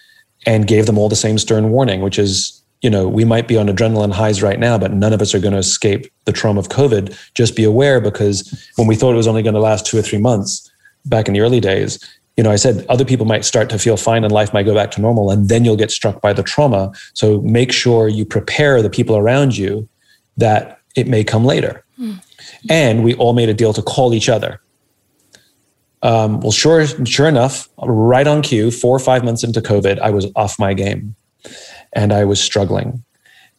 and 0.48 0.66
gave 0.66 0.88
them 0.88 0.98
all 0.98 1.10
the 1.10 1.16
same 1.16 1.38
stern 1.38 1.70
warning, 1.70 2.02
which 2.02 2.18
is, 2.18 2.60
you 2.82 2.90
know, 2.90 3.08
we 3.08 3.24
might 3.24 3.48
be 3.48 3.56
on 3.56 3.68
adrenaline 3.68 4.12
highs 4.12 4.42
right 4.42 4.60
now, 4.60 4.80
but 4.80 4.94
none 4.94 5.14
of 5.14 5.22
us 5.22 5.36
are 5.36 5.40
going 5.40 5.54
to 5.54 5.60
escape 5.60 6.12
the 6.26 6.32
trauma 6.32 6.60
of 6.60 6.70
COVID. 6.70 7.16
Just 7.36 7.56
be 7.56 7.64
aware 7.64 8.02
because 8.02 8.72
when 8.78 8.88
we 8.88 8.96
thought 8.96 9.14
it 9.14 9.18
was 9.18 9.28
only 9.28 9.44
going 9.44 9.54
to 9.54 9.60
last 9.60 9.86
two 9.86 10.00
or 10.00 10.02
three 10.02 10.18
months 10.18 10.72
back 11.06 11.28
in 11.28 11.36
the 11.36 11.42
early 11.42 11.60
days, 11.60 12.00
you 12.36 12.44
know, 12.44 12.50
I 12.50 12.56
said 12.56 12.84
other 12.90 13.06
people 13.06 13.28
might 13.28 13.46
start 13.46 13.70
to 13.70 13.78
feel 13.78 13.96
fine 13.96 14.24
and 14.24 14.34
life 14.34 14.54
might 14.56 14.66
go 14.66 14.74
back 14.74 14.90
to 14.94 15.02
normal, 15.02 15.30
and 15.30 15.50
then 15.50 15.66
you'll 15.66 15.76
get 15.76 15.92
struck 15.92 16.20
by 16.20 16.34
the 16.34 16.42
trauma. 16.42 16.92
So 17.14 17.42
make 17.42 17.72
sure 17.72 18.08
you 18.08 18.26
prepare 18.26 18.82
the 18.82 18.90
people 18.90 19.16
around 19.16 19.56
you 19.56 19.88
that 20.38 20.80
it 20.96 21.08
may 21.08 21.24
come 21.24 21.46
later. 21.46 21.84
Mm. 22.00 22.24
And 22.70 23.04
we 23.04 23.14
all 23.16 23.34
made 23.34 23.50
a 23.50 23.54
deal 23.54 23.74
to 23.74 23.82
call 23.82 24.14
each 24.14 24.30
other. 24.30 24.62
Um, 26.02 26.42
well, 26.42 26.52
sure, 26.52 26.86
sure 27.06 27.28
enough, 27.28 27.70
right 27.82 28.28
on 28.28 28.42
cue, 28.42 28.72
four 28.72 28.96
or 28.96 29.00
five 29.00 29.24
months 29.24 29.44
into 29.44 29.62
COVID, 29.62 30.00
I 30.00 30.10
was 30.10 30.28
off 30.36 30.60
my 30.60 30.74
game 30.74 31.16
and 31.94 32.12
I 32.12 32.26
was 32.26 32.42
struggling 32.42 33.04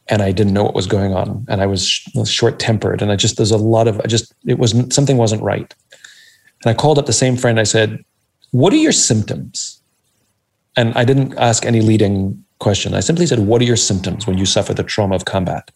and 0.08 0.20
I 0.20 0.32
didn't 0.32 0.52
know 0.52 0.64
what 0.64 0.74
was 0.74 0.86
going 0.86 1.14
on. 1.14 1.46
And 1.48 1.62
I 1.62 1.66
was, 1.66 2.06
was 2.14 2.30
short 2.30 2.58
tempered. 2.58 3.00
And 3.00 3.10
I 3.10 3.16
just, 3.16 3.38
there's 3.38 3.50
a 3.50 3.56
lot 3.56 3.88
of, 3.88 3.98
I 4.00 4.06
just, 4.06 4.34
it 4.46 4.58
was 4.58 4.74
something 4.94 5.16
wasn't 5.16 5.42
right. 5.42 5.74
And 6.62 6.70
I 6.70 6.74
called 6.74 6.98
up 6.98 7.06
the 7.06 7.12
same 7.12 7.36
friend. 7.36 7.58
I 7.58 7.64
said, 7.64 8.04
What 8.50 8.72
are 8.72 8.76
your 8.76 8.92
symptoms? 8.92 9.80
And 10.76 10.92
I 10.94 11.04
didn't 11.04 11.34
ask 11.38 11.64
any 11.64 11.80
leading 11.80 12.44
question. 12.58 12.94
I 12.94 13.00
simply 13.00 13.26
said, 13.26 13.40
What 13.40 13.62
are 13.62 13.64
your 13.64 13.76
symptoms 13.76 14.26
when 14.26 14.36
you 14.36 14.46
suffer 14.46 14.74
the 14.74 14.82
trauma 14.82 15.14
of 15.14 15.24
combat? 15.24 15.70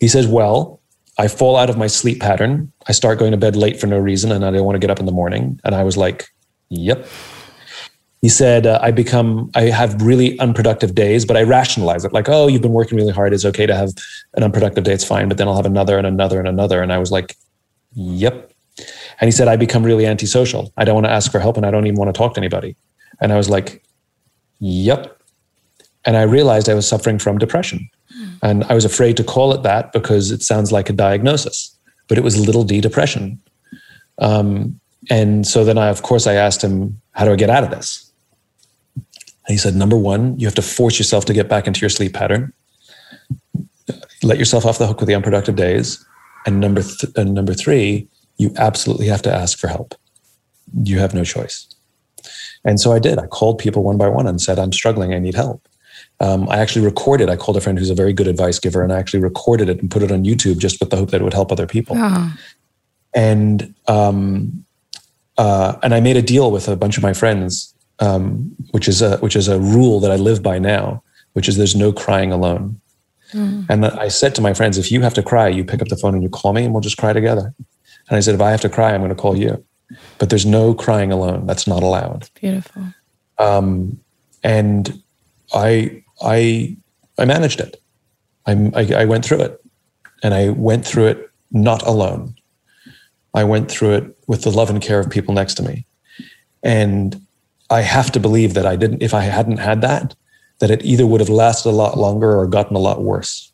He 0.00 0.08
says, 0.08 0.26
Well, 0.26 0.80
I 1.18 1.28
fall 1.28 1.56
out 1.56 1.68
of 1.68 1.76
my 1.76 1.86
sleep 1.86 2.20
pattern. 2.20 2.72
I 2.88 2.92
start 2.92 3.18
going 3.18 3.32
to 3.32 3.36
bed 3.36 3.54
late 3.54 3.78
for 3.78 3.86
no 3.86 3.98
reason 3.98 4.32
and 4.32 4.44
I 4.44 4.50
don't 4.50 4.64
want 4.64 4.76
to 4.76 4.80
get 4.80 4.90
up 4.90 4.98
in 4.98 5.06
the 5.06 5.12
morning. 5.12 5.60
And 5.64 5.74
I 5.74 5.84
was 5.84 5.96
like, 5.96 6.28
yep. 6.68 7.06
He 8.22 8.28
said, 8.28 8.66
uh, 8.66 8.78
I 8.80 8.92
become, 8.92 9.50
I 9.54 9.62
have 9.62 10.00
really 10.00 10.38
unproductive 10.38 10.94
days, 10.94 11.24
but 11.24 11.36
I 11.36 11.42
rationalize 11.42 12.04
it 12.04 12.12
like, 12.12 12.28
oh, 12.28 12.46
you've 12.46 12.62
been 12.62 12.72
working 12.72 12.96
really 12.96 13.12
hard. 13.12 13.34
It's 13.34 13.44
okay 13.44 13.66
to 13.66 13.74
have 13.74 13.90
an 14.34 14.44
unproductive 14.44 14.84
day. 14.84 14.92
It's 14.92 15.04
fine. 15.04 15.28
But 15.28 15.38
then 15.38 15.48
I'll 15.48 15.56
have 15.56 15.66
another 15.66 15.98
and 15.98 16.06
another 16.06 16.38
and 16.38 16.48
another. 16.48 16.82
And 16.82 16.92
I 16.92 16.98
was 16.98 17.10
like, 17.10 17.36
yep. 17.94 18.52
And 19.20 19.28
he 19.28 19.32
said, 19.32 19.48
I 19.48 19.56
become 19.56 19.82
really 19.82 20.06
antisocial. 20.06 20.72
I 20.76 20.84
don't 20.84 20.94
want 20.94 21.06
to 21.06 21.12
ask 21.12 21.30
for 21.30 21.40
help 21.40 21.56
and 21.56 21.66
I 21.66 21.70
don't 21.70 21.86
even 21.86 21.98
want 21.98 22.14
to 22.14 22.18
talk 22.18 22.34
to 22.34 22.40
anybody. 22.40 22.76
And 23.20 23.32
I 23.32 23.36
was 23.36 23.50
like, 23.50 23.84
yep. 24.60 25.20
And 26.04 26.16
I 26.16 26.22
realized 26.22 26.68
I 26.68 26.74
was 26.74 26.88
suffering 26.88 27.18
from 27.18 27.38
depression. 27.38 27.88
And 28.42 28.64
I 28.64 28.74
was 28.74 28.84
afraid 28.84 29.16
to 29.16 29.24
call 29.24 29.52
it 29.52 29.62
that 29.62 29.92
because 29.92 30.30
it 30.30 30.42
sounds 30.42 30.72
like 30.72 30.90
a 30.90 30.92
diagnosis, 30.92 31.76
but 32.08 32.18
it 32.18 32.24
was 32.24 32.38
little 32.38 32.64
d 32.64 32.80
depression. 32.80 33.40
Um, 34.18 34.80
and 35.10 35.46
so 35.46 35.64
then 35.64 35.78
I, 35.78 35.88
of 35.88 36.02
course, 36.02 36.26
I 36.26 36.34
asked 36.34 36.62
him, 36.62 37.00
how 37.12 37.24
do 37.24 37.32
I 37.32 37.36
get 37.36 37.50
out 37.50 37.64
of 37.64 37.70
this? 37.70 38.12
And 38.94 39.48
he 39.54 39.56
said, 39.56 39.74
number 39.74 39.96
one, 39.96 40.38
you 40.38 40.46
have 40.46 40.54
to 40.54 40.62
force 40.62 40.98
yourself 40.98 41.24
to 41.26 41.32
get 41.32 41.48
back 41.48 41.66
into 41.66 41.80
your 41.80 41.90
sleep 41.90 42.14
pattern. 42.14 42.52
Let 44.22 44.38
yourself 44.38 44.64
off 44.64 44.78
the 44.78 44.86
hook 44.86 45.00
with 45.00 45.08
the 45.08 45.14
unproductive 45.14 45.56
days. 45.56 46.04
And 46.46 46.60
number, 46.60 46.82
th- 46.82 47.12
and 47.16 47.34
number 47.34 47.54
three, 47.54 48.08
you 48.38 48.52
absolutely 48.56 49.06
have 49.06 49.22
to 49.22 49.34
ask 49.34 49.58
for 49.58 49.66
help. 49.66 49.94
You 50.84 50.98
have 50.98 51.14
no 51.14 51.24
choice. 51.24 51.66
And 52.64 52.78
so 52.78 52.92
I 52.92 53.00
did. 53.00 53.18
I 53.18 53.26
called 53.26 53.58
people 53.58 53.82
one 53.82 53.98
by 53.98 54.08
one 54.08 54.28
and 54.28 54.40
said, 54.40 54.58
I'm 54.58 54.72
struggling. 54.72 55.12
I 55.12 55.18
need 55.18 55.34
help 55.34 55.66
um, 56.22 56.48
I 56.48 56.58
actually 56.58 56.84
recorded. 56.84 57.28
I 57.28 57.36
called 57.36 57.56
a 57.56 57.60
friend 57.60 57.76
who's 57.76 57.90
a 57.90 57.96
very 57.96 58.12
good 58.12 58.28
advice 58.28 58.60
giver, 58.60 58.82
and 58.82 58.92
I 58.92 58.98
actually 58.98 59.20
recorded 59.20 59.68
it 59.68 59.80
and 59.80 59.90
put 59.90 60.02
it 60.04 60.12
on 60.12 60.24
YouTube 60.24 60.58
just 60.58 60.78
with 60.78 60.90
the 60.90 60.96
hope 60.96 61.10
that 61.10 61.20
it 61.20 61.24
would 61.24 61.34
help 61.34 61.50
other 61.50 61.66
people. 61.66 61.96
Oh. 61.98 62.32
And 63.12 63.74
um, 63.88 64.64
uh, 65.36 65.76
and 65.82 65.92
I 65.92 66.00
made 66.00 66.16
a 66.16 66.22
deal 66.22 66.52
with 66.52 66.68
a 66.68 66.76
bunch 66.76 66.96
of 66.96 67.02
my 67.02 67.12
friends, 67.12 67.74
um, 67.98 68.54
which 68.70 68.86
is 68.86 69.02
a 69.02 69.18
which 69.18 69.34
is 69.34 69.48
a 69.48 69.58
rule 69.58 69.98
that 69.98 70.12
I 70.12 70.16
live 70.16 70.44
by 70.44 70.60
now, 70.60 71.02
which 71.32 71.48
is 71.48 71.56
there's 71.56 71.74
no 71.74 71.92
crying 71.92 72.30
alone. 72.30 72.80
Mm. 73.32 73.66
And 73.68 73.86
I 73.86 74.06
said 74.08 74.34
to 74.36 74.42
my 74.42 74.54
friends, 74.54 74.78
if 74.78 74.92
you 74.92 75.02
have 75.02 75.14
to 75.14 75.22
cry, 75.22 75.48
you 75.48 75.64
pick 75.64 75.82
up 75.82 75.88
the 75.88 75.96
phone 75.96 76.14
and 76.14 76.22
you 76.22 76.28
call 76.28 76.52
me, 76.52 76.64
and 76.64 76.72
we'll 76.72 76.82
just 76.82 76.98
cry 76.98 77.12
together. 77.12 77.52
And 78.08 78.16
I 78.16 78.20
said, 78.20 78.34
if 78.34 78.40
I 78.40 78.50
have 78.50 78.60
to 78.60 78.68
cry, 78.68 78.92
I'm 78.92 79.00
going 79.00 79.08
to 79.08 79.14
call 79.14 79.36
you. 79.36 79.64
But 80.18 80.30
there's 80.30 80.46
no 80.46 80.72
crying 80.74 81.10
alone. 81.10 81.46
That's 81.46 81.66
not 81.66 81.82
allowed. 81.82 82.28
Beautiful. 82.34 82.84
Um, 83.38 83.98
and 84.42 85.02
I 85.54 86.01
I 86.22 86.76
I 87.18 87.24
managed 87.24 87.60
it. 87.60 87.80
I, 88.46 88.70
I, 88.74 89.02
I 89.02 89.04
went 89.04 89.24
through 89.24 89.40
it, 89.40 89.64
and 90.22 90.34
I 90.34 90.50
went 90.50 90.86
through 90.86 91.06
it 91.06 91.30
not 91.50 91.82
alone. 91.86 92.34
I 93.34 93.44
went 93.44 93.70
through 93.70 93.94
it 93.94 94.16
with 94.26 94.42
the 94.42 94.50
love 94.50 94.70
and 94.70 94.82
care 94.82 94.98
of 95.00 95.10
people 95.10 95.34
next 95.34 95.54
to 95.54 95.62
me, 95.62 95.86
and 96.62 97.20
I 97.70 97.80
have 97.80 98.10
to 98.12 98.20
believe 98.20 98.54
that 98.54 98.66
I 98.66 98.76
didn't. 98.76 99.02
If 99.02 99.14
I 99.14 99.22
hadn't 99.22 99.58
had 99.58 99.80
that, 99.82 100.14
that 100.58 100.70
it 100.70 100.84
either 100.84 101.06
would 101.06 101.20
have 101.20 101.28
lasted 101.28 101.70
a 101.70 101.72
lot 101.72 101.98
longer 101.98 102.38
or 102.38 102.46
gotten 102.46 102.76
a 102.76 102.80
lot 102.80 103.02
worse. 103.02 103.52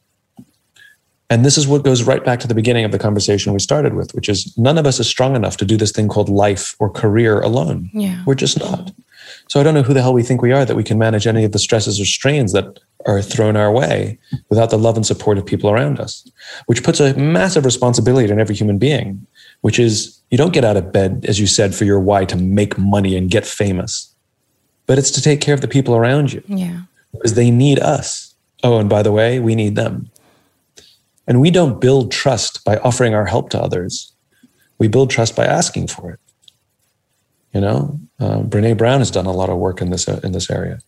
And 1.31 1.45
this 1.45 1.59
is 1.59 1.67
what 1.67 1.85
goes 1.85 2.03
right 2.05 2.25
back 2.25 2.41
to 2.41 2.49
the 2.49 2.55
beginning 2.55 2.85
of 2.85 2.93
the 2.93 2.99
conversation 2.99 3.53
we 3.53 3.59
started 3.59 3.95
with, 3.95 4.15
which 4.15 4.29
is 4.29 4.57
none 4.57 4.79
of 4.79 4.87
us 4.87 4.99
is 4.99 5.07
strong 5.07 5.37
enough 5.37 5.59
to 5.59 5.65
do 5.67 5.77
this 5.77 5.93
thing 5.93 6.09
called 6.09 6.31
life 6.31 6.75
or 6.79 6.89
career 6.89 7.41
alone. 7.41 7.91
Yeah. 7.93 8.23
We're 8.25 8.35
just 8.35 8.59
not. 8.59 8.93
So 9.49 9.61
I 9.61 9.63
don't 9.63 9.75
know 9.75 9.83
who 9.83 9.95
the 9.95 10.03
hell 10.03 10.13
we 10.13 10.23
think 10.23 10.43
we 10.43 10.53
are 10.53 10.65
that 10.65 10.77
we 10.77 10.85
can 10.85 10.99
manage 10.99 11.27
any 11.27 11.45
of 11.45 11.53
the 11.53 11.59
stresses 11.59 12.01
or 12.01 12.05
strains 12.05 12.53
that 12.53 12.79
are 13.07 13.23
thrown 13.23 13.57
our 13.57 13.71
way 13.71 14.19
without 14.49 14.71
the 14.71 14.79
love 14.79 14.97
and 14.97 15.07
support 15.07 15.39
of 15.39 15.47
people 15.47 15.71
around 15.71 16.01
us, 16.01 16.29
which 16.67 16.83
puts 16.83 17.01
a 17.01 17.15
massive 17.15 17.65
responsibility 17.65 18.31
on 18.33 18.41
every 18.41 18.55
human 18.55 18.79
being, 18.79 19.27
which 19.61 19.79
is 19.79 20.21
you 20.31 20.39
don't 20.39 20.53
get 20.53 20.65
out 20.65 20.77
of 20.77 20.93
bed, 20.93 21.25
as 21.29 21.41
you 21.41 21.47
said, 21.47 21.75
for 21.75 21.85
your 21.85 22.01
why 22.01 22.25
to 22.27 22.37
make 22.37 22.77
money 22.77 23.17
and 23.17 23.31
get 23.31 23.47
famous, 23.47 24.15
but 24.87 24.99
it's 24.99 25.11
to 25.13 25.23
take 25.23 25.41
care 25.41 25.55
of 25.55 25.61
the 25.61 25.69
people 25.69 25.95
around 25.95 26.33
you. 26.33 26.43
Yeah. 26.47 26.83
Because 27.13 27.35
they 27.35 27.51
need 27.51 27.79
us. 27.79 28.35
Oh, 28.63 28.79
and 28.79 28.89
by 28.89 29.03
the 29.03 29.13
way, 29.13 29.41
we 29.41 29.55
need 29.55 29.77
them. 29.77 30.11
And 31.27 31.41
we 31.41 31.51
don't 31.51 31.81
build 31.81 32.11
trust 32.11 32.65
by 32.65 32.79
offering 32.79 33.15
our 33.15 33.27
help 33.27 33.51
to 33.51 33.61
others. 33.61 34.13
We 34.79 34.89
build 34.89 35.11
trust 35.11 35.37
by 35.37 35.45
asking 35.45 35.89
for 35.89 36.13
it. 36.13 36.21
You 37.59 37.63
know, 37.63 38.01
uh, 38.21 38.39
Brene 38.43 38.77
Brown 38.77 39.01
has 39.01 39.11
done 39.11 39.27
a 39.27 39.33
lot 39.33 39.51
of 39.51 39.59
work 39.59 39.83
in 39.83 39.91
this 39.91 40.09
uh, 40.09 40.21
in 40.23 40.31
this 40.31 40.49
area. 40.49 40.79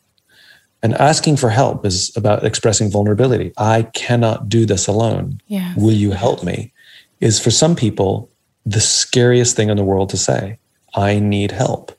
And 0.84 0.94
asking 0.94 1.36
for 1.36 1.50
help 1.50 1.84
is 1.84 2.16
about 2.16 2.44
expressing 2.44 2.92
vulnerability. 2.92 3.52
I 3.58 3.82
cannot 3.92 4.48
do 4.48 4.64
this 4.64 4.86
alone. 4.86 5.40
Will 5.76 5.90
you 5.94 6.12
help 6.12 6.44
me? 6.44 6.72
Is 7.18 7.40
for 7.40 7.50
some 7.50 7.74
people 7.74 8.30
the 8.64 8.80
scariest 8.80 9.56
thing 9.56 9.68
in 9.68 9.76
the 9.76 9.82
world 9.82 10.10
to 10.10 10.16
say. 10.16 10.60
I 10.94 11.18
need 11.18 11.50
help. 11.50 11.90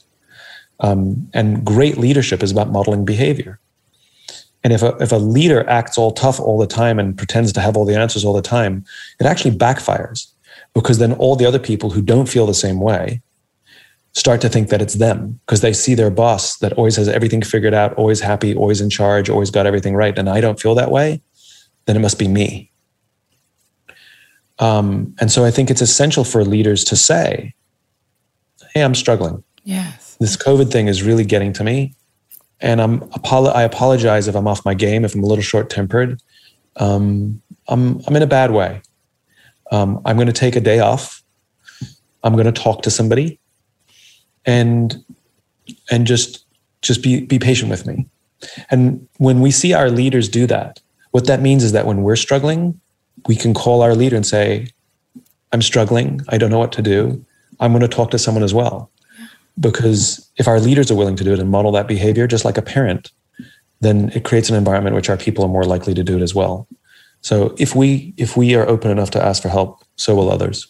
Um, 0.80 1.30
and 1.34 1.66
great 1.66 1.98
leadership 1.98 2.42
is 2.42 2.54
about 2.54 2.72
modeling 2.72 3.04
behavior. 3.04 3.60
And 4.64 4.72
if 4.72 4.84
a, 4.84 4.96
if 5.02 5.12
a 5.12 5.18
leader 5.18 5.68
acts 5.68 5.98
all 5.98 6.12
tough 6.12 6.40
all 6.40 6.58
the 6.58 6.66
time 6.66 6.98
and 6.98 7.18
pretends 7.18 7.52
to 7.52 7.60
have 7.60 7.76
all 7.76 7.84
the 7.84 8.00
answers 8.00 8.24
all 8.24 8.34
the 8.34 8.42
time, 8.42 8.86
it 9.20 9.26
actually 9.26 9.54
backfires 9.58 10.32
because 10.74 10.98
then 10.98 11.12
all 11.12 11.36
the 11.36 11.46
other 11.46 11.60
people 11.60 11.90
who 11.90 12.02
don't 12.02 12.30
feel 12.30 12.46
the 12.46 12.54
same 12.54 12.80
way 12.80 13.22
start 14.14 14.42
to 14.42 14.50
think 14.50 14.70
that 14.70 14.82
it's 14.82 14.96
them 14.96 15.40
because 15.46 15.62
they 15.62 15.74
see 15.74 15.96
their 15.96 16.10
boss 16.10 16.58
that 16.58 16.74
always 16.74 16.98
has 16.98 17.08
everything 17.08 17.42
figured 17.42 17.74
out, 17.74 17.94
always 17.94 18.20
happy, 18.20 18.54
always 18.54 18.82
in 18.82 18.90
charge, 18.90 19.30
always 19.30 19.50
got 19.50 19.66
everything 19.66 19.96
right. 19.96 20.18
And 20.18 20.30
I 20.30 20.42
don't 20.42 20.60
feel 20.60 20.76
that 20.76 20.92
way, 20.92 21.22
then 21.86 21.96
it 21.96 22.00
must 22.00 22.20
be 22.20 22.28
me. 22.28 22.72
Um, 24.60 25.16
and 25.20 25.32
so 25.32 25.44
I 25.44 25.52
think 25.52 25.72
it's 25.72 25.82
essential 25.82 26.24
for 26.24 26.44
leaders 26.44 26.84
to 26.86 26.96
say, 26.96 27.56
Hey, 28.74 28.84
I'm 28.84 28.96
struggling. 28.96 29.44
Yes. 29.64 30.16
This 30.20 30.38
COVID 30.38 30.72
thing 30.72 30.88
is 30.88 31.04
really 31.04 31.26
getting 31.26 31.52
to 31.54 31.64
me. 31.64 31.96
And 32.62 32.80
I'm 32.80 33.04
I 33.26 33.64
apologize 33.64 34.28
if 34.28 34.36
I'm 34.36 34.48
off 34.48 34.64
my 34.64 34.76
game, 34.76 35.04
if 35.04 35.16
I'm 35.16 35.24
a 35.24 35.28
little 35.28 35.44
short 35.44 35.70
tempered. 35.70 36.22
Um, 36.76 37.42
I'm 37.68 38.02
I'm 38.06 38.16
in 38.16 38.22
a 38.22 38.28
bad 38.28 38.52
way. 38.52 38.82
Um, 39.72 40.00
I'm 40.06 40.16
going 40.16 40.28
to 40.28 40.34
take 40.34 40.56
a 40.56 40.62
day 40.62 40.80
off. 40.80 41.24
I'm 42.24 42.34
going 42.34 42.46
to 42.46 42.52
talk 42.52 42.84
to 42.84 42.92
somebody, 42.92 43.40
and 44.46 45.04
and 45.90 46.08
just 46.08 46.46
just 46.82 47.04
be 47.04 47.26
be 47.26 47.40
patient 47.40 47.70
with 47.70 47.86
me. 47.86 48.06
And 48.70 49.08
when 49.18 49.42
we 49.42 49.52
see 49.52 49.74
our 49.74 49.90
leaders 49.90 50.28
do 50.28 50.48
that, 50.48 50.80
what 51.12 51.28
that 51.28 51.42
means 51.42 51.64
is 51.64 51.74
that 51.74 51.86
when 51.86 52.02
we're 52.02 52.16
struggling, 52.16 52.80
we 53.28 53.36
can 53.36 53.54
call 53.54 53.82
our 53.82 53.96
leader 53.96 54.16
and 54.16 54.26
say, 54.26 54.68
"I'm 55.52 55.62
struggling. 55.62 56.22
I 56.30 56.38
don't 56.38 56.52
know 56.52 56.60
what 56.60 56.72
to 56.74 56.82
do. 56.82 57.24
I'm 57.60 57.72
going 57.72 57.82
to 57.82 57.88
talk 57.88 58.12
to 58.12 58.20
someone 58.20 58.44
as 58.44 58.54
well." 58.54 58.90
Because 59.60 60.30
if 60.38 60.48
our 60.48 60.60
leaders 60.60 60.90
are 60.90 60.96
willing 60.96 61.18
to 61.18 61.24
do 61.24 61.34
it 61.34 61.40
and 61.40 61.50
model 61.50 61.72
that 61.74 61.88
behavior, 61.88 62.26
just 62.26 62.46
like 62.46 62.58
a 62.58 62.62
parent, 62.62 63.12
then 63.82 64.10
it 64.16 64.24
creates 64.24 64.50
an 64.50 64.56
environment 64.56 64.96
which 64.96 65.10
our 65.10 65.18
people 65.18 65.44
are 65.44 65.50
more 65.50 65.66
likely 65.66 65.94
to 65.94 66.04
do 66.04 66.18
it 66.18 66.22
as 66.22 66.34
well. 66.34 66.68
So 67.22 67.54
if 67.58 67.76
we 67.76 68.14
if 68.18 68.36
we 68.36 68.56
are 68.56 68.68
open 68.68 68.90
enough 68.90 69.12
to 69.12 69.24
ask 69.24 69.42
for 69.42 69.50
help, 69.50 69.84
so 69.96 70.16
will 70.16 70.32
others. 70.32 70.68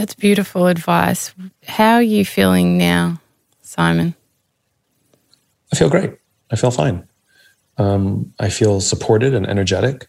That's 0.00 0.14
beautiful 0.14 0.66
advice. 0.66 1.34
How 1.66 1.96
are 1.96 2.02
you 2.02 2.24
feeling 2.24 2.78
now, 2.78 3.20
Simon? 3.60 4.14
I 5.70 5.76
feel 5.76 5.90
great. 5.90 6.14
I 6.50 6.56
feel 6.56 6.70
fine. 6.70 7.06
Um, 7.76 8.32
I 8.40 8.48
feel 8.48 8.80
supported 8.80 9.34
and 9.34 9.46
energetic. 9.46 10.08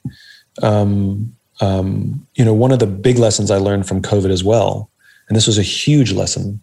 Um, 0.63 1.35
um, 1.59 2.25
you 2.35 2.45
know, 2.45 2.53
one 2.53 2.71
of 2.71 2.79
the 2.79 2.87
big 2.87 3.17
lessons 3.17 3.51
I 3.51 3.57
learned 3.57 3.85
from 3.85 4.01
COVID 4.01 4.29
as 4.29 4.45
well, 4.45 4.89
and 5.27 5.35
this 5.35 5.45
was 5.45 5.57
a 5.57 5.61
huge 5.61 6.13
lesson, 6.13 6.61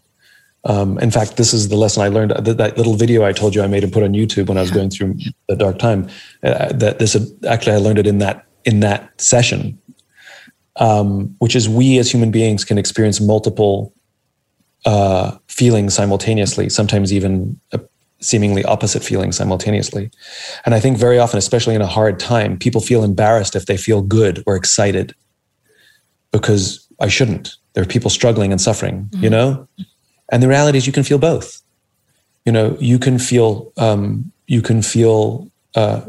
um, 0.65 0.99
in 0.99 1.11
fact, 1.11 1.37
this 1.37 1.53
is 1.53 1.69
the 1.69 1.77
lesson 1.77 2.03
I 2.05 2.09
learned. 2.09 2.31
That, 2.31 2.57
that, 2.57 2.79
little 2.79 2.95
video 2.95 3.27
I 3.27 3.33
told 3.33 3.55
you 3.55 3.61
I 3.61 3.67
made 3.67 3.85
and 3.85 3.93
put 3.93 4.05
on 4.05 4.15
YouTube 4.15 4.49
when 4.49 4.57
I 4.57 4.63
was 4.63 4.71
going 4.71 4.89
through 4.89 5.19
the 5.51 5.57
dark 5.57 5.79
time. 5.79 6.09
Uh, 6.43 6.73
that 6.73 6.99
this 6.99 7.15
actually 7.47 7.73
I 7.75 7.79
learned 7.79 7.99
it 7.99 8.07
in 8.07 8.19
that 8.21 8.47
in 8.65 8.81
that 8.81 9.21
session, 9.21 9.79
um, 10.79 11.35
which 11.39 11.55
is 11.55 11.69
we 11.69 11.99
as 11.99 12.11
human 12.11 12.31
beings 12.31 12.65
can 12.65 12.79
experience 12.79 13.21
multiple 13.21 13.93
uh, 14.87 15.37
feelings 15.49 15.95
simultaneously. 15.95 16.69
Sometimes 16.69 17.13
even 17.13 17.61
seemingly 18.21 18.65
opposite 18.65 19.03
feelings 19.03 19.37
simultaneously. 19.37 20.11
And 20.65 20.75
I 20.75 20.81
think 20.81 20.99
very 20.99 21.19
often, 21.19 21.39
especially 21.39 21.75
in 21.75 21.83
a 21.83 21.87
hard 21.87 22.19
time, 22.19 22.59
people 22.59 22.81
feel 22.81 23.05
embarrassed 23.05 23.55
if 23.55 23.67
they 23.67 23.77
feel 23.77 24.03
good 24.03 24.43
or 24.47 24.57
excited 24.57 25.15
because 26.33 26.87
I 27.01 27.09
shouldn't. 27.09 27.55
There 27.75 27.83
are 27.83 27.87
people 27.87 28.11
struggling 28.11 28.51
and 28.51 28.61
suffering. 28.61 29.09
Mm-hmm. 29.11 29.25
You 29.25 29.31
know. 29.31 29.69
And 30.31 30.43
the 30.43 30.49
reality 30.49 30.79
is, 30.79 30.87
you 30.87 30.93
can 30.93 31.05
feel 31.05 31.19
both. 31.19 31.63
You 32.45 32.53
know, 32.53 32.77
you 32.81 32.99
can 32.99 33.19
feel, 33.19 33.73
um, 33.77 34.31
you 34.47 34.63
can 34.63 34.83
feel, 34.83 35.51
uh, 35.75 36.03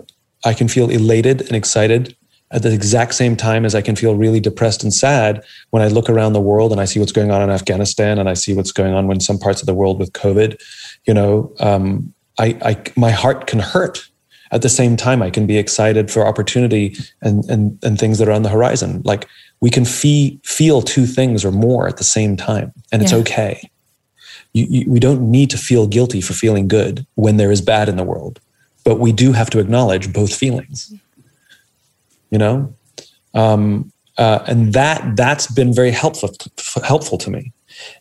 I 0.43 0.53
can 0.53 0.67
feel 0.67 0.89
elated 0.89 1.41
and 1.41 1.51
excited 1.51 2.15
at 2.52 2.64
the 2.64 2.74
exact 2.74 3.14
same 3.14 3.36
time 3.36 3.66
as 3.66 3.76
I 3.76 3.82
can 3.82 3.95
feel 3.95 4.16
really 4.16 4.39
depressed 4.39 4.84
and 4.84 4.93
sad 4.93 5.43
when 5.70 5.84
I 5.84 5.88
look 5.88 6.10
around 6.10 6.34
the 6.34 6.41
world 6.41 6.72
and 6.72 6.82
I 6.82 6.86
see 6.86 7.00
what's 7.00 7.12
going 7.12 7.32
on 7.32 7.41
in 7.41 7.50
Afghanistan 7.50 8.18
and 8.18 8.28
I 8.28 8.34
see 8.34 8.54
what's 8.54 8.72
going 8.72 8.93
on 8.93 9.12
in 9.12 9.20
some 9.20 9.38
parts 9.38 9.62
of 9.62 9.68
the 9.68 9.74
world 9.74 10.00
with 10.00 10.14
COVID. 10.14 10.60
You 11.06 11.14
know, 11.14 11.54
um, 11.60 12.14
I, 12.39 12.58
I, 12.64 12.84
my 12.95 13.12
heart 13.12 13.47
can 13.47 13.60
hurt. 13.60 14.06
At 14.52 14.64
the 14.64 14.70
same 14.70 14.97
time, 14.97 15.22
I 15.22 15.30
can 15.30 15.45
be 15.45 15.60
excited 15.60 16.10
for 16.10 16.26
opportunity 16.26 16.97
and 17.22 17.45
and 17.52 17.78
and 17.84 18.00
things 18.00 18.18
that 18.18 18.28
are 18.28 18.32
on 18.32 18.41
the 18.41 18.50
horizon. 18.50 19.04
Like 19.06 19.28
we 19.62 19.70
can 19.70 19.86
fee, 19.86 20.39
feel 20.43 20.82
two 20.82 21.06
things 21.06 21.45
or 21.45 21.52
more 21.52 21.88
at 21.88 21.97
the 21.97 22.04
same 22.04 22.36
time, 22.36 22.74
and 22.91 23.04
it's 23.04 23.12
yeah. 23.12 23.20
okay 23.20 23.70
you, 24.54 24.66
you, 24.70 24.91
we 24.91 25.00
don't 25.00 25.30
need 25.30 25.50
to 25.52 25.58
feel 25.58 25.88
guilty 25.88 26.22
for 26.22 26.34
feeling 26.34 26.68
good 26.68 27.06
when 27.16 27.38
there 27.38 27.52
is 27.52 27.62
bad 27.62 27.89
in 27.89 27.97
the 27.97 28.04
world, 28.04 28.39
but 28.84 29.00
we 29.00 29.12
do 29.12 29.34
have 29.34 29.50
to 29.52 29.60
acknowledge 29.60 30.12
both 30.12 30.34
feelings. 30.34 30.93
You 32.32 32.38
know, 32.38 32.75
um, 33.34 33.91
uh, 34.17 34.43
and 34.47 34.73
that 34.73 35.15
that's 35.15 35.47
been 35.47 35.73
very 35.73 35.91
helpful 35.91 36.32
helpful 36.84 37.17
to 37.19 37.30
me. 37.30 37.51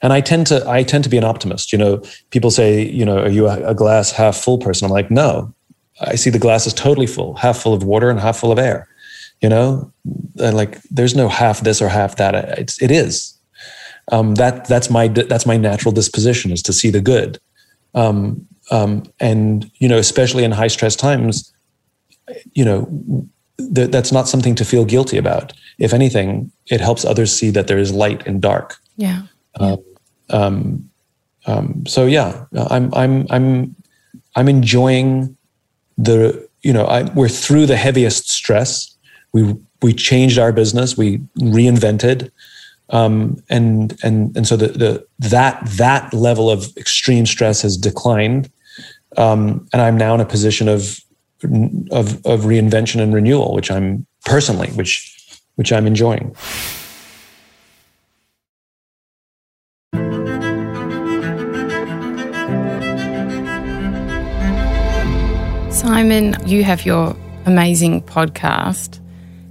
And 0.03 0.13
I 0.13 0.21
tend 0.21 0.47
to 0.49 0.69
I 0.69 0.83
tend 0.83 1.05
to 1.05 1.11
be 1.11 1.19
an 1.19 1.25
optimist. 1.25 1.73
You 1.73 1.79
know, 1.79 2.03
people 2.31 2.51
say, 2.51 2.83
you 2.83 3.05
know, 3.05 3.19
are 3.19 3.31
you 3.31 3.49
a, 3.49 3.75
glass 3.75 4.11
half 4.11 4.37
full 4.37 4.59
person? 4.59 4.87
I'm 4.87 4.91
like, 4.91 5.11
no, 5.11 5.55
I 6.01 6.17
see 6.17 6.31
the 6.31 6.39
glass 6.39 6.67
is 6.67 6.75
totally 6.75 7.07
full, 7.07 7.35
half 7.35 7.59
full 7.59 7.75
of 7.75 7.85
water 7.85 8.11
and 8.11 8.19
half 8.19 8.39
full 8.39 8.53
of 8.53 8.59
air. 8.59 8.89
You 9.41 9.49
know, 9.49 9.93
and 10.41 10.57
like 10.57 10.83
there's 10.91 11.15
no 11.15 11.29
half 11.29 11.61
this 11.61 11.81
or 11.81 11.89
half 11.89 12.17
that. 12.17 12.35
It's, 12.59 12.83
it 12.83 12.91
is 12.91 13.39
um, 14.11 14.35
that 14.37 14.67
that's 14.67 14.91
my 14.91 15.09
that's 15.09 15.47
my 15.47 15.57
natural 15.57 15.93
disposition 15.93 16.51
is 16.51 16.63
to 16.63 16.73
see 16.73 16.91
the 16.91 17.01
good 17.01 17.39
um, 17.95 18.47
um, 18.71 19.05
and 19.21 19.71
you 19.77 19.89
know 19.89 19.99
especially 19.99 20.45
in 20.45 20.51
high 20.51 20.69
stress 20.69 20.97
times 20.97 21.53
you 22.53 22.65
know 22.65 23.29
th- 23.75 23.91
that's 23.91 24.13
not 24.13 24.29
something 24.29 24.55
to 24.55 24.65
feel 24.65 24.85
guilty 24.85 25.19
about. 25.19 25.53
If 25.79 25.93
anything 25.93 26.51
it 26.67 26.81
helps 26.81 27.05
others 27.05 27.33
see 27.33 27.51
that 27.51 27.67
there 27.67 27.79
is 27.79 27.93
light 27.93 28.27
in 28.27 28.41
dark. 28.41 28.77
Yeah, 28.97 29.23
yeah. 29.61 29.77
Um, 30.31 30.91
um, 31.47 31.87
so 31.87 32.05
yeah 32.05 32.45
i'm 32.69 32.93
i'm 32.93 33.27
i'm 33.31 33.75
i'm 34.37 34.49
enjoying 34.51 35.35
the 35.97 36.47
you 36.63 36.73
know 36.73 36.85
I, 36.85 37.03
we're 37.15 37.29
through 37.29 37.67
the 37.67 37.77
heaviest 37.77 38.31
stress. 38.31 38.95
We 39.33 39.55
we 39.83 39.93
changed 39.93 40.39
our 40.39 40.53
business. 40.53 40.97
We 40.97 41.19
reinvented. 41.39 42.31
Um, 42.91 43.43
and 43.51 43.99
and 44.03 44.35
and 44.35 44.47
so 44.47 44.57
the, 44.57 44.69
the 44.69 45.07
that 45.19 45.61
that 45.77 46.15
level 46.15 46.51
of 46.51 46.75
extreme 46.77 47.27
stress 47.27 47.61
has 47.61 47.77
declined, 47.77 48.51
um, 49.19 49.69
and 49.73 49.83
I'm 49.83 49.99
now 49.99 50.15
in 50.15 50.21
a 50.21 50.25
position 50.25 50.69
of 50.69 50.99
of 51.91 52.25
of 52.27 52.41
reinvention 52.43 53.01
and 53.01 53.15
renewal, 53.15 53.55
which 53.55 53.71
I'm 53.71 54.07
personally, 54.25 54.69
which 54.71 55.41
which 55.57 55.73
I'm 55.73 55.87
enjoying. 55.87 56.35
Simon, 65.71 66.37
you 66.47 66.65
have 66.65 66.85
your 66.85 67.17
amazing 67.47 68.03
podcast 68.03 69.01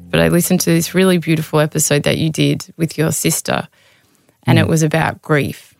but 0.09 0.19
I 0.19 0.29
listened 0.29 0.61
to 0.61 0.69
this 0.69 0.95
really 0.95 1.17
beautiful 1.17 1.59
episode 1.59 2.03
that 2.03 2.17
you 2.17 2.29
did 2.29 2.73
with 2.77 2.97
your 2.97 3.11
sister, 3.11 3.67
and 4.43 4.57
mm. 4.57 4.61
it 4.61 4.67
was 4.67 4.83
about 4.83 5.21
grief. 5.21 5.75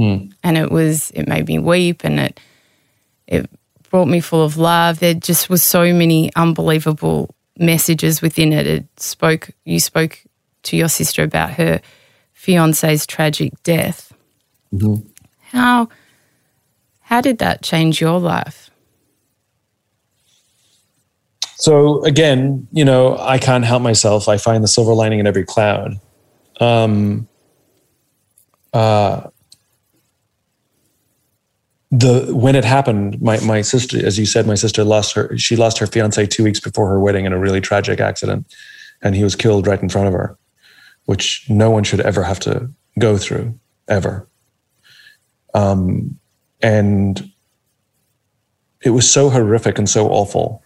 Mm. 0.00 0.32
And 0.42 0.58
it 0.58 0.70
was, 0.70 1.10
it 1.12 1.28
made 1.28 1.46
me 1.46 1.58
weep 1.58 2.02
and 2.02 2.18
it, 2.18 2.40
it 3.26 3.48
brought 3.92 4.08
me 4.08 4.20
full 4.20 4.42
of 4.42 4.56
love. 4.56 5.00
There 5.00 5.12
just 5.12 5.50
was 5.50 5.62
so 5.62 5.92
many 5.92 6.34
unbelievable 6.34 7.34
messages 7.58 8.22
within 8.22 8.52
it. 8.52 8.66
It 8.66 8.86
spoke, 8.98 9.50
you 9.66 9.78
spoke 9.78 10.24
to 10.62 10.78
your 10.78 10.88
sister 10.88 11.22
about 11.22 11.50
her 11.52 11.82
fiance's 12.32 13.06
tragic 13.06 13.52
death. 13.62 14.14
Mm-hmm. 14.72 15.06
How, 15.50 15.90
how 17.00 17.20
did 17.20 17.36
that 17.38 17.62
change 17.62 18.00
your 18.00 18.18
life? 18.18 18.70
So 21.56 22.02
again, 22.04 22.66
you 22.72 22.86
know, 22.86 23.18
I 23.18 23.36
can't 23.36 23.64
help 23.64 23.82
myself. 23.82 24.26
I 24.26 24.38
find 24.38 24.64
the 24.64 24.68
silver 24.68 24.94
lining 24.94 25.18
in 25.18 25.26
every 25.26 25.44
cloud. 25.44 26.00
Um, 26.60 27.28
uh, 28.72 29.28
the 31.92 32.34
when 32.34 32.56
it 32.56 32.64
happened, 32.64 33.22
my 33.22 33.38
my 33.40 33.60
sister, 33.60 34.04
as 34.04 34.18
you 34.18 34.26
said, 34.26 34.46
my 34.46 34.56
sister 34.56 34.82
lost 34.82 35.14
her. 35.14 35.36
She 35.38 35.54
lost 35.54 35.78
her 35.78 35.86
fiance 35.86 36.26
two 36.26 36.42
weeks 36.42 36.58
before 36.58 36.88
her 36.88 36.98
wedding 36.98 37.26
in 37.26 37.32
a 37.32 37.38
really 37.38 37.60
tragic 37.60 38.00
accident, 38.00 38.52
and 39.02 39.14
he 39.14 39.22
was 39.22 39.36
killed 39.36 39.66
right 39.68 39.80
in 39.80 39.88
front 39.88 40.08
of 40.08 40.14
her, 40.14 40.36
which 41.04 41.48
no 41.48 41.70
one 41.70 41.84
should 41.84 42.00
ever 42.00 42.24
have 42.24 42.40
to 42.40 42.68
go 42.98 43.16
through 43.16 43.56
ever. 43.86 44.26
Um, 45.54 46.18
and 46.60 47.30
it 48.82 48.90
was 48.90 49.08
so 49.08 49.30
horrific 49.30 49.78
and 49.78 49.88
so 49.88 50.08
awful 50.08 50.62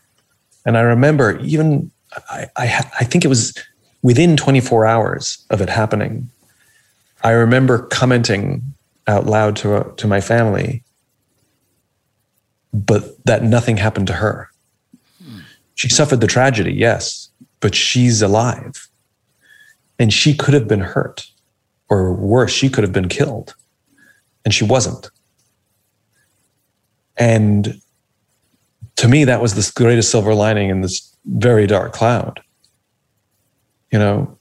and 0.67 0.77
I 0.77 0.81
remember 0.81 1.39
even, 1.39 1.91
I, 2.29 2.47
I, 2.57 2.91
I 3.01 3.05
think 3.05 3.25
it 3.25 3.29
was 3.29 3.57
within 4.03 4.37
24 4.37 4.85
hours 4.85 5.47
of 5.51 5.61
it 5.63 5.71
happening, 5.71 6.29
I 7.23 7.31
remember 7.31 7.87
commenting 7.87 8.63
out 9.07 9.27
loud 9.27 9.55
to, 9.57 9.95
to 9.97 10.07
my 10.09 10.21
family, 10.21 10.83
but 12.85 13.25
that 13.25 13.43
nothing 13.43 13.79
happened 13.79 14.07
to 14.09 14.13
her. 14.15 14.51
She 15.75 15.89
suffered 15.89 16.21
the 16.21 16.27
tragedy, 16.27 16.73
yes, 16.73 17.31
but 17.61 17.75
she's 17.75 18.23
alive. 18.23 18.89
And 19.99 20.13
she 20.13 20.35
could 20.35 20.55
have 20.55 20.69
been 20.69 20.81
hurt, 20.81 21.31
or 21.89 22.13
worse, 22.13 22.53
she 22.53 22.69
could 22.69 22.85
have 22.85 22.93
been 22.93 23.09
killed. 23.09 23.55
And 24.45 24.53
she 24.53 24.65
wasn't. 24.65 25.11
And 27.17 27.81
to 28.97 29.09
me, 29.09 29.25
that 29.25 29.41
was 29.41 29.55
the 29.55 29.73
greatest 29.75 30.11
silver 30.11 30.35
lining 30.35 30.69
in 30.69 30.83
this 30.83 31.17
very 31.25 31.67
dark 31.67 31.93
cloud. 31.93 32.41
You 33.91 33.99
know, 33.99 34.39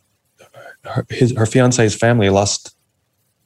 her, 0.84 1.06
his, 1.10 1.36
her 1.38 1.46
fiance's 1.46 1.96
family 1.96 2.30
lost 2.30 2.76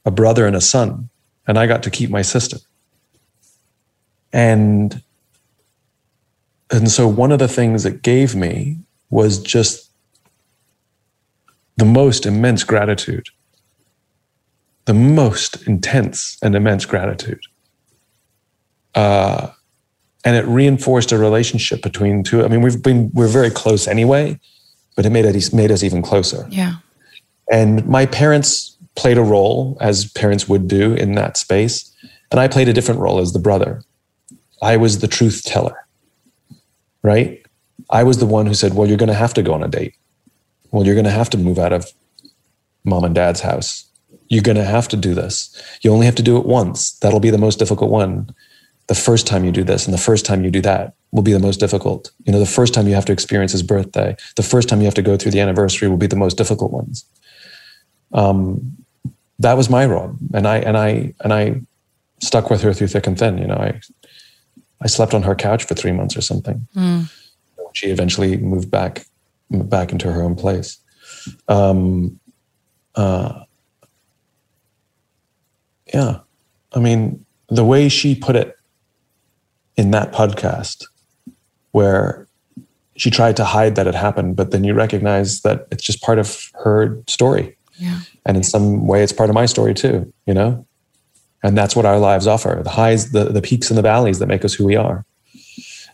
a 0.04 0.10
brother 0.10 0.46
and 0.46 0.56
a 0.56 0.60
son, 0.60 1.08
and 1.46 1.58
I 1.58 1.66
got 1.66 1.82
to 1.84 1.90
keep 1.90 2.10
my 2.10 2.22
sister. 2.22 2.58
And 4.32 5.02
and 6.70 6.90
so 6.90 7.08
one 7.08 7.32
of 7.32 7.38
the 7.40 7.48
things 7.48 7.84
it 7.84 8.02
gave 8.02 8.36
me 8.36 8.78
was 9.10 9.40
just 9.40 9.90
the 11.76 11.84
most 11.84 12.26
immense 12.26 12.62
gratitude, 12.62 13.26
the 14.84 14.94
most 14.94 15.66
intense 15.66 16.38
and 16.42 16.54
immense 16.54 16.84
gratitude. 16.84 17.40
Uh, 18.94 19.48
and 20.24 20.36
it 20.36 20.44
reinforced 20.46 21.12
a 21.12 21.18
relationship 21.18 21.82
between 21.82 22.22
two. 22.22 22.44
I 22.44 22.48
mean, 22.48 22.60
we've 22.60 22.82
been 22.82 23.10
we're 23.14 23.28
very 23.28 23.50
close 23.50 23.88
anyway, 23.88 24.38
but 24.94 25.06
it 25.06 25.10
made 25.10 25.24
it 25.24 25.52
made 25.52 25.70
us 25.70 25.82
even 25.82 26.02
closer. 26.02 26.46
Yeah. 26.50 26.74
And 27.50 27.86
my 27.86 28.06
parents 28.06 28.76
played 28.94 29.18
a 29.18 29.22
role 29.22 29.76
as 29.80 30.10
parents 30.12 30.48
would 30.48 30.68
do 30.68 30.92
in 30.92 31.14
that 31.14 31.36
space, 31.36 31.90
and 32.30 32.38
I 32.38 32.48
played 32.48 32.68
a 32.68 32.72
different 32.72 33.00
role 33.00 33.18
as 33.18 33.32
the 33.32 33.38
brother. 33.38 33.82
I 34.62 34.76
was 34.76 34.98
the 34.98 35.08
truth 35.08 35.42
teller, 35.44 35.86
right? 37.02 37.44
I 37.90 38.02
was 38.04 38.18
the 38.18 38.26
one 38.26 38.46
who 38.46 38.54
said, 38.54 38.74
"Well, 38.74 38.88
you're 38.88 38.96
going 38.96 39.08
to 39.08 39.14
have 39.14 39.34
to 39.34 39.42
go 39.42 39.54
on 39.54 39.62
a 39.62 39.68
date. 39.68 39.94
Well, 40.70 40.84
you're 40.84 40.94
going 40.94 41.04
to 41.04 41.10
have 41.10 41.30
to 41.30 41.38
move 41.38 41.58
out 41.58 41.72
of 41.72 41.90
mom 42.84 43.04
and 43.04 43.14
dad's 43.14 43.40
house. 43.40 43.86
You're 44.28 44.42
going 44.42 44.56
to 44.56 44.64
have 44.64 44.88
to 44.88 44.96
do 44.96 45.14
this. 45.14 45.60
You 45.82 45.92
only 45.92 46.06
have 46.06 46.14
to 46.16 46.22
do 46.22 46.36
it 46.36 46.46
once. 46.46 46.92
That'll 46.98 47.20
be 47.20 47.30
the 47.30 47.38
most 47.38 47.58
difficult 47.58 47.90
one." 47.90 48.34
the 48.90 48.94
first 48.96 49.24
time 49.24 49.44
you 49.44 49.52
do 49.52 49.62
this 49.62 49.86
and 49.86 49.94
the 49.94 49.98
first 49.98 50.26
time 50.26 50.42
you 50.42 50.50
do 50.50 50.60
that 50.60 50.94
will 51.12 51.22
be 51.22 51.32
the 51.32 51.38
most 51.38 51.60
difficult. 51.60 52.10
You 52.24 52.32
know, 52.32 52.40
the 52.40 52.44
first 52.44 52.74
time 52.74 52.88
you 52.88 52.94
have 52.96 53.04
to 53.04 53.12
experience 53.12 53.52
his 53.52 53.62
birthday, 53.62 54.16
the 54.34 54.42
first 54.42 54.68
time 54.68 54.80
you 54.80 54.84
have 54.86 54.94
to 54.94 55.02
go 55.02 55.16
through 55.16 55.30
the 55.30 55.38
anniversary 55.38 55.88
will 55.88 55.96
be 55.96 56.08
the 56.08 56.16
most 56.16 56.36
difficult 56.36 56.72
ones. 56.72 57.04
Um, 58.12 58.76
that 59.38 59.56
was 59.56 59.70
my 59.70 59.86
role, 59.86 60.16
and 60.34 60.44
I 60.44 60.56
and 60.58 60.76
I 60.76 61.14
and 61.20 61.32
I 61.32 61.60
stuck 62.20 62.50
with 62.50 62.62
her 62.62 62.74
through 62.74 62.88
thick 62.88 63.06
and 63.06 63.16
thin. 63.16 63.38
You 63.38 63.46
know, 63.46 63.54
I 63.54 63.80
I 64.82 64.86
slept 64.86 65.14
on 65.14 65.22
her 65.22 65.34
couch 65.34 65.64
for 65.64 65.74
three 65.74 65.92
months 65.92 66.16
or 66.16 66.20
something. 66.20 66.66
Mm. 66.74 67.10
She 67.72 67.88
eventually 67.88 68.36
moved 68.36 68.70
back 68.70 69.06
back 69.50 69.92
into 69.92 70.10
her 70.10 70.22
own 70.22 70.36
place. 70.36 70.78
Um, 71.48 72.18
uh, 72.94 73.44
yeah, 75.92 76.20
I 76.72 76.78
mean, 76.78 77.24
the 77.48 77.64
way 77.64 77.88
she 77.88 78.14
put 78.14 78.36
it 78.36 78.56
in 79.76 79.90
that 79.90 80.12
podcast 80.12 80.84
where 81.72 82.28
she 82.96 83.10
tried 83.10 83.36
to 83.36 83.44
hide 83.44 83.76
that 83.76 83.86
it 83.86 83.94
happened, 83.94 84.36
but 84.36 84.50
then 84.50 84.62
you 84.62 84.74
recognize 84.74 85.40
that 85.40 85.66
it's 85.70 85.82
just 85.82 86.02
part 86.02 86.18
of 86.18 86.50
her 86.62 87.00
story. 87.06 87.56
Yeah. 87.76 88.00
And 88.26 88.36
in 88.36 88.42
some 88.42 88.86
way, 88.86 89.02
it's 89.02 89.12
part 89.12 89.30
of 89.30 89.34
my 89.34 89.46
story 89.46 89.74
too, 89.74 90.12
you 90.26 90.34
know? 90.34 90.66
And 91.42 91.56
that's 91.56 91.74
what 91.74 91.86
our 91.86 91.98
lives 91.98 92.26
offer 92.26 92.60
the 92.62 92.70
highs, 92.70 93.12
the, 93.12 93.24
the 93.24 93.42
peaks, 93.42 93.70
and 93.70 93.78
the 93.78 93.82
valleys 93.82 94.18
that 94.18 94.26
make 94.26 94.44
us 94.44 94.54
who 94.54 94.64
we 94.64 94.76
are. 94.76 95.04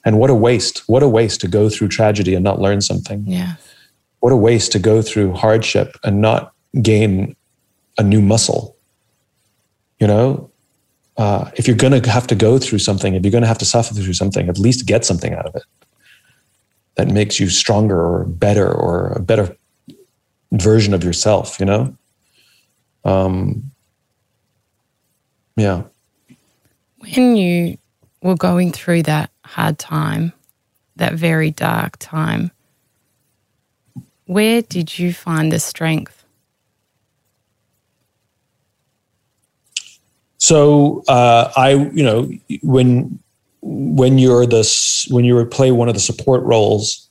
And 0.04 0.18
what 0.18 0.30
a 0.30 0.34
waste. 0.34 0.82
What 0.86 1.02
a 1.02 1.08
waste 1.08 1.40
to 1.42 1.48
go 1.48 1.68
through 1.68 1.88
tragedy 1.88 2.34
and 2.34 2.44
not 2.44 2.60
learn 2.60 2.80
something. 2.80 3.24
Yeah. 3.26 3.54
What 4.20 4.32
a 4.32 4.36
waste 4.36 4.72
to 4.72 4.78
go 4.78 5.02
through 5.02 5.34
hardship 5.34 5.96
and 6.02 6.20
not 6.20 6.52
gain 6.82 7.36
a 7.98 8.02
new 8.02 8.20
muscle. 8.20 8.76
You 9.98 10.06
know, 10.06 10.50
uh, 11.16 11.50
if 11.56 11.66
you're 11.66 11.76
going 11.76 12.00
to 12.00 12.10
have 12.10 12.26
to 12.26 12.34
go 12.34 12.58
through 12.58 12.80
something, 12.80 13.14
if 13.14 13.24
you're 13.24 13.32
going 13.32 13.42
to 13.42 13.48
have 13.48 13.58
to 13.58 13.64
suffer 13.64 13.94
through 13.94 14.12
something, 14.12 14.48
at 14.48 14.58
least 14.58 14.86
get 14.86 15.04
something 15.04 15.34
out 15.34 15.46
of 15.46 15.54
it 15.54 15.64
that 16.96 17.08
makes 17.08 17.38
you 17.38 17.48
stronger 17.48 18.00
or 18.00 18.24
better 18.24 18.70
or 18.70 19.12
a 19.12 19.20
better 19.20 19.56
version 20.52 20.92
of 20.94 21.04
yourself, 21.04 21.58
you 21.60 21.66
know? 21.66 21.96
Um, 23.04 23.70
yeah. 25.56 25.82
When 26.98 27.36
you 27.36 27.78
were 28.22 28.36
going 28.36 28.72
through 28.72 29.04
that 29.04 29.30
hard 29.44 29.78
time, 29.78 30.32
that 30.96 31.14
very 31.14 31.50
dark 31.50 31.96
time, 31.98 32.50
where 34.26 34.62
did 34.62 34.98
you 34.98 35.12
find 35.12 35.52
the 35.52 35.60
strength? 35.60 36.24
So 40.38 41.02
uh, 41.08 41.52
I, 41.56 41.70
you 41.70 42.02
know, 42.02 42.30
when 42.62 43.18
when 43.62 44.18
you're 44.18 44.46
the 44.46 44.62
when 45.10 45.24
you 45.24 45.44
play 45.46 45.70
one 45.72 45.88
of 45.88 45.94
the 45.94 46.00
support 46.00 46.42
roles, 46.44 47.08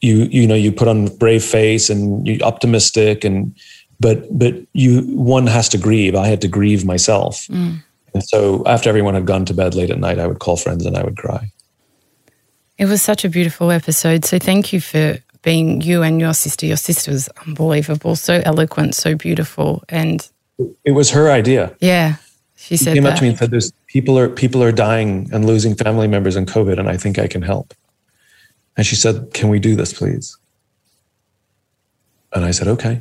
you 0.00 0.28
you 0.30 0.46
know 0.46 0.54
you 0.54 0.70
put 0.70 0.88
on 0.88 1.06
brave 1.16 1.42
face 1.42 1.90
and 1.90 2.26
you 2.26 2.38
optimistic 2.42 3.24
and 3.24 3.56
but 4.00 4.26
but 4.36 4.54
you 4.72 5.02
one 5.16 5.46
has 5.46 5.68
to 5.70 5.78
grieve. 5.78 6.14
I 6.14 6.26
had 6.26 6.40
to 6.42 6.48
grieve 6.48 6.84
myself, 6.84 7.46
mm. 7.48 7.82
and 8.14 8.24
so 8.24 8.62
after 8.66 8.88
everyone 8.88 9.14
had 9.14 9.26
gone 9.26 9.44
to 9.46 9.54
bed 9.54 9.74
late 9.74 9.90
at 9.90 9.98
night, 9.98 10.18
I 10.18 10.26
would 10.26 10.38
call 10.38 10.56
friends 10.56 10.86
and 10.86 10.96
I 10.96 11.02
would 11.02 11.16
cry. 11.16 11.50
It 12.76 12.86
was 12.86 13.02
such 13.02 13.24
a 13.24 13.28
beautiful 13.28 13.72
episode. 13.72 14.24
So 14.24 14.38
thank 14.38 14.72
you 14.72 14.80
for 14.80 15.18
being 15.42 15.80
you 15.80 16.02
and 16.02 16.20
your 16.20 16.34
sister. 16.34 16.66
Your 16.66 16.76
sister 16.76 17.10
was 17.10 17.28
unbelievable, 17.46 18.14
so 18.14 18.40
eloquent, 18.44 18.94
so 18.94 19.14
beautiful, 19.14 19.82
and 19.88 20.28
it 20.84 20.92
was 20.92 21.10
her 21.10 21.30
idea. 21.30 21.74
Yeah. 21.80 22.16
She 22.56 22.76
said 22.76 22.94
came 22.94 23.04
that. 23.04 23.12
up 23.12 23.18
to 23.18 23.22
me 23.22 23.28
and 23.30 23.38
said, 23.38 23.50
"There's 23.50 23.72
people 23.86 24.18
are 24.18 24.28
people 24.28 24.62
are 24.62 24.72
dying 24.72 25.28
and 25.32 25.46
losing 25.46 25.76
family 25.76 26.08
members 26.08 26.34
in 26.36 26.44
COVID, 26.44 26.78
and 26.78 26.88
I 26.88 26.96
think 26.96 27.18
I 27.18 27.28
can 27.28 27.42
help." 27.42 27.72
And 28.76 28.84
she 28.84 28.96
said, 28.96 29.32
"Can 29.32 29.48
we 29.48 29.58
do 29.60 29.76
this, 29.76 29.92
please?" 29.92 30.36
And 32.34 32.44
I 32.44 32.50
said, 32.50 32.66
"Okay." 32.68 33.00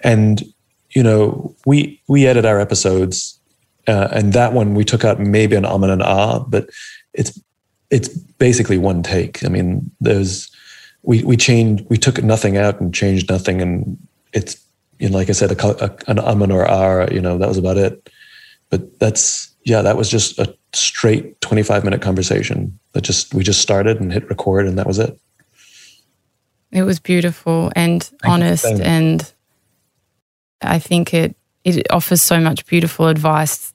And 0.00 0.42
you 0.90 1.02
know, 1.02 1.54
we 1.66 2.00
we 2.08 2.26
edit 2.26 2.44
our 2.44 2.60
episodes, 2.60 3.38
uh, 3.86 4.08
and 4.12 4.32
that 4.32 4.52
one 4.52 4.74
we 4.74 4.84
took 4.84 5.04
out 5.04 5.20
maybe 5.20 5.56
an 5.56 5.64
um 5.64 5.82
and 5.82 5.92
an 5.92 6.02
ah, 6.02 6.38
but 6.40 6.70
it's 7.12 7.38
it's 7.90 8.08
basically 8.08 8.78
one 8.78 9.02
take. 9.02 9.44
I 9.44 9.48
mean, 9.48 9.90
there's 10.00 10.50
we 11.02 11.22
we 11.24 11.36
changed 11.36 11.84
we 11.88 11.96
took 11.96 12.22
nothing 12.22 12.56
out 12.56 12.80
and 12.80 12.94
changed 12.94 13.28
nothing, 13.28 13.60
and 13.60 13.98
it's 14.32 14.56
you 14.98 15.08
know, 15.08 15.16
like 15.16 15.28
I 15.28 15.32
said, 15.32 15.52
a, 15.52 15.84
a, 15.84 15.96
an 16.08 16.18
um 16.18 16.42
and 16.42 16.52
or 16.52 16.68
ah, 16.68 17.06
you 17.10 17.20
know, 17.20 17.38
that 17.38 17.48
was 17.48 17.58
about 17.58 17.76
it. 17.76 18.08
But 18.70 18.98
that's 18.98 19.54
yeah 19.64 19.82
that 19.82 19.96
was 19.96 20.08
just 20.08 20.38
a 20.38 20.54
straight 20.72 21.40
25 21.40 21.84
minute 21.84 22.02
conversation 22.02 22.78
that 22.92 23.02
just 23.02 23.34
we 23.34 23.42
just 23.42 23.60
started 23.60 24.00
and 24.00 24.12
hit 24.12 24.28
record 24.28 24.66
and 24.66 24.78
that 24.78 24.86
was 24.86 24.98
it. 24.98 25.18
It 26.72 26.82
was 26.82 26.98
beautiful 26.98 27.72
and 27.76 28.02
Thank 28.02 28.26
honest 28.26 28.64
and 28.64 29.32
i 30.62 30.78
think 30.78 31.14
it 31.14 31.36
it 31.64 31.90
offers 31.90 32.22
so 32.22 32.40
much 32.40 32.66
beautiful 32.66 33.08
advice 33.08 33.72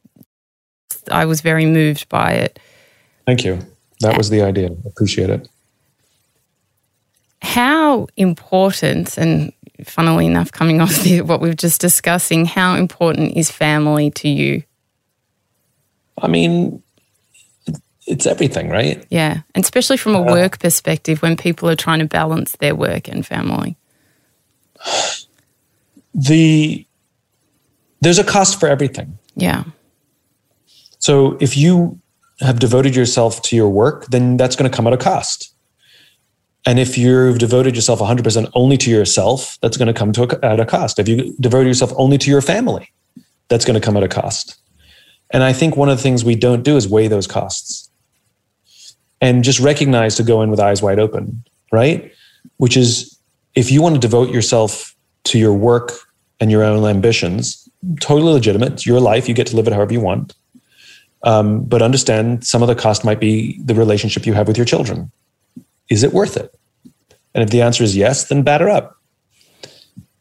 i 1.10 1.26
was 1.26 1.42
very 1.42 1.66
moved 1.66 2.08
by 2.10 2.32
it 2.32 2.60
Thank 3.26 3.46
you. 3.46 3.60
That 4.02 4.18
was 4.18 4.30
the 4.30 4.42
idea. 4.42 4.72
Appreciate 4.86 5.30
it. 5.30 5.48
How 7.42 8.08
important, 8.18 9.18
and 9.18 9.54
funnily 9.86 10.26
enough, 10.26 10.52
coming 10.52 10.82
off 10.82 10.94
the, 11.04 11.22
what 11.22 11.42
we've 11.42 11.56
just 11.56 11.82
discussing, 11.82 12.46
how 12.46 12.76
important 12.76 13.38
is 13.38 13.50
family 13.50 14.12
to 14.12 14.28
you? 14.28 14.64
I 16.22 16.28
mean, 16.28 16.84
it's 18.06 18.26
everything, 18.26 18.70
right? 18.70 19.06
Yeah. 19.10 19.42
And 19.56 19.64
especially 19.64 19.98
from 19.98 20.16
a 20.16 20.22
uh, 20.22 20.26
work 20.26 20.60
perspective 20.60 21.22
when 21.22 21.38
people 21.38 21.70
are 21.70 21.76
trying 21.76 22.00
to 22.00 22.06
balance 22.06 22.56
their 22.58 22.76
work 22.76 23.08
and 23.08 23.26
family. 23.26 23.78
The 26.14 26.86
there's 28.02 28.20
a 28.20 28.24
cost 28.24 28.60
for 28.60 28.68
everything. 28.68 29.18
Yeah. 29.36 29.64
So 31.00 31.38
if 31.40 31.56
you 31.56 32.00
have 32.40 32.60
devoted 32.60 32.96
yourself 32.96 33.42
to 33.44 33.56
your 33.56 33.70
work, 33.70 34.08
then 34.08 34.38
that's 34.38 34.56
going 34.56 34.70
to 34.70 34.76
come 34.76 34.88
at 34.88 34.94
a 34.94 34.98
cost. 34.98 35.54
And 36.66 36.80
if 36.80 36.98
you've 36.98 37.40
devoted 37.40 37.76
yourself 37.76 38.00
100% 38.00 38.52
only 38.54 38.78
to 38.78 38.90
yourself, 38.90 39.58
that's 39.62 39.78
going 39.78 39.88
to 39.88 39.94
come 39.94 40.12
to 40.14 40.24
a, 40.24 40.46
at 40.46 40.60
a 40.60 40.66
cost. 40.66 41.00
If 41.00 41.08
you 41.08 41.36
devote 41.40 41.66
yourself 41.66 41.92
only 41.96 42.18
to 42.20 42.30
your 42.30 42.42
family, 42.42 42.92
that's 43.48 43.66
going 43.66 43.80
to 43.80 43.86
come 43.86 43.98
at 43.98 44.04
a 44.04 44.08
cost. 44.08 44.60
And 45.32 45.44
I 45.44 45.54
think 45.54 45.76
one 45.76 45.90
of 45.90 45.98
the 45.98 46.04
things 46.04 46.24
we 46.24 46.36
don't 46.36 46.64
do 46.64 46.76
is 46.76 46.88
weigh 46.88 47.08
those 47.08 47.26
costs 47.26 47.90
and 49.22 49.44
just 49.44 49.60
recognize 49.60 50.16
to 50.16 50.24
go 50.24 50.42
in 50.42 50.50
with 50.50 50.60
eyes 50.60 50.82
wide 50.82 51.00
open, 51.00 51.44
right? 51.72 52.12
Which 52.58 52.76
is 52.76 53.18
if 53.56 53.72
you 53.72 53.82
want 53.82 53.96
to 53.96 54.02
devote 54.02 54.30
yourself 54.30 54.91
to 55.26 55.40
your 55.40 55.54
work 55.54 55.92
and 56.40 56.52
your 56.52 56.64
own 56.64 56.84
ambitions, 56.88 57.70
totally 58.00 58.34
legitimate. 58.34 58.74
It's 58.74 58.86
your 58.86 59.00
life. 59.00 59.28
You 59.28 59.36
get 59.36 59.48
to 59.48 59.56
live 59.56 59.68
it 59.68 59.74
however 59.74 59.94
you 59.94 60.02
want. 60.02 60.34
Um, 61.24 61.64
but 61.64 61.82
understand 61.82 62.46
some 62.46 62.62
of 62.62 62.68
the 62.68 62.76
cost 62.76 63.06
might 63.06 63.20
be 63.20 63.60
the 63.64 63.76
relationship 63.76 64.26
you 64.26 64.34
have 64.34 64.48
with 64.48 64.58
your 64.58 64.66
children. 64.66 65.12
Is 65.90 66.04
it 66.04 66.14
worth 66.14 66.36
it? 66.36 66.54
And 67.34 67.44
if 67.44 67.50
the 67.52 67.62
answer 67.62 67.84
is 67.84 67.96
yes, 67.96 68.28
then 68.28 68.44
batter 68.44 68.70
up. 68.70 68.98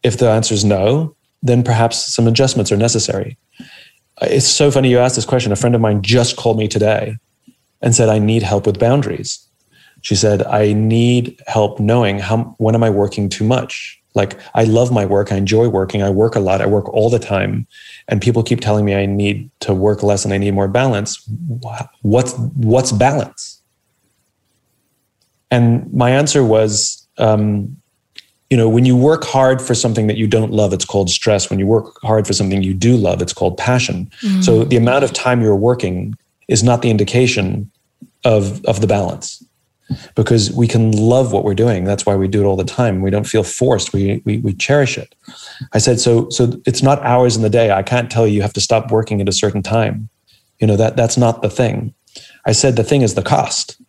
If 0.02 0.18
the 0.18 0.30
answer 0.30 0.54
is 0.54 0.64
no, 0.64 1.16
then 1.42 1.62
perhaps 1.62 2.12
some 2.12 2.26
adjustments 2.26 2.70
are 2.70 2.76
necessary. 2.76 3.38
It's 4.20 4.46
so 4.46 4.70
funny 4.70 4.90
you 4.90 4.98
asked 4.98 5.16
this 5.16 5.24
question. 5.24 5.52
A 5.52 5.56
friend 5.56 5.74
of 5.74 5.80
mine 5.80 6.02
just 6.02 6.36
called 6.36 6.58
me 6.58 6.68
today 6.68 7.16
and 7.80 7.94
said, 7.94 8.08
I 8.08 8.18
need 8.18 8.42
help 8.42 8.66
with 8.66 8.78
boundaries. 8.78 9.46
She 10.02 10.14
said, 10.14 10.42
I 10.44 10.72
need 10.72 11.40
help 11.46 11.80
knowing 11.80 12.18
how 12.18 12.54
when 12.58 12.74
am 12.74 12.82
I 12.82 12.90
working 12.90 13.28
too 13.28 13.44
much? 13.44 13.99
Like 14.14 14.38
I 14.54 14.64
love 14.64 14.92
my 14.92 15.06
work, 15.06 15.30
I 15.30 15.36
enjoy 15.36 15.68
working, 15.68 16.02
I 16.02 16.10
work 16.10 16.34
a 16.34 16.40
lot, 16.40 16.60
I 16.60 16.66
work 16.66 16.88
all 16.88 17.10
the 17.10 17.18
time, 17.18 17.66
and 18.08 18.20
people 18.20 18.42
keep 18.42 18.60
telling 18.60 18.84
me 18.84 18.94
I 18.94 19.06
need 19.06 19.50
to 19.60 19.72
work 19.72 20.02
less 20.02 20.24
and 20.24 20.34
I 20.34 20.38
need 20.38 20.52
more 20.52 20.68
balance. 20.68 21.22
What's 22.02 22.34
what's 22.56 22.92
balance? 22.92 23.62
And 25.52 25.92
my 25.92 26.10
answer 26.10 26.44
was, 26.44 27.06
um, 27.18 27.76
you 28.50 28.56
know, 28.56 28.68
when 28.68 28.84
you 28.84 28.96
work 28.96 29.24
hard 29.24 29.62
for 29.62 29.74
something 29.74 30.08
that 30.08 30.16
you 30.16 30.26
don't 30.26 30.52
love, 30.52 30.72
it's 30.72 30.84
called 30.84 31.08
stress. 31.10 31.48
When 31.48 31.58
you 31.58 31.66
work 31.66 32.00
hard 32.02 32.26
for 32.26 32.32
something 32.32 32.62
you 32.62 32.74
do 32.74 32.96
love, 32.96 33.22
it's 33.22 33.32
called 33.32 33.56
passion. 33.58 34.10
Mm-hmm. 34.22 34.42
So 34.42 34.64
the 34.64 34.76
amount 34.76 35.04
of 35.04 35.12
time 35.12 35.40
you're 35.40 35.56
working 35.56 36.16
is 36.48 36.64
not 36.64 36.82
the 36.82 36.90
indication 36.90 37.70
of 38.24 38.64
of 38.64 38.80
the 38.80 38.86
balance 38.86 39.42
because 40.14 40.52
we 40.52 40.66
can 40.66 40.92
love 40.92 41.32
what 41.32 41.44
we're 41.44 41.54
doing. 41.54 41.84
That's 41.84 42.06
why 42.06 42.16
we 42.16 42.28
do 42.28 42.42
it 42.42 42.46
all 42.46 42.56
the 42.56 42.64
time. 42.64 43.02
We 43.02 43.10
don't 43.10 43.26
feel 43.26 43.42
forced. 43.42 43.92
We, 43.92 44.22
we, 44.24 44.38
we 44.38 44.52
cherish 44.52 44.98
it. 44.98 45.14
I 45.72 45.78
said, 45.78 46.00
so, 46.00 46.28
so 46.30 46.60
it's 46.66 46.82
not 46.82 47.02
hours 47.02 47.36
in 47.36 47.42
the 47.42 47.50
day. 47.50 47.70
I 47.70 47.82
can't 47.82 48.10
tell 48.10 48.26
you 48.26 48.34
you 48.34 48.42
have 48.42 48.52
to 48.54 48.60
stop 48.60 48.90
working 48.90 49.20
at 49.20 49.28
a 49.28 49.32
certain 49.32 49.62
time. 49.62 50.08
You 50.58 50.66
know, 50.66 50.76
that, 50.76 50.96
that's 50.96 51.16
not 51.16 51.42
the 51.42 51.50
thing. 51.50 51.94
I 52.46 52.52
said, 52.52 52.76
the 52.76 52.84
thing 52.84 53.02
is 53.02 53.14
the 53.14 53.22
cost, 53.22 53.80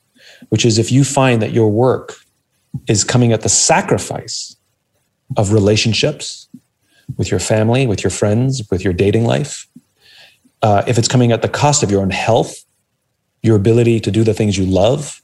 which 0.49 0.65
is 0.65 0.77
if 0.77 0.91
you 0.91 1.03
find 1.03 1.41
that 1.41 1.51
your 1.51 1.69
work 1.69 2.15
is 2.87 3.03
coming 3.03 3.31
at 3.31 3.41
the 3.41 3.49
sacrifice 3.49 4.55
of 5.37 5.53
relationships 5.53 6.47
with 7.17 7.29
your 7.29 7.39
family, 7.39 7.85
with 7.87 8.03
your 8.03 8.11
friends, 8.11 8.63
with 8.71 8.83
your 8.83 8.93
dating 8.93 9.25
life, 9.25 9.67
uh, 10.61 10.83
if 10.87 10.97
it's 10.97 11.07
coming 11.07 11.31
at 11.31 11.41
the 11.41 11.49
cost 11.49 11.83
of 11.83 11.91
your 11.91 12.01
own 12.01 12.11
health, 12.11 12.63
your 13.41 13.55
ability 13.55 13.99
to 13.99 14.11
do 14.11 14.23
the 14.23 14.33
things 14.33 14.57
you 14.57 14.65
love, 14.65 15.21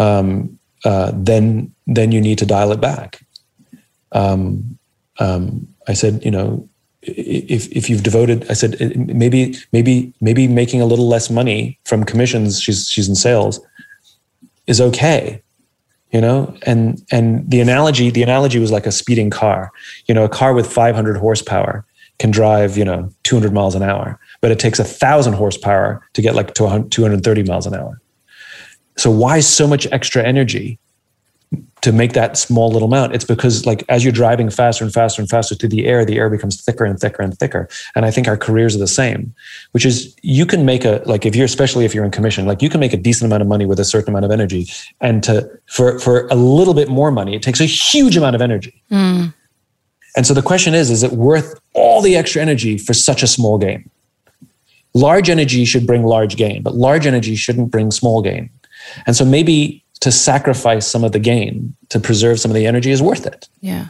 um, 0.00 0.58
uh, 0.84 1.12
then 1.14 1.72
then 1.86 2.10
you 2.10 2.20
need 2.20 2.38
to 2.38 2.46
dial 2.46 2.72
it 2.72 2.80
back. 2.80 3.20
Um, 4.12 4.78
um, 5.18 5.68
I 5.86 5.92
said, 5.92 6.24
you 6.24 6.30
know, 6.30 6.68
if 7.02 7.68
if 7.70 7.90
you've 7.90 8.02
devoted, 8.02 8.50
I 8.50 8.54
said 8.54 8.96
maybe 8.96 9.56
maybe 9.72 10.12
maybe 10.20 10.48
making 10.48 10.80
a 10.80 10.86
little 10.86 11.06
less 11.06 11.30
money 11.30 11.78
from 11.84 12.04
commissions. 12.04 12.60
She's 12.60 12.88
she's 12.88 13.08
in 13.08 13.14
sales, 13.14 13.60
is 14.66 14.80
okay, 14.80 15.42
you 16.12 16.20
know. 16.20 16.56
And 16.64 17.02
and 17.12 17.48
the 17.50 17.60
analogy 17.60 18.10
the 18.10 18.22
analogy 18.22 18.58
was 18.58 18.72
like 18.72 18.86
a 18.86 18.92
speeding 18.92 19.28
car. 19.28 19.70
You 20.06 20.14
know, 20.14 20.24
a 20.24 20.28
car 20.28 20.54
with 20.54 20.66
500 20.66 21.18
horsepower 21.18 21.84
can 22.18 22.30
drive 22.30 22.78
you 22.78 22.84
know 22.84 23.10
200 23.24 23.52
miles 23.52 23.74
an 23.74 23.82
hour, 23.82 24.18
but 24.40 24.50
it 24.50 24.58
takes 24.58 24.78
a 24.78 24.84
thousand 24.84 25.34
horsepower 25.34 26.02
to 26.14 26.22
get 26.22 26.34
like 26.34 26.54
to 26.54 26.86
230 26.90 27.42
miles 27.42 27.66
an 27.66 27.74
hour. 27.74 28.00
So 28.96 29.10
why 29.10 29.40
so 29.40 29.66
much 29.66 29.86
extra 29.92 30.22
energy 30.22 30.78
to 31.80 31.92
make 31.92 32.12
that 32.12 32.36
small 32.36 32.70
little 32.70 32.88
amount? 32.88 33.14
It's 33.14 33.24
because 33.24 33.66
like 33.66 33.82
as 33.88 34.04
you're 34.04 34.12
driving 34.12 34.50
faster 34.50 34.84
and 34.84 34.92
faster 34.92 35.22
and 35.22 35.28
faster 35.28 35.54
through 35.54 35.70
the 35.70 35.86
air, 35.86 36.04
the 36.04 36.18
air 36.18 36.28
becomes 36.28 36.62
thicker 36.62 36.84
and 36.84 36.98
thicker 36.98 37.22
and 37.22 37.36
thicker. 37.38 37.68
And 37.94 38.04
I 38.04 38.10
think 38.10 38.28
our 38.28 38.36
careers 38.36 38.76
are 38.76 38.78
the 38.78 38.86
same, 38.86 39.34
which 39.72 39.86
is 39.86 40.14
you 40.22 40.44
can 40.44 40.64
make 40.64 40.84
a 40.84 41.02
like 41.06 41.24
if 41.24 41.34
you're 41.34 41.46
especially 41.46 41.84
if 41.84 41.94
you're 41.94 42.04
in 42.04 42.10
commission, 42.10 42.46
like 42.46 42.62
you 42.62 42.68
can 42.68 42.80
make 42.80 42.92
a 42.92 42.98
decent 42.98 43.30
amount 43.30 43.42
of 43.42 43.48
money 43.48 43.66
with 43.66 43.80
a 43.80 43.84
certain 43.84 44.10
amount 44.10 44.26
of 44.26 44.30
energy. 44.30 44.68
And 45.00 45.22
to 45.24 45.50
for 45.66 45.98
for 45.98 46.26
a 46.28 46.34
little 46.36 46.74
bit 46.74 46.88
more 46.88 47.10
money, 47.10 47.34
it 47.34 47.42
takes 47.42 47.60
a 47.60 47.66
huge 47.66 48.16
amount 48.16 48.36
of 48.36 48.42
energy. 48.42 48.82
Mm. 48.90 49.34
And 50.16 50.26
so 50.26 50.34
the 50.34 50.42
question 50.42 50.74
is, 50.74 50.90
is 50.90 51.02
it 51.02 51.12
worth 51.12 51.58
all 51.72 52.02
the 52.02 52.16
extra 52.16 52.42
energy 52.42 52.78
for 52.78 52.94
such 52.94 53.22
a 53.22 53.26
small 53.26 53.58
gain? 53.58 53.88
Large 54.92 55.30
energy 55.30 55.64
should 55.64 55.86
bring 55.86 56.04
large 56.04 56.36
gain, 56.36 56.62
but 56.62 56.74
large 56.74 57.06
energy 57.06 57.36
shouldn't 57.36 57.70
bring 57.70 57.92
small 57.92 58.22
gain. 58.22 58.50
And 59.06 59.16
so 59.16 59.24
maybe 59.24 59.84
to 60.00 60.10
sacrifice 60.10 60.86
some 60.86 61.04
of 61.04 61.12
the 61.12 61.18
gain 61.18 61.74
to 61.90 62.00
preserve 62.00 62.40
some 62.40 62.50
of 62.50 62.54
the 62.54 62.66
energy 62.66 62.90
is 62.90 63.02
worth 63.02 63.26
it. 63.26 63.48
Yeah. 63.60 63.88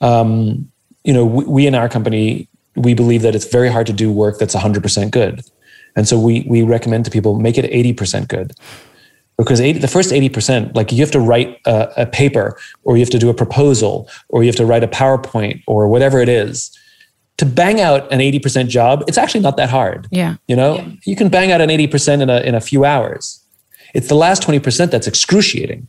Um, 0.00 0.70
you 1.04 1.12
know, 1.12 1.24
we, 1.24 1.44
we, 1.44 1.66
in 1.66 1.74
our 1.74 1.88
company, 1.88 2.48
we 2.76 2.94
believe 2.94 3.22
that 3.22 3.34
it's 3.34 3.46
very 3.46 3.70
hard 3.70 3.86
to 3.86 3.92
do 3.92 4.12
work 4.12 4.38
that's 4.38 4.54
100% 4.54 5.10
good. 5.10 5.42
And 5.96 6.08
so 6.08 6.18
we, 6.18 6.44
we 6.48 6.62
recommend 6.62 7.04
to 7.06 7.10
people 7.10 7.38
make 7.38 7.56
it 7.56 7.70
80% 7.70 8.28
good. 8.28 8.52
Because 9.36 9.60
80, 9.60 9.80
the 9.80 9.88
first 9.88 10.12
80%, 10.12 10.76
like 10.76 10.92
you 10.92 10.98
have 11.00 11.10
to 11.10 11.20
write 11.20 11.60
a, 11.66 12.02
a 12.02 12.06
paper 12.06 12.56
or 12.84 12.96
you 12.96 13.00
have 13.00 13.10
to 13.10 13.18
do 13.18 13.30
a 13.30 13.34
proposal 13.34 14.08
or 14.28 14.42
you 14.42 14.48
have 14.48 14.56
to 14.56 14.66
write 14.66 14.84
a 14.84 14.88
PowerPoint 14.88 15.62
or 15.66 15.88
whatever 15.88 16.20
it 16.20 16.28
is 16.28 16.76
to 17.38 17.46
bang 17.46 17.80
out 17.80 18.12
an 18.12 18.20
80% 18.20 18.68
job, 18.68 19.02
it's 19.08 19.18
actually 19.18 19.40
not 19.40 19.56
that 19.56 19.70
hard. 19.70 20.06
Yeah. 20.10 20.36
You 20.46 20.54
know, 20.54 20.76
yeah. 20.76 20.88
you 21.04 21.16
can 21.16 21.28
bang 21.28 21.50
out 21.50 21.60
an 21.60 21.68
80% 21.68 22.22
in 22.22 22.30
a, 22.30 22.40
in 22.40 22.54
a 22.54 22.60
few 22.60 22.84
hours. 22.84 23.43
It's 23.94 24.08
the 24.08 24.14
last 24.14 24.42
20% 24.42 24.90
that's 24.90 25.06
excruciating. 25.06 25.88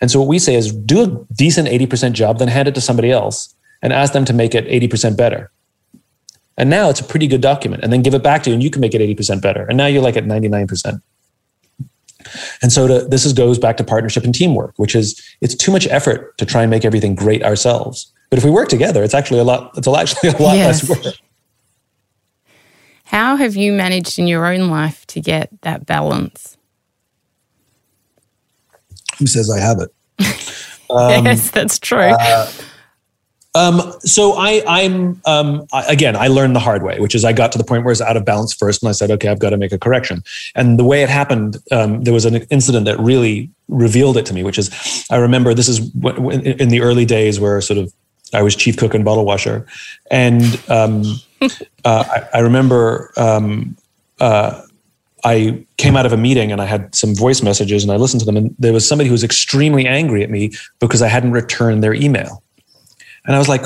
And 0.00 0.10
so 0.10 0.18
what 0.18 0.28
we 0.28 0.38
say 0.38 0.54
is 0.54 0.72
do 0.72 1.02
a 1.02 1.34
decent 1.34 1.68
80% 1.68 2.12
job, 2.12 2.38
then 2.38 2.48
hand 2.48 2.68
it 2.68 2.74
to 2.74 2.80
somebody 2.80 3.10
else 3.10 3.54
and 3.82 3.92
ask 3.92 4.12
them 4.12 4.24
to 4.26 4.32
make 4.32 4.54
it 4.54 4.66
80% 4.66 5.16
better. 5.16 5.50
And 6.58 6.70
now 6.70 6.88
it's 6.88 7.00
a 7.00 7.04
pretty 7.04 7.26
good 7.26 7.40
document. 7.40 7.82
And 7.82 7.92
then 7.92 8.02
give 8.02 8.14
it 8.14 8.22
back 8.22 8.42
to 8.44 8.50
you 8.50 8.54
and 8.54 8.62
you 8.62 8.70
can 8.70 8.80
make 8.80 8.94
it 8.94 9.00
80% 9.00 9.42
better. 9.42 9.64
And 9.64 9.76
now 9.76 9.86
you're 9.86 10.02
like 10.02 10.16
at 10.16 10.24
99%. 10.24 11.00
And 12.62 12.72
so 12.72 12.88
to, 12.88 13.06
this 13.06 13.24
is, 13.24 13.32
goes 13.32 13.58
back 13.58 13.76
to 13.76 13.84
partnership 13.84 14.24
and 14.24 14.34
teamwork, 14.34 14.74
which 14.76 14.94
is 14.94 15.20
it's 15.40 15.54
too 15.54 15.70
much 15.70 15.86
effort 15.88 16.36
to 16.38 16.46
try 16.46 16.62
and 16.62 16.70
make 16.70 16.84
everything 16.84 17.14
great 17.14 17.44
ourselves. 17.44 18.12
But 18.30 18.38
if 18.38 18.44
we 18.44 18.50
work 18.50 18.68
together, 18.68 19.04
it's 19.04 19.14
actually 19.14 19.40
a 19.40 19.44
lot, 19.44 19.70
it's 19.76 19.86
actually 19.96 20.30
a 20.30 20.42
lot 20.42 20.56
yes. 20.56 20.88
less 20.88 21.04
work. 21.04 21.14
How 23.04 23.36
have 23.36 23.54
you 23.54 23.72
managed 23.72 24.18
in 24.18 24.26
your 24.26 24.46
own 24.46 24.68
life 24.68 25.06
to 25.08 25.20
get 25.20 25.50
that 25.62 25.86
balance? 25.86 26.56
Who 29.18 29.26
says 29.26 29.50
I 29.50 29.60
have 29.60 29.78
it? 29.80 29.92
Um, 30.88 31.24
yes, 31.24 31.50
that's 31.50 31.80
true. 31.80 31.98
Uh, 31.98 32.48
um, 33.56 33.92
so 34.00 34.34
I, 34.34 34.62
I'm 34.66 35.20
um, 35.24 35.66
I, 35.72 35.84
again. 35.86 36.14
I 36.14 36.28
learned 36.28 36.54
the 36.54 36.60
hard 36.60 36.82
way, 36.82 37.00
which 37.00 37.14
is 37.14 37.24
I 37.24 37.32
got 37.32 37.52
to 37.52 37.58
the 37.58 37.64
point 37.64 37.84
where 37.84 37.92
it's 37.92 38.02
out 38.02 38.16
of 38.16 38.24
balance 38.24 38.52
first, 38.52 38.82
and 38.82 38.90
I 38.90 38.92
said, 38.92 39.10
"Okay, 39.10 39.28
I've 39.28 39.38
got 39.38 39.50
to 39.50 39.56
make 39.56 39.72
a 39.72 39.78
correction." 39.78 40.22
And 40.54 40.78
the 40.78 40.84
way 40.84 41.02
it 41.02 41.08
happened, 41.08 41.56
um, 41.72 42.04
there 42.04 42.12
was 42.12 42.26
an 42.26 42.36
incident 42.50 42.84
that 42.84 42.98
really 43.00 43.50
revealed 43.68 44.18
it 44.18 44.26
to 44.26 44.34
me. 44.34 44.44
Which 44.44 44.58
is, 44.58 45.06
I 45.10 45.16
remember 45.16 45.54
this 45.54 45.68
is 45.68 45.78
in 45.78 46.68
the 46.68 46.80
early 46.82 47.06
days 47.06 47.40
where 47.40 47.60
sort 47.62 47.78
of 47.78 47.92
I 48.34 48.42
was 48.42 48.54
chief 48.54 48.76
cook 48.76 48.92
and 48.92 49.04
bottle 49.04 49.24
washer, 49.24 49.66
and 50.10 50.42
um, 50.68 51.02
uh, 51.40 51.48
I, 51.84 52.28
I, 52.34 52.40
remember 52.40 53.10
um, 53.16 53.74
uh, 54.20 54.60
I 55.26 55.66
came 55.76 55.96
out 55.96 56.06
of 56.06 56.12
a 56.12 56.16
meeting 56.16 56.52
and 56.52 56.60
I 56.60 56.66
had 56.66 56.94
some 56.94 57.12
voice 57.14 57.42
messages 57.42 57.82
and 57.82 57.90
I 57.90 57.96
listened 57.96 58.20
to 58.20 58.26
them 58.26 58.36
and 58.36 58.54
there 58.60 58.72
was 58.72 58.88
somebody 58.88 59.08
who 59.08 59.12
was 59.12 59.24
extremely 59.24 59.84
angry 59.84 60.22
at 60.22 60.30
me 60.30 60.52
because 60.78 61.02
I 61.02 61.08
hadn't 61.08 61.32
returned 61.32 61.82
their 61.82 61.94
email. 61.94 62.44
And 63.24 63.34
I 63.34 63.38
was 63.38 63.48
like, 63.48 63.62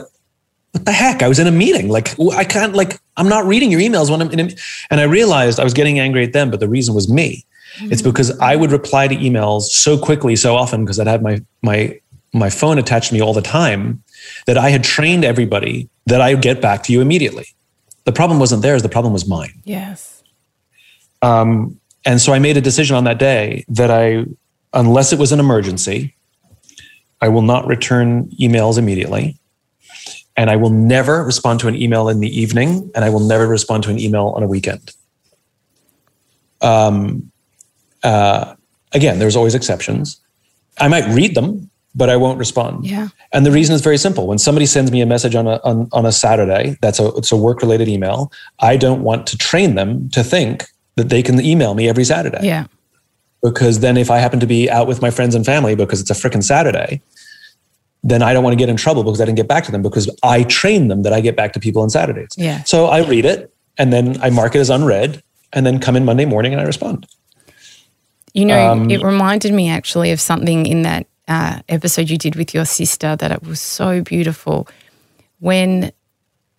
what 0.72 0.86
the 0.86 0.92
heck? 0.92 1.22
I 1.22 1.28
was 1.28 1.38
in 1.38 1.46
a 1.46 1.50
meeting. 1.50 1.90
Like 1.90 2.18
I 2.32 2.44
can't 2.44 2.74
like 2.74 2.98
I'm 3.18 3.28
not 3.28 3.44
reading 3.44 3.70
your 3.70 3.80
emails 3.80 4.10
when 4.10 4.22
I'm 4.22 4.30
in 4.30 4.40
a, 4.40 4.48
and 4.90 5.00
I 5.00 5.04
realized 5.04 5.60
I 5.60 5.64
was 5.64 5.74
getting 5.74 5.98
angry 5.98 6.24
at 6.24 6.32
them, 6.32 6.50
but 6.50 6.60
the 6.60 6.68
reason 6.68 6.94
was 6.94 7.10
me. 7.10 7.44
Mm-hmm. 7.76 7.92
It's 7.92 8.02
because 8.02 8.38
I 8.40 8.56
would 8.56 8.72
reply 8.72 9.06
to 9.08 9.14
emails 9.14 9.64
so 9.64 9.98
quickly, 9.98 10.36
so 10.36 10.56
often 10.56 10.84
because 10.84 10.98
I'd 10.98 11.08
have 11.08 11.20
my 11.20 11.42
my 11.60 12.00
my 12.32 12.48
phone 12.48 12.78
attached 12.78 13.08
to 13.08 13.14
me 13.14 13.20
all 13.20 13.34
the 13.34 13.42
time 13.42 14.02
that 14.46 14.56
I 14.56 14.70
had 14.70 14.82
trained 14.82 15.24
everybody 15.24 15.90
that 16.06 16.22
I 16.22 16.32
would 16.32 16.42
get 16.42 16.62
back 16.62 16.84
to 16.84 16.92
you 16.92 17.02
immediately. 17.02 17.46
The 18.04 18.12
problem 18.12 18.38
wasn't 18.38 18.62
theirs, 18.62 18.82
the 18.82 18.88
problem 18.88 19.12
was 19.12 19.28
mine. 19.28 19.60
Yes. 19.64 20.19
Um, 21.22 21.78
and 22.04 22.20
so 22.20 22.32
I 22.32 22.38
made 22.38 22.56
a 22.56 22.60
decision 22.60 22.96
on 22.96 23.04
that 23.04 23.18
day 23.18 23.64
that 23.68 23.90
I, 23.90 24.24
unless 24.72 25.12
it 25.12 25.18
was 25.18 25.32
an 25.32 25.40
emergency, 25.40 26.14
I 27.20 27.28
will 27.28 27.42
not 27.42 27.66
return 27.66 28.28
emails 28.40 28.78
immediately. 28.78 29.36
And 30.36 30.48
I 30.48 30.56
will 30.56 30.70
never 30.70 31.22
respond 31.22 31.60
to 31.60 31.68
an 31.68 31.76
email 31.76 32.08
in 32.08 32.20
the 32.20 32.40
evening, 32.40 32.90
and 32.94 33.04
I 33.04 33.10
will 33.10 33.20
never 33.20 33.46
respond 33.46 33.82
to 33.84 33.90
an 33.90 33.98
email 33.98 34.28
on 34.28 34.42
a 34.42 34.46
weekend. 34.46 34.92
Um, 36.62 37.30
uh, 38.02 38.54
again, 38.92 39.18
there's 39.18 39.36
always 39.36 39.54
exceptions. 39.54 40.18
I 40.78 40.88
might 40.88 41.06
read 41.12 41.34
them, 41.34 41.70
but 41.94 42.08
I 42.08 42.16
won't 42.16 42.38
respond. 42.38 42.86
Yeah. 42.86 43.08
And 43.32 43.44
the 43.44 43.50
reason 43.50 43.74
is 43.74 43.82
very 43.82 43.98
simple. 43.98 44.26
When 44.26 44.38
somebody 44.38 44.64
sends 44.64 44.90
me 44.90 45.02
a 45.02 45.06
message 45.06 45.34
on 45.34 45.46
a 45.46 45.60
on, 45.64 45.88
on 45.92 46.06
a 46.06 46.12
Saturday, 46.12 46.76
that's 46.80 47.00
a 47.00 47.08
it's 47.16 47.32
a 47.32 47.36
work 47.36 47.60
related 47.60 47.88
email. 47.88 48.32
I 48.60 48.76
don't 48.76 49.02
want 49.02 49.26
to 49.26 49.36
train 49.36 49.74
them 49.74 50.08
to 50.10 50.22
think 50.22 50.64
that 51.00 51.08
they 51.08 51.22
can 51.22 51.40
email 51.40 51.74
me 51.74 51.88
every 51.88 52.04
Saturday. 52.04 52.40
Yeah. 52.42 52.66
Because 53.42 53.80
then 53.80 53.96
if 53.96 54.10
I 54.10 54.18
happen 54.18 54.38
to 54.40 54.46
be 54.46 54.68
out 54.68 54.86
with 54.86 55.00
my 55.00 55.10
friends 55.10 55.34
and 55.34 55.46
family 55.46 55.74
because 55.74 55.98
it's 56.00 56.10
a 56.10 56.14
freaking 56.14 56.44
Saturday, 56.44 57.00
then 58.02 58.22
I 58.22 58.34
don't 58.34 58.44
want 58.44 58.52
to 58.52 58.58
get 58.58 58.68
in 58.68 58.76
trouble 58.76 59.02
because 59.02 59.20
I 59.20 59.24
didn't 59.24 59.36
get 59.36 59.48
back 59.48 59.64
to 59.64 59.72
them 59.72 59.80
because 59.80 60.14
I 60.22 60.42
train 60.44 60.88
them 60.88 61.02
that 61.04 61.14
I 61.14 61.22
get 61.22 61.36
back 61.36 61.54
to 61.54 61.60
people 61.60 61.80
on 61.80 61.88
Saturdays. 61.88 62.34
Yeah. 62.36 62.62
So 62.64 62.86
I 62.86 63.06
read 63.06 63.24
it 63.24 63.52
and 63.78 63.92
then 63.92 64.20
I 64.20 64.28
mark 64.28 64.54
it 64.54 64.58
as 64.58 64.68
unread 64.68 65.22
and 65.54 65.64
then 65.64 65.80
come 65.80 65.96
in 65.96 66.04
Monday 66.04 66.26
morning 66.26 66.52
and 66.52 66.60
I 66.60 66.64
respond. 66.64 67.06
You 68.34 68.44
know, 68.44 68.72
um, 68.72 68.90
it 68.90 69.02
reminded 69.02 69.54
me 69.54 69.70
actually 69.70 70.12
of 70.12 70.20
something 70.20 70.66
in 70.66 70.82
that 70.82 71.06
uh, 71.26 71.60
episode 71.68 72.10
you 72.10 72.18
did 72.18 72.36
with 72.36 72.52
your 72.54 72.66
sister 72.66 73.16
that 73.16 73.32
it 73.32 73.42
was 73.42 73.60
so 73.60 74.02
beautiful. 74.02 74.68
When 75.38 75.92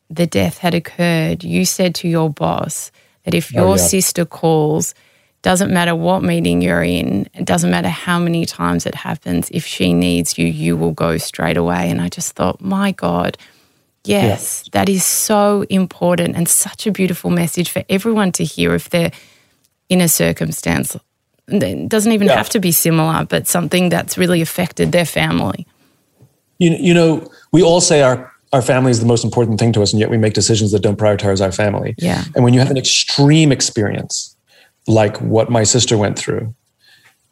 the 0.09 0.25
death 0.25 0.57
had 0.57 0.73
occurred, 0.73 1.43
you 1.43 1.63
said 1.63 1.95
to 1.95 2.07
your 2.07 2.29
boss 2.29 2.91
that 3.23 3.33
if 3.33 3.51
oh, 3.53 3.59
your 3.59 3.67
oh, 3.67 3.75
yeah. 3.75 3.77
sister 3.77 4.25
calls, 4.25 4.93
doesn't 5.41 5.73
matter 5.73 5.95
what 5.95 6.23
meeting 6.23 6.61
you're 6.61 6.83
in, 6.83 7.27
it 7.33 7.45
doesn't 7.45 7.71
matter 7.71 7.89
how 7.89 8.19
many 8.19 8.45
times 8.45 8.85
it 8.85 8.95
happens, 8.95 9.49
if 9.51 9.65
she 9.65 9.93
needs 9.93 10.37
you, 10.37 10.45
you 10.45 10.77
will 10.77 10.91
go 10.91 11.17
straight 11.17 11.57
away. 11.57 11.89
And 11.89 11.99
I 11.99 12.09
just 12.09 12.33
thought, 12.33 12.61
my 12.61 12.91
God, 12.91 13.37
yes, 14.03 14.63
yeah. 14.65 14.69
that 14.73 14.89
is 14.89 15.03
so 15.03 15.65
important 15.69 16.35
and 16.35 16.47
such 16.47 16.85
a 16.85 16.91
beautiful 16.91 17.31
message 17.31 17.71
for 17.71 17.83
everyone 17.89 18.31
to 18.33 18.43
hear 18.43 18.75
if 18.75 18.89
they're 18.89 19.11
in 19.89 19.99
a 19.99 20.07
circumstance. 20.07 20.95
It 21.47 21.89
doesn't 21.89 22.11
even 22.11 22.27
yeah. 22.27 22.35
have 22.35 22.49
to 22.49 22.59
be 22.59 22.71
similar, 22.71 23.25
but 23.25 23.47
something 23.47 23.89
that's 23.89 24.17
really 24.17 24.41
affected 24.41 24.91
their 24.91 25.05
family. 25.05 25.65
You, 26.59 26.77
you 26.79 26.93
know, 26.93 27.27
we 27.51 27.63
all 27.63 27.81
say 27.81 28.03
our 28.03 28.30
our 28.53 28.61
family 28.61 28.91
is 28.91 28.99
the 28.99 29.05
most 29.05 29.23
important 29.23 29.59
thing 29.59 29.71
to 29.73 29.81
us, 29.81 29.93
and 29.93 29.99
yet 29.99 30.09
we 30.09 30.17
make 30.17 30.33
decisions 30.33 30.71
that 30.71 30.81
don't 30.81 30.97
prioritize 30.97 31.41
our 31.41 31.51
family. 31.51 31.95
Yeah. 31.97 32.23
And 32.35 32.43
when 32.43 32.53
you 32.53 32.59
have 32.59 32.71
an 32.71 32.77
extreme 32.77 33.51
experience 33.51 34.35
like 34.87 35.17
what 35.21 35.49
my 35.49 35.63
sister 35.63 35.97
went 35.97 36.17
through, 36.17 36.53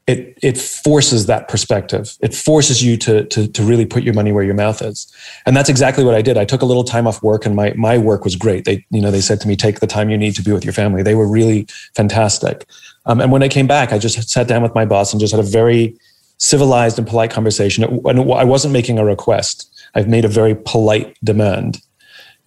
it 0.07 0.37
it 0.41 0.57
forces 0.57 1.27
that 1.27 1.47
perspective. 1.49 2.17
It 2.21 2.33
forces 2.33 2.83
you 2.83 2.97
to 2.97 3.25
to 3.25 3.47
to 3.47 3.63
really 3.63 3.85
put 3.85 4.03
your 4.03 4.13
money 4.13 4.31
where 4.31 4.43
your 4.43 4.55
mouth 4.55 4.81
is. 4.81 5.11
And 5.45 5.55
that's 5.55 5.69
exactly 5.69 6.03
what 6.03 6.15
I 6.15 6.21
did. 6.21 6.37
I 6.37 6.45
took 6.45 6.61
a 6.61 6.65
little 6.65 6.83
time 6.83 7.05
off 7.05 7.21
work 7.21 7.45
and 7.45 7.55
my 7.55 7.73
my 7.75 7.97
work 7.97 8.23
was 8.23 8.35
great. 8.35 8.65
They 8.65 8.85
you 8.89 9.01
know 9.01 9.11
they 9.11 9.21
said 9.21 9.39
to 9.41 9.47
me 9.47 9.55
take 9.55 9.81
the 9.81 9.87
time 9.87 10.09
you 10.09 10.17
need 10.17 10.35
to 10.35 10.41
be 10.41 10.51
with 10.51 10.63
your 10.63 10.73
family. 10.73 11.03
They 11.03 11.15
were 11.15 11.27
really 11.27 11.67
fantastic. 11.95 12.65
Um, 13.05 13.21
and 13.21 13.31
when 13.31 13.43
I 13.43 13.49
came 13.49 13.67
back, 13.67 13.91
I 13.91 13.99
just 13.99 14.29
sat 14.29 14.47
down 14.47 14.63
with 14.63 14.73
my 14.73 14.85
boss 14.85 15.13
and 15.13 15.19
just 15.19 15.31
had 15.31 15.39
a 15.39 15.47
very 15.47 15.95
civilized 16.37 16.97
and 16.97 17.07
polite 17.07 17.31
conversation. 17.31 17.83
And 17.83 18.19
I 18.31 18.43
wasn't 18.43 18.73
making 18.73 18.97
a 18.97 19.05
request. 19.05 19.67
I've 19.95 20.07
made 20.07 20.25
a 20.25 20.29
very 20.29 20.55
polite 20.55 21.17
demand. 21.23 21.81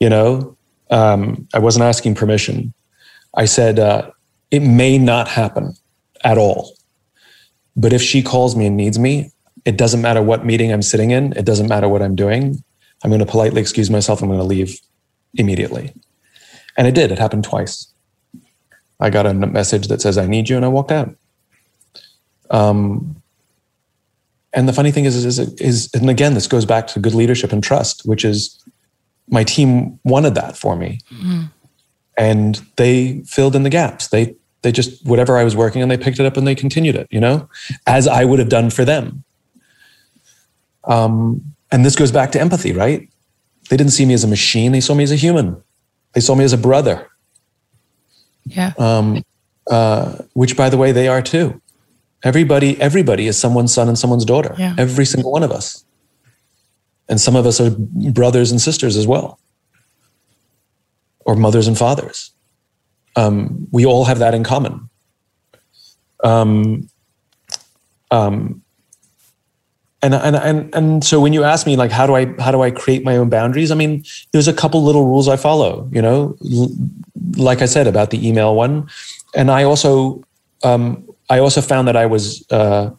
You 0.00 0.08
know, 0.08 0.56
um, 0.90 1.48
I 1.54 1.58
wasn't 1.58 1.84
asking 1.84 2.14
permission. 2.14 2.72
I 3.34 3.46
said, 3.46 3.78
uh, 3.78 4.10
it 4.50 4.60
may 4.60 4.98
not 4.98 5.28
happen 5.28 5.74
at 6.24 6.38
all. 6.38 6.74
But 7.76 7.92
if 7.92 8.02
she 8.02 8.22
calls 8.22 8.54
me 8.54 8.66
and 8.66 8.76
needs 8.76 8.98
me, 8.98 9.32
it 9.64 9.78
doesn't 9.78 10.02
matter 10.02 10.22
what 10.22 10.44
meeting 10.44 10.72
I'm 10.72 10.82
sitting 10.82 11.10
in, 11.10 11.32
it 11.32 11.44
doesn't 11.44 11.68
matter 11.68 11.88
what 11.88 12.02
I'm 12.02 12.14
doing. 12.14 12.62
I'm 13.02 13.10
going 13.10 13.20
to 13.20 13.26
politely 13.26 13.60
excuse 13.60 13.90
myself. 13.90 14.22
I'm 14.22 14.28
going 14.28 14.38
to 14.38 14.44
leave 14.44 14.78
immediately. 15.34 15.92
And 16.76 16.86
it 16.86 16.94
did. 16.94 17.10
It 17.10 17.18
happened 17.18 17.44
twice. 17.44 17.88
I 19.00 19.10
got 19.10 19.26
a 19.26 19.34
message 19.34 19.88
that 19.88 20.00
says, 20.00 20.18
I 20.18 20.26
need 20.26 20.48
you, 20.48 20.56
and 20.56 20.64
I 20.64 20.68
walked 20.68 20.92
out. 20.92 21.14
Um, 22.50 23.21
and 24.54 24.68
the 24.68 24.72
funny 24.72 24.90
thing 24.90 25.04
is, 25.04 25.24
is, 25.24 25.38
is, 25.38 25.90
and 25.94 26.10
again, 26.10 26.34
this 26.34 26.46
goes 26.46 26.64
back 26.64 26.86
to 26.88 27.00
good 27.00 27.14
leadership 27.14 27.52
and 27.52 27.62
trust, 27.62 28.02
which 28.04 28.24
is 28.24 28.62
my 29.28 29.44
team 29.44 29.98
wanted 30.04 30.34
that 30.34 30.56
for 30.56 30.76
me. 30.76 31.00
Mm-hmm. 31.10 31.42
And 32.18 32.60
they 32.76 33.20
filled 33.20 33.56
in 33.56 33.62
the 33.62 33.70
gaps. 33.70 34.08
They 34.08 34.36
they 34.60 34.70
just 34.70 35.04
whatever 35.06 35.38
I 35.38 35.44
was 35.44 35.56
working 35.56 35.82
on, 35.82 35.88
they 35.88 35.96
picked 35.96 36.20
it 36.20 36.26
up 36.26 36.36
and 36.36 36.46
they 36.46 36.54
continued 36.54 36.94
it, 36.94 37.08
you 37.10 37.18
know, 37.18 37.48
as 37.86 38.06
I 38.06 38.24
would 38.24 38.38
have 38.38 38.50
done 38.50 38.70
for 38.70 38.84
them. 38.84 39.24
Um, 40.84 41.54
and 41.70 41.84
this 41.86 41.96
goes 41.96 42.12
back 42.12 42.32
to 42.32 42.40
empathy, 42.40 42.72
right? 42.72 43.08
They 43.70 43.76
didn't 43.76 43.92
see 43.92 44.04
me 44.04 44.12
as 44.12 44.24
a 44.24 44.28
machine; 44.28 44.72
they 44.72 44.80
saw 44.80 44.94
me 44.94 45.04
as 45.04 45.10
a 45.10 45.16
human. 45.16 45.62
They 46.12 46.20
saw 46.20 46.34
me 46.34 46.44
as 46.44 46.52
a 46.52 46.58
brother. 46.58 47.08
Yeah. 48.44 48.72
Um, 48.76 49.24
uh, 49.70 50.18
which, 50.34 50.56
by 50.56 50.68
the 50.68 50.76
way, 50.76 50.92
they 50.92 51.08
are 51.08 51.22
too. 51.22 51.61
Everybody, 52.22 52.80
everybody 52.80 53.26
is 53.26 53.38
someone's 53.38 53.74
son 53.74 53.88
and 53.88 53.98
someone's 53.98 54.24
daughter. 54.24 54.54
Yeah. 54.58 54.74
Every 54.78 55.04
single 55.04 55.32
one 55.32 55.42
of 55.42 55.50
us, 55.50 55.84
and 57.08 57.20
some 57.20 57.36
of 57.36 57.46
us 57.46 57.60
are 57.60 57.70
brothers 58.12 58.50
and 58.50 58.60
sisters 58.60 58.96
as 58.96 59.06
well, 59.06 59.40
or 61.24 61.34
mothers 61.36 61.66
and 61.66 61.76
fathers 61.76 62.32
um, 63.16 63.68
we 63.70 63.84
all 63.84 64.04
have 64.04 64.18
that 64.18 64.34
in 64.34 64.44
common. 64.44 64.88
Um, 66.24 66.88
um, 68.10 68.62
and, 70.02 70.14
and 70.14 70.36
and 70.36 70.74
and 70.74 71.04
so 71.04 71.20
when 71.20 71.32
you 71.32 71.44
ask 71.44 71.64
me 71.64 71.76
like 71.76 71.92
how 71.92 72.06
do 72.06 72.14
I 72.14 72.26
how 72.40 72.50
do 72.50 72.62
I 72.62 72.72
create 72.72 73.04
my 73.04 73.16
own 73.16 73.28
boundaries? 73.28 73.70
I 73.70 73.76
mean, 73.76 74.04
there's 74.32 74.48
a 74.48 74.52
couple 74.52 74.82
little 74.82 75.04
rules 75.04 75.28
I 75.28 75.36
follow. 75.36 75.88
You 75.92 76.02
know, 76.02 76.36
like 77.36 77.62
I 77.62 77.66
said 77.66 77.86
about 77.86 78.10
the 78.10 78.26
email 78.26 78.54
one, 78.56 78.88
and 79.34 79.50
I 79.50 79.62
also 79.62 80.24
um, 80.64 81.08
I 81.34 81.38
also 81.38 81.60
found 81.60 81.88
that 81.88 81.96
I 81.96 82.06
was 82.06 82.24
uh, 82.50 82.90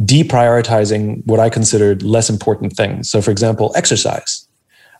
deprioritizing 0.00 1.26
what 1.26 1.40
I 1.46 1.48
considered 1.50 2.02
less 2.02 2.30
important 2.30 2.72
things. 2.76 3.10
So, 3.10 3.20
for 3.20 3.30
example, 3.30 3.72
exercise. 3.74 4.48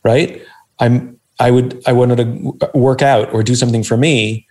Right, 0.02 0.42
I'm 0.78 1.18
I 1.38 1.50
would 1.50 1.82
I 1.86 1.92
wanted 1.92 2.18
to 2.22 2.78
work 2.88 3.00
out 3.00 3.32
or 3.32 3.42
do 3.42 3.54
something 3.54 3.82
for 3.82 3.96
me, 3.96 4.46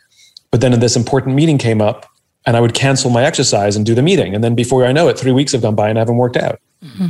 but 0.52 0.62
then 0.62 0.80
this 0.80 0.96
important 0.96 1.36
meeting 1.36 1.60
came 1.60 1.82
up, 1.90 2.00
and 2.46 2.58
I 2.58 2.60
would 2.60 2.74
cancel 2.74 3.12
my 3.12 3.24
exercise 3.24 3.76
and 3.78 3.86
do 3.86 3.94
the 3.94 4.02
meeting, 4.02 4.34
and 4.36 4.44
then 4.44 4.56
before 4.56 4.90
I 4.90 4.92
know 4.92 5.10
it, 5.10 5.20
three 5.20 5.32
weeks 5.32 5.52
have 5.52 5.62
gone 5.62 5.76
by 5.76 5.90
and 5.90 5.98
I 6.00 6.02
haven't 6.02 6.18
worked 6.18 6.38
out. 6.38 6.60
Mm-hmm. 6.84 7.08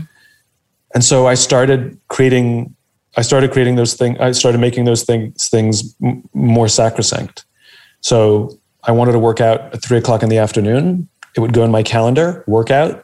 And 0.93 1.03
so 1.03 1.27
I 1.31 1.35
started 1.35 1.97
creating. 2.07 2.75
I 3.15 3.21
started 3.21 3.51
creating 3.51 3.77
those 3.77 3.93
things. 3.93 4.17
I 4.19 4.33
started 4.33 4.59
making 4.59 4.85
those 4.85 5.03
things 5.03 5.49
things 5.49 5.95
m- 6.03 6.23
more 6.33 6.67
sacrosanct. 6.67 7.45
So 8.01 8.59
I 8.83 8.91
wanted 8.91 9.13
to 9.13 9.19
work 9.19 9.41
out 9.41 9.73
at 9.73 9.81
three 9.81 9.97
o'clock 9.97 10.23
in 10.23 10.29
the 10.29 10.37
afternoon. 10.37 11.07
It 11.35 11.39
would 11.39 11.53
go 11.53 11.63
in 11.63 11.71
my 11.71 11.83
calendar, 11.83 12.43
workout, 12.47 13.03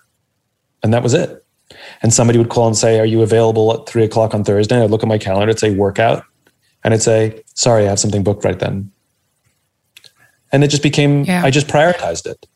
and 0.83 0.93
that 0.93 1.03
was 1.03 1.13
it. 1.13 1.45
And 2.01 2.13
somebody 2.13 2.37
would 2.39 2.49
call 2.49 2.67
and 2.67 2.77
say, 2.77 2.99
"Are 2.99 3.05
you 3.05 3.21
available 3.21 3.73
at 3.73 3.87
three 3.87 4.03
o'clock 4.03 4.33
on 4.33 4.43
Thursday?" 4.43 4.75
And 4.75 4.83
I'd 4.83 4.91
look 4.91 5.03
at 5.03 5.09
my 5.09 5.17
calendar, 5.17 5.49
it'd 5.49 5.59
say 5.59 5.73
workout, 5.73 6.23
and 6.83 6.93
I'd 6.93 7.01
say, 7.01 7.43
sorry, 7.55 7.85
I 7.85 7.89
have 7.89 7.99
something 7.99 8.23
booked 8.23 8.45
right 8.45 8.57
then. 8.57 8.91
And 10.51 10.63
it 10.63 10.69
just 10.69 10.83
became, 10.83 11.23
yeah. 11.25 11.43
I 11.43 11.51
just 11.51 11.67
prioritized 11.67 12.25
it. 12.25 12.47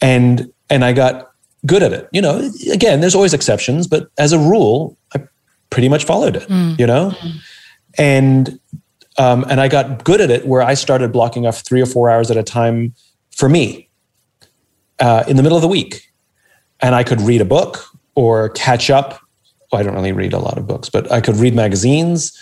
And, 0.00 0.52
and 0.70 0.84
I 0.84 0.92
got 0.92 1.30
good 1.64 1.82
at 1.82 1.92
it. 1.92 2.08
You 2.12 2.20
know, 2.20 2.50
again, 2.72 3.00
there's 3.00 3.14
always 3.14 3.34
exceptions, 3.34 3.86
but 3.86 4.08
as 4.18 4.32
a 4.32 4.38
rule, 4.38 4.96
I 5.14 5.22
pretty 5.70 5.88
much 5.88 6.04
followed 6.04 6.36
it, 6.36 6.48
mm. 6.48 6.78
you 6.78 6.86
know? 6.86 7.10
Mm. 7.10 7.32
And, 7.98 8.60
um, 9.18 9.44
and 9.48 9.60
I 9.60 9.68
got 9.68 10.04
good 10.04 10.20
at 10.20 10.30
it 10.30 10.46
where 10.46 10.62
I 10.62 10.74
started 10.74 11.12
blocking 11.12 11.46
off 11.46 11.60
three 11.60 11.80
or 11.80 11.86
four 11.86 12.10
hours 12.10 12.30
at 12.30 12.36
a 12.36 12.42
time 12.42 12.94
for 13.30 13.48
me 13.48 13.88
uh, 14.98 15.24
in 15.28 15.36
the 15.36 15.42
middle 15.42 15.56
of 15.56 15.62
the 15.62 15.68
week. 15.68 16.12
And 16.80 16.94
I 16.94 17.02
could 17.02 17.20
read 17.20 17.40
a 17.40 17.44
book 17.44 17.84
or 18.14 18.50
catch 18.50 18.90
up. 18.90 19.20
Well, 19.72 19.80
I 19.80 19.84
don't 19.84 19.94
really 19.94 20.12
read 20.12 20.32
a 20.32 20.38
lot 20.38 20.58
of 20.58 20.66
books, 20.66 20.88
but 20.88 21.10
I 21.10 21.20
could 21.20 21.36
read 21.36 21.54
magazines 21.54 22.36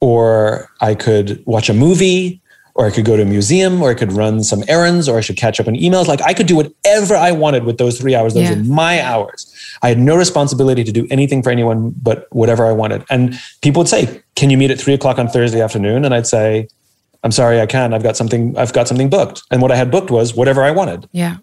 or 0.00 0.70
I 0.80 0.94
could 0.94 1.42
watch 1.46 1.68
a 1.68 1.74
movie, 1.74 2.40
or 2.74 2.86
I 2.86 2.90
could 2.92 3.04
go 3.04 3.16
to 3.16 3.22
a 3.22 3.26
museum, 3.26 3.82
or 3.82 3.90
I 3.90 3.94
could 3.94 4.12
run 4.12 4.44
some 4.44 4.62
errands, 4.68 5.08
or 5.08 5.18
I 5.18 5.20
should 5.20 5.36
catch 5.36 5.58
up 5.58 5.66
on 5.66 5.74
emails. 5.74 6.06
Like 6.06 6.22
I 6.22 6.32
could 6.32 6.46
do 6.46 6.54
whatever 6.54 7.16
I 7.16 7.32
wanted 7.32 7.64
with 7.64 7.78
those 7.78 7.98
three 7.98 8.14
hours. 8.14 8.34
Those 8.34 8.44
yeah. 8.44 8.54
were 8.54 8.62
my 8.62 9.02
hours. 9.02 9.47
I 9.82 9.88
had 9.88 9.98
no 9.98 10.16
responsibility 10.16 10.84
to 10.84 10.92
do 10.92 11.06
anything 11.10 11.42
for 11.42 11.50
anyone 11.50 11.94
but 12.02 12.26
whatever 12.30 12.66
I 12.66 12.72
wanted. 12.72 13.04
And 13.10 13.38
people 13.62 13.80
would 13.80 13.88
say, 13.88 14.22
Can 14.34 14.50
you 14.50 14.58
meet 14.58 14.70
at 14.70 14.80
three 14.80 14.94
o'clock 14.94 15.18
on 15.18 15.28
Thursday 15.28 15.60
afternoon? 15.60 16.04
And 16.04 16.14
I'd 16.14 16.26
say, 16.26 16.68
I'm 17.24 17.32
sorry, 17.32 17.60
I 17.60 17.66
can't. 17.66 17.94
I've 17.94 18.02
got 18.02 18.16
something, 18.16 18.56
I've 18.56 18.72
got 18.72 18.88
something 18.88 19.10
booked. 19.10 19.42
And 19.50 19.60
what 19.60 19.72
I 19.72 19.76
had 19.76 19.90
booked 19.90 20.10
was 20.10 20.34
whatever 20.34 20.62
I 20.62 20.70
wanted. 20.70 21.08
Yeah. 21.12 21.38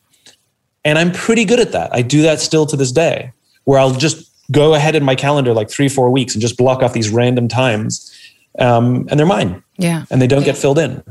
And 0.83 0.97
I'm 0.97 1.11
pretty 1.11 1.45
good 1.45 1.59
at 1.59 1.71
that. 1.71 1.93
I 1.93 2.01
do 2.01 2.21
that 2.21 2.39
still 2.39 2.65
to 2.67 2.77
this 2.77 2.91
day, 2.91 3.33
where 3.63 3.79
I'll 3.79 3.93
just 3.93 4.31
go 4.51 4.75
ahead 4.75 4.95
in 4.95 5.03
my 5.03 5.15
calendar 5.15 5.53
like 5.53 5.69
three, 5.69 5.89
four 5.89 6.09
weeks 6.09 6.33
and 6.35 6.41
just 6.41 6.57
block 6.57 6.83
off 6.83 6.93
these 6.93 7.09
random 7.09 7.47
times 7.47 8.11
um, 8.59 9.07
and 9.09 9.19
they're 9.19 9.25
mine. 9.25 9.63
Yeah. 9.77 10.05
And 10.09 10.21
they 10.21 10.27
don't 10.27 10.43
get 10.43 10.57
filled 10.57 10.79
in. 10.79 11.03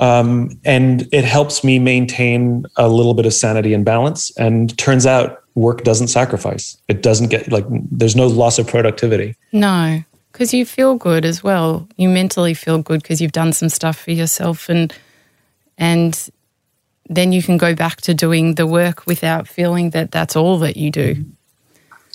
Um, 0.00 0.58
and 0.64 1.06
it 1.12 1.24
helps 1.24 1.62
me 1.62 1.78
maintain 1.78 2.64
a 2.76 2.88
little 2.88 3.14
bit 3.14 3.26
of 3.26 3.34
sanity 3.34 3.74
and 3.74 3.84
balance. 3.84 4.34
And 4.38 4.76
turns 4.78 5.06
out 5.06 5.42
work 5.54 5.84
doesn't 5.84 6.08
sacrifice. 6.08 6.76
It 6.88 7.02
doesn't 7.02 7.28
get 7.28 7.52
like 7.52 7.66
there's 7.90 8.16
no 8.16 8.26
loss 8.26 8.58
of 8.58 8.66
productivity. 8.66 9.36
No, 9.52 10.02
because 10.32 10.54
you 10.54 10.64
feel 10.64 10.96
good 10.96 11.24
as 11.24 11.44
well. 11.44 11.86
You 11.96 12.08
mentally 12.08 12.54
feel 12.54 12.78
good 12.78 13.02
because 13.02 13.20
you've 13.20 13.32
done 13.32 13.52
some 13.52 13.68
stuff 13.68 13.98
for 13.98 14.10
yourself, 14.10 14.68
and 14.68 14.94
and 15.76 16.30
then 17.08 17.32
you 17.32 17.42
can 17.42 17.58
go 17.58 17.74
back 17.74 18.00
to 18.02 18.14
doing 18.14 18.54
the 18.54 18.66
work 18.66 19.06
without 19.06 19.46
feeling 19.46 19.90
that 19.90 20.12
that's 20.12 20.34
all 20.34 20.58
that 20.60 20.76
you 20.76 20.90
do 20.90 21.24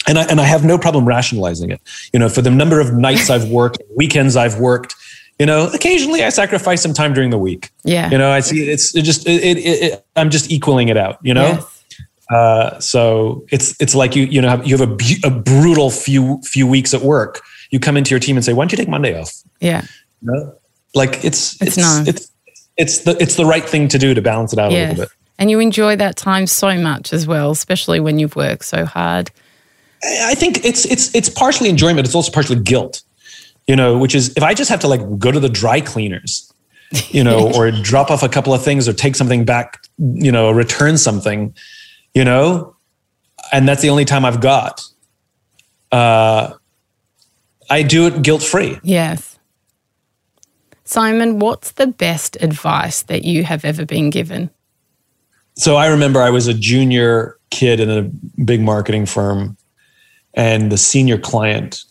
and 0.07 0.19
I, 0.19 0.23
and 0.23 0.39
I 0.39 0.43
have 0.43 0.63
no 0.63 0.77
problem 0.77 1.05
rationalizing 1.05 1.71
it. 1.71 1.81
You 2.13 2.19
know, 2.19 2.29
for 2.29 2.41
the 2.41 2.51
number 2.51 2.79
of 2.79 2.93
nights 2.93 3.29
I've 3.29 3.49
worked, 3.49 3.81
weekends 3.95 4.35
I've 4.35 4.59
worked, 4.59 4.95
you 5.39 5.45
know, 5.45 5.69
occasionally 5.73 6.23
I 6.23 6.29
sacrifice 6.29 6.81
some 6.81 6.93
time 6.93 7.13
during 7.13 7.29
the 7.29 7.37
week. 7.37 7.71
Yeah. 7.83 8.09
You 8.09 8.17
know, 8.17 8.31
I 8.31 8.39
see 8.39 8.69
it's 8.69 8.95
it 8.95 9.03
just, 9.03 9.27
it, 9.27 9.41
it, 9.43 9.57
it, 9.57 10.05
I'm 10.15 10.29
just 10.29 10.51
equaling 10.51 10.89
it 10.89 10.97
out, 10.97 11.19
you 11.21 11.33
know? 11.33 11.47
Yes. 11.47 11.83
Uh, 12.31 12.79
so 12.79 13.45
it's, 13.51 13.79
it's 13.81 13.95
like 13.95 14.15
you, 14.15 14.23
you 14.25 14.41
know, 14.41 14.61
you 14.63 14.77
have 14.77 14.89
a, 14.89 14.97
a 15.23 15.29
brutal 15.29 15.89
few, 15.89 16.41
few 16.43 16.67
weeks 16.67 16.93
at 16.93 17.01
work. 17.01 17.41
You 17.71 17.79
come 17.79 17.97
into 17.97 18.11
your 18.11 18.19
team 18.19 18.35
and 18.37 18.45
say, 18.45 18.53
why 18.53 18.63
don't 18.63 18.71
you 18.71 18.77
take 18.77 18.89
Monday 18.89 19.19
off? 19.19 19.33
Yeah. 19.59 19.83
You 20.21 20.31
know? 20.31 20.55
Like 20.93 21.25
it's, 21.25 21.61
it's, 21.61 21.77
it's, 21.77 22.07
it's, 22.07 22.31
it's 22.77 22.99
the 22.99 23.21
it's 23.21 23.35
the 23.35 23.45
right 23.45 23.63
thing 23.63 23.87
to 23.87 23.97
do 23.97 24.13
to 24.13 24.21
balance 24.21 24.51
it 24.51 24.59
out 24.59 24.71
a 24.71 24.75
little 24.75 24.95
bit. 24.95 25.09
And 25.39 25.49
you 25.49 25.59
enjoy 25.59 25.95
that 25.95 26.17
time 26.17 26.45
so 26.45 26.77
much 26.77 27.13
as 27.13 27.25
well, 27.25 27.51
especially 27.51 28.01
when 28.01 28.19
you've 28.19 28.35
worked 28.35 28.65
so 28.65 28.83
hard. 28.83 29.31
I 30.03 30.35
think 30.35 30.65
it's 30.65 30.85
it's 30.85 31.15
it's 31.15 31.29
partially 31.29 31.69
enjoyment. 31.69 32.05
It's 32.05 32.15
also 32.15 32.33
partially 32.33 32.59
guilt. 32.59 33.01
You 33.67 33.75
know, 33.75 33.97
which 33.97 34.13
is 34.13 34.35
if 34.37 34.43
I 34.43 34.53
just 34.53 34.69
have 34.69 34.79
to 34.81 34.87
like 34.87 35.01
go 35.17 35.31
to 35.31 35.39
the 35.39 35.49
dry 35.49 35.81
cleaners, 35.81 36.53
you 37.09 37.23
know, 37.23 37.51
or 37.55 37.71
drop 37.71 38.11
off 38.11 38.23
a 38.23 38.29
couple 38.29 38.53
of 38.53 38.63
things 38.63 38.87
or 38.87 38.93
take 38.93 39.15
something 39.15 39.43
back, 39.43 39.83
you 39.97 40.31
know, 40.31 40.51
return 40.51 40.97
something, 40.97 41.55
you 42.13 42.23
know, 42.23 42.75
and 43.51 43.67
that's 43.67 43.81
the 43.81 43.89
only 43.89 44.05
time 44.05 44.25
I've 44.25 44.41
got. 44.41 44.81
Uh, 45.91 46.53
I 47.69 47.81
do 47.81 48.07
it 48.07 48.21
guilt 48.21 48.43
free. 48.43 48.79
Yes. 48.83 49.39
Simon, 50.83 51.39
what's 51.39 51.71
the 51.71 51.87
best 51.87 52.37
advice 52.41 53.01
that 53.03 53.23
you 53.23 53.43
have 53.43 53.65
ever 53.65 53.85
been 53.85 54.11
given? 54.11 54.51
So 55.55 55.75
I 55.75 55.87
remember 55.87 56.21
I 56.21 56.29
was 56.29 56.47
a 56.47 56.53
junior 56.53 57.37
kid 57.49 57.79
in 57.79 57.89
a 57.89 58.03
big 58.43 58.61
marketing 58.61 59.05
firm, 59.05 59.57
and 60.33 60.71
the 60.71 60.77
senior 60.77 61.17
client 61.17 61.83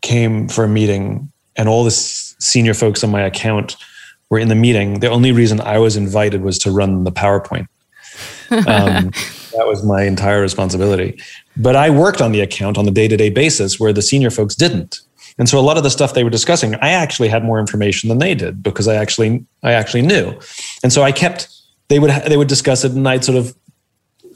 came 0.00 0.48
for 0.48 0.64
a 0.64 0.68
meeting, 0.68 1.30
and 1.56 1.68
all 1.68 1.84
the 1.84 1.90
senior 1.90 2.74
folks 2.74 3.02
on 3.02 3.10
my 3.10 3.22
account 3.22 3.76
were 4.30 4.38
in 4.38 4.48
the 4.48 4.54
meeting. 4.54 5.00
The 5.00 5.10
only 5.10 5.32
reason 5.32 5.60
I 5.60 5.78
was 5.78 5.96
invited 5.96 6.42
was 6.42 6.58
to 6.60 6.70
run 6.70 7.04
the 7.04 7.12
PowerPoint. 7.12 7.66
Um, 8.50 9.10
that 9.58 9.66
was 9.66 9.84
my 9.84 10.04
entire 10.04 10.40
responsibility. 10.40 11.20
But 11.58 11.76
I 11.76 11.90
worked 11.90 12.22
on 12.22 12.32
the 12.32 12.40
account 12.40 12.78
on 12.78 12.86
the 12.86 12.90
day 12.90 13.06
to 13.06 13.14
day 13.14 13.28
basis 13.28 13.78
where 13.78 13.92
the 13.92 14.00
senior 14.00 14.30
folks 14.30 14.54
didn't. 14.54 15.00
And 15.38 15.48
so 15.48 15.58
a 15.58 15.60
lot 15.60 15.76
of 15.76 15.82
the 15.82 15.90
stuff 15.90 16.14
they 16.14 16.24
were 16.24 16.30
discussing, 16.30 16.74
I 16.76 16.90
actually 16.90 17.28
had 17.28 17.44
more 17.44 17.60
information 17.60 18.08
than 18.08 18.18
they 18.18 18.34
did 18.34 18.62
because 18.62 18.88
I 18.88 18.94
actually 18.94 19.44
I 19.62 19.72
actually 19.72 20.02
knew. 20.02 20.38
And 20.82 20.92
so 20.92 21.02
I 21.02 21.12
kept 21.12 21.48
they 21.88 21.98
would 21.98 22.10
they 22.26 22.36
would 22.36 22.48
discuss 22.48 22.84
it 22.84 22.92
and 22.92 23.06
I'd 23.08 23.24
sort 23.24 23.36
of 23.36 23.54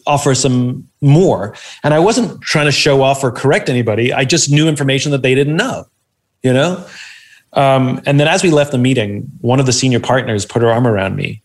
offer 0.07 0.35
some 0.35 0.89
more. 1.01 1.55
And 1.83 1.95
I 1.95 1.99
wasn't 1.99 2.41
trying 2.43 2.67
to 2.67 2.73
show 2.73 3.03
off 3.03 3.23
or 3.23 3.31
correct 3.31 3.69
anybody. 3.69 4.13
I 4.13 4.25
just 4.25 4.51
knew 4.51 4.69
information 4.69 5.13
that 5.13 5.23
they 5.23 5.35
didn't 5.35 5.57
know, 5.57 5.87
you 6.43 6.53
know? 6.53 6.87
Um, 7.55 8.01
and 8.07 8.19
then 8.19 8.29
as 8.29 8.43
we 8.43 8.51
left 8.51 8.73
the 8.73 8.79
meeting, 8.79 9.31
one 9.41 9.61
of 9.61 9.67
the 9.67 9.73
senior 9.73 10.01
partners 10.01 10.47
put 10.47 10.63
her 10.63 10.71
arm 10.71 10.87
around 10.87 11.17
me, 11.17 11.43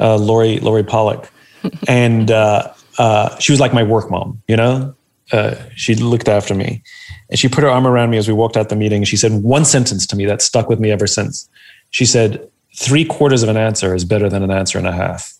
uh, 0.00 0.16
Lori, 0.16 0.58
Lori 0.60 0.82
Pollock. 0.82 1.30
and 1.88 2.30
uh, 2.30 2.72
uh, 2.98 3.38
she 3.38 3.52
was 3.52 3.60
like 3.60 3.72
my 3.72 3.82
work 3.82 4.10
mom, 4.10 4.42
you 4.48 4.56
know? 4.56 4.94
Uh, 5.30 5.54
she 5.76 5.94
looked 5.94 6.28
after 6.28 6.54
me. 6.54 6.82
And 7.30 7.38
she 7.38 7.48
put 7.48 7.62
her 7.62 7.70
arm 7.70 7.86
around 7.86 8.10
me 8.10 8.16
as 8.16 8.26
we 8.26 8.34
walked 8.34 8.56
out 8.56 8.70
the 8.70 8.76
meeting. 8.76 9.04
She 9.04 9.16
said 9.16 9.42
one 9.42 9.64
sentence 9.64 10.06
to 10.06 10.16
me 10.16 10.24
that 10.26 10.40
stuck 10.40 10.68
with 10.68 10.80
me 10.80 10.90
ever 10.90 11.06
since. 11.06 11.48
She 11.90 12.06
said, 12.06 12.48
Three 12.76 13.04
quarters 13.04 13.42
of 13.42 13.48
an 13.48 13.56
answer 13.56 13.94
is 13.94 14.04
better 14.04 14.28
than 14.28 14.42
an 14.42 14.50
answer 14.50 14.78
and 14.78 14.86
a 14.86 14.92
half. 14.92 15.37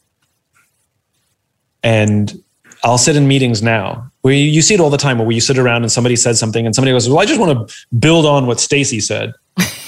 And 1.83 2.43
I'll 2.85 2.99
sit 2.99 3.17
in 3.17 3.27
meetings 3.27 3.63
now 3.63 4.11
where 4.23 4.35
you, 4.35 4.45
you 4.45 4.63
see 4.63 4.75
it 4.75 4.81
all 4.81 4.91
the 4.91 4.99
time 4.99 5.19
where 5.19 5.31
you 5.31 5.41
sit 5.41 5.59
around 5.59 5.83
and 5.83 5.91
somebody 5.91 6.17
says 6.17 6.39
something 6.39 6.65
and 6.67 6.75
somebody 6.75 6.93
goes, 6.93 7.09
Well, 7.09 7.19
I 7.19 7.25
just 7.25 7.41
want 7.41 7.69
to 7.69 7.75
build 7.99 8.27
on 8.27 8.47
what 8.47 8.61
Stacy 8.61 9.01
said. 9.01 9.35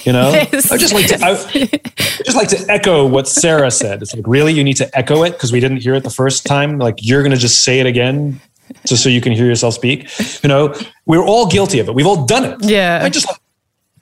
You 0.03 0.13
know, 0.13 0.31
yes, 0.51 0.71
I 0.71 0.77
just 0.77 0.93
like 0.93 1.07
to 1.07 1.19
I, 1.23 1.31
I 1.31 2.23
just 2.25 2.35
like 2.35 2.49
to 2.49 2.65
echo 2.69 3.05
what 3.05 3.27
Sarah 3.27 3.71
said. 3.71 4.01
It's 4.01 4.13
like, 4.13 4.25
really, 4.27 4.53
you 4.53 4.63
need 4.63 4.77
to 4.77 4.97
echo 4.97 5.23
it 5.23 5.31
because 5.31 5.51
we 5.51 5.59
didn't 5.59 5.77
hear 5.77 5.93
it 5.93 6.03
the 6.03 6.09
first 6.09 6.45
time. 6.45 6.79
Like 6.79 6.95
you're 7.01 7.21
going 7.21 7.31
to 7.31 7.37
just 7.37 7.63
say 7.63 7.79
it 7.79 7.85
again 7.85 8.41
just 8.85 9.03
so 9.03 9.09
you 9.09 9.21
can 9.21 9.33
hear 9.33 9.45
yourself 9.45 9.73
speak. 9.73 10.09
You 10.43 10.49
know, 10.49 10.73
we're 11.05 11.23
all 11.23 11.47
guilty 11.47 11.79
of 11.79 11.87
it. 11.87 11.95
We've 11.95 12.07
all 12.07 12.25
done 12.25 12.45
it. 12.45 12.63
Yeah. 12.63 13.01
I 13.03 13.09
just 13.09 13.27
like 13.27 13.39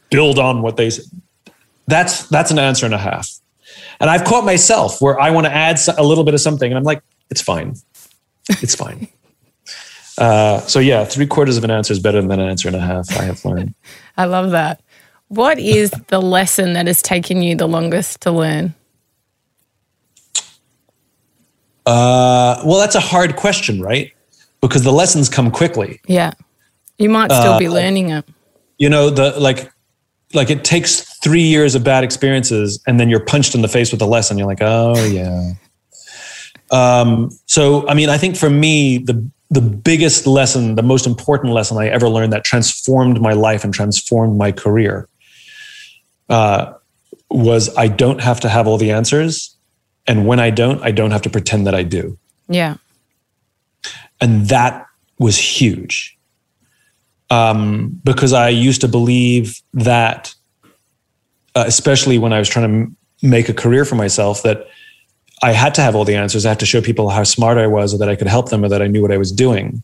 build 0.09 0.39
on 0.39 0.61
what 0.61 0.77
they 0.77 0.89
said. 0.89 1.05
That's 1.87 2.27
that's 2.27 2.51
an 2.51 2.59
answer 2.59 2.85
and 2.85 2.93
a 2.93 2.99
half. 2.99 3.29
And 3.99 4.09
I've 4.09 4.23
caught 4.23 4.45
myself 4.45 5.01
where 5.01 5.19
I 5.19 5.31
want 5.31 5.45
to 5.47 5.53
add 5.53 5.79
a 5.97 6.03
little 6.03 6.23
bit 6.23 6.33
of 6.33 6.39
something, 6.39 6.71
and 6.71 6.77
I'm 6.77 6.83
like, 6.83 7.01
it's 7.29 7.41
fine, 7.41 7.75
it's 8.49 8.75
fine. 8.75 9.07
uh, 10.17 10.59
so 10.61 10.79
yeah, 10.79 11.05
three 11.05 11.27
quarters 11.27 11.57
of 11.57 11.63
an 11.63 11.71
answer 11.71 11.93
is 11.93 11.99
better 11.99 12.21
than 12.21 12.31
an 12.31 12.49
answer 12.49 12.67
and 12.67 12.75
a 12.75 12.81
half. 12.81 13.09
I 13.17 13.23
have 13.23 13.43
learned. 13.45 13.73
I 14.17 14.25
love 14.25 14.51
that. 14.51 14.81
What 15.29 15.59
is 15.59 15.91
the 16.07 16.19
lesson 16.19 16.73
that 16.73 16.87
has 16.87 17.01
taken 17.01 17.43
you 17.43 17.55
the 17.55 17.67
longest 17.67 18.21
to 18.21 18.31
learn? 18.31 18.73
Uh, 21.85 22.61
well, 22.65 22.79
that's 22.79 22.95
a 22.95 22.99
hard 22.99 23.35
question, 23.35 23.81
right? 23.81 24.11
Because 24.61 24.83
the 24.83 24.91
lessons 24.91 25.29
come 25.29 25.49
quickly. 25.51 26.01
Yeah, 26.07 26.33
you 26.97 27.09
might 27.09 27.31
still 27.31 27.53
uh, 27.53 27.59
be 27.59 27.69
learning 27.69 28.09
it. 28.09 28.25
You 28.77 28.89
know, 28.89 29.09
the 29.09 29.39
like, 29.39 29.71
like 30.33 30.49
it 30.49 30.63
takes 30.63 31.17
three 31.19 31.41
years 31.41 31.75
of 31.75 31.83
bad 31.83 32.03
experiences, 32.03 32.81
and 32.85 32.99
then 32.99 33.09
you're 33.09 33.23
punched 33.23 33.55
in 33.55 33.61
the 33.61 33.67
face 33.67 33.91
with 33.91 34.01
a 34.01 34.05
lesson. 34.05 34.37
You're 34.37 34.47
like, 34.47 34.61
oh 34.61 35.03
yeah. 35.05 35.53
Um, 36.71 37.31
so, 37.45 37.87
I 37.87 37.93
mean, 37.93 38.09
I 38.09 38.17
think 38.17 38.35
for 38.35 38.49
me, 38.49 38.99
the 38.99 39.29
the 39.51 39.61
biggest 39.61 40.27
lesson, 40.27 40.75
the 40.75 40.83
most 40.83 41.07
important 41.07 41.53
lesson 41.53 41.77
I 41.77 41.87
ever 41.87 42.07
learned 42.07 42.31
that 42.33 42.43
transformed 42.43 43.19
my 43.19 43.33
life 43.33 43.63
and 43.63 43.73
transformed 43.73 44.37
my 44.37 44.51
career 44.51 45.09
uh, 46.29 46.73
was 47.31 47.75
I 47.75 47.87
don't 47.87 48.21
have 48.21 48.39
to 48.41 48.49
have 48.49 48.67
all 48.67 48.77
the 48.77 48.91
answers. 48.91 49.55
And 50.05 50.27
when 50.27 50.39
I 50.39 50.51
don't, 50.51 50.81
I 50.83 50.91
don't 50.91 51.11
have 51.11 51.23
to 51.23 51.29
pretend 51.29 51.65
that 51.65 51.73
I 51.73 51.83
do. 51.83 52.17
Yeah. 52.47 52.77
And 54.21 54.47
that 54.47 54.85
was 55.17 55.37
huge. 55.37 56.17
Um, 57.31 57.99
because 58.03 58.33
I 58.33 58.49
used 58.49 58.81
to 58.81 58.87
believe 58.87 59.61
that, 59.73 60.33
uh, 61.55 61.63
especially 61.67 62.17
when 62.17 62.33
I 62.33 62.39
was 62.39 62.49
trying 62.49 62.67
to 62.67 62.75
m- 62.75 62.97
make 63.21 63.49
a 63.49 63.53
career 63.53 63.85
for 63.85 63.95
myself, 63.95 64.41
that 64.43 64.67
I 65.41 65.51
had 65.51 65.73
to 65.75 65.81
have 65.81 65.95
all 65.95 66.05
the 66.05 66.15
answers. 66.15 66.45
I 66.45 66.49
had 66.49 66.59
to 66.59 66.65
show 66.65 66.81
people 66.81 67.09
how 67.09 67.23
smart 67.23 67.57
I 67.57 67.67
was 67.67 67.93
or 67.93 67.97
that 67.99 68.09
I 68.09 68.15
could 68.15 68.27
help 68.27 68.49
them 68.49 68.63
or 68.63 68.69
that 68.69 68.81
I 68.81 68.87
knew 68.87 69.01
what 69.01 69.11
I 69.11 69.17
was 69.17 69.31
doing. 69.31 69.83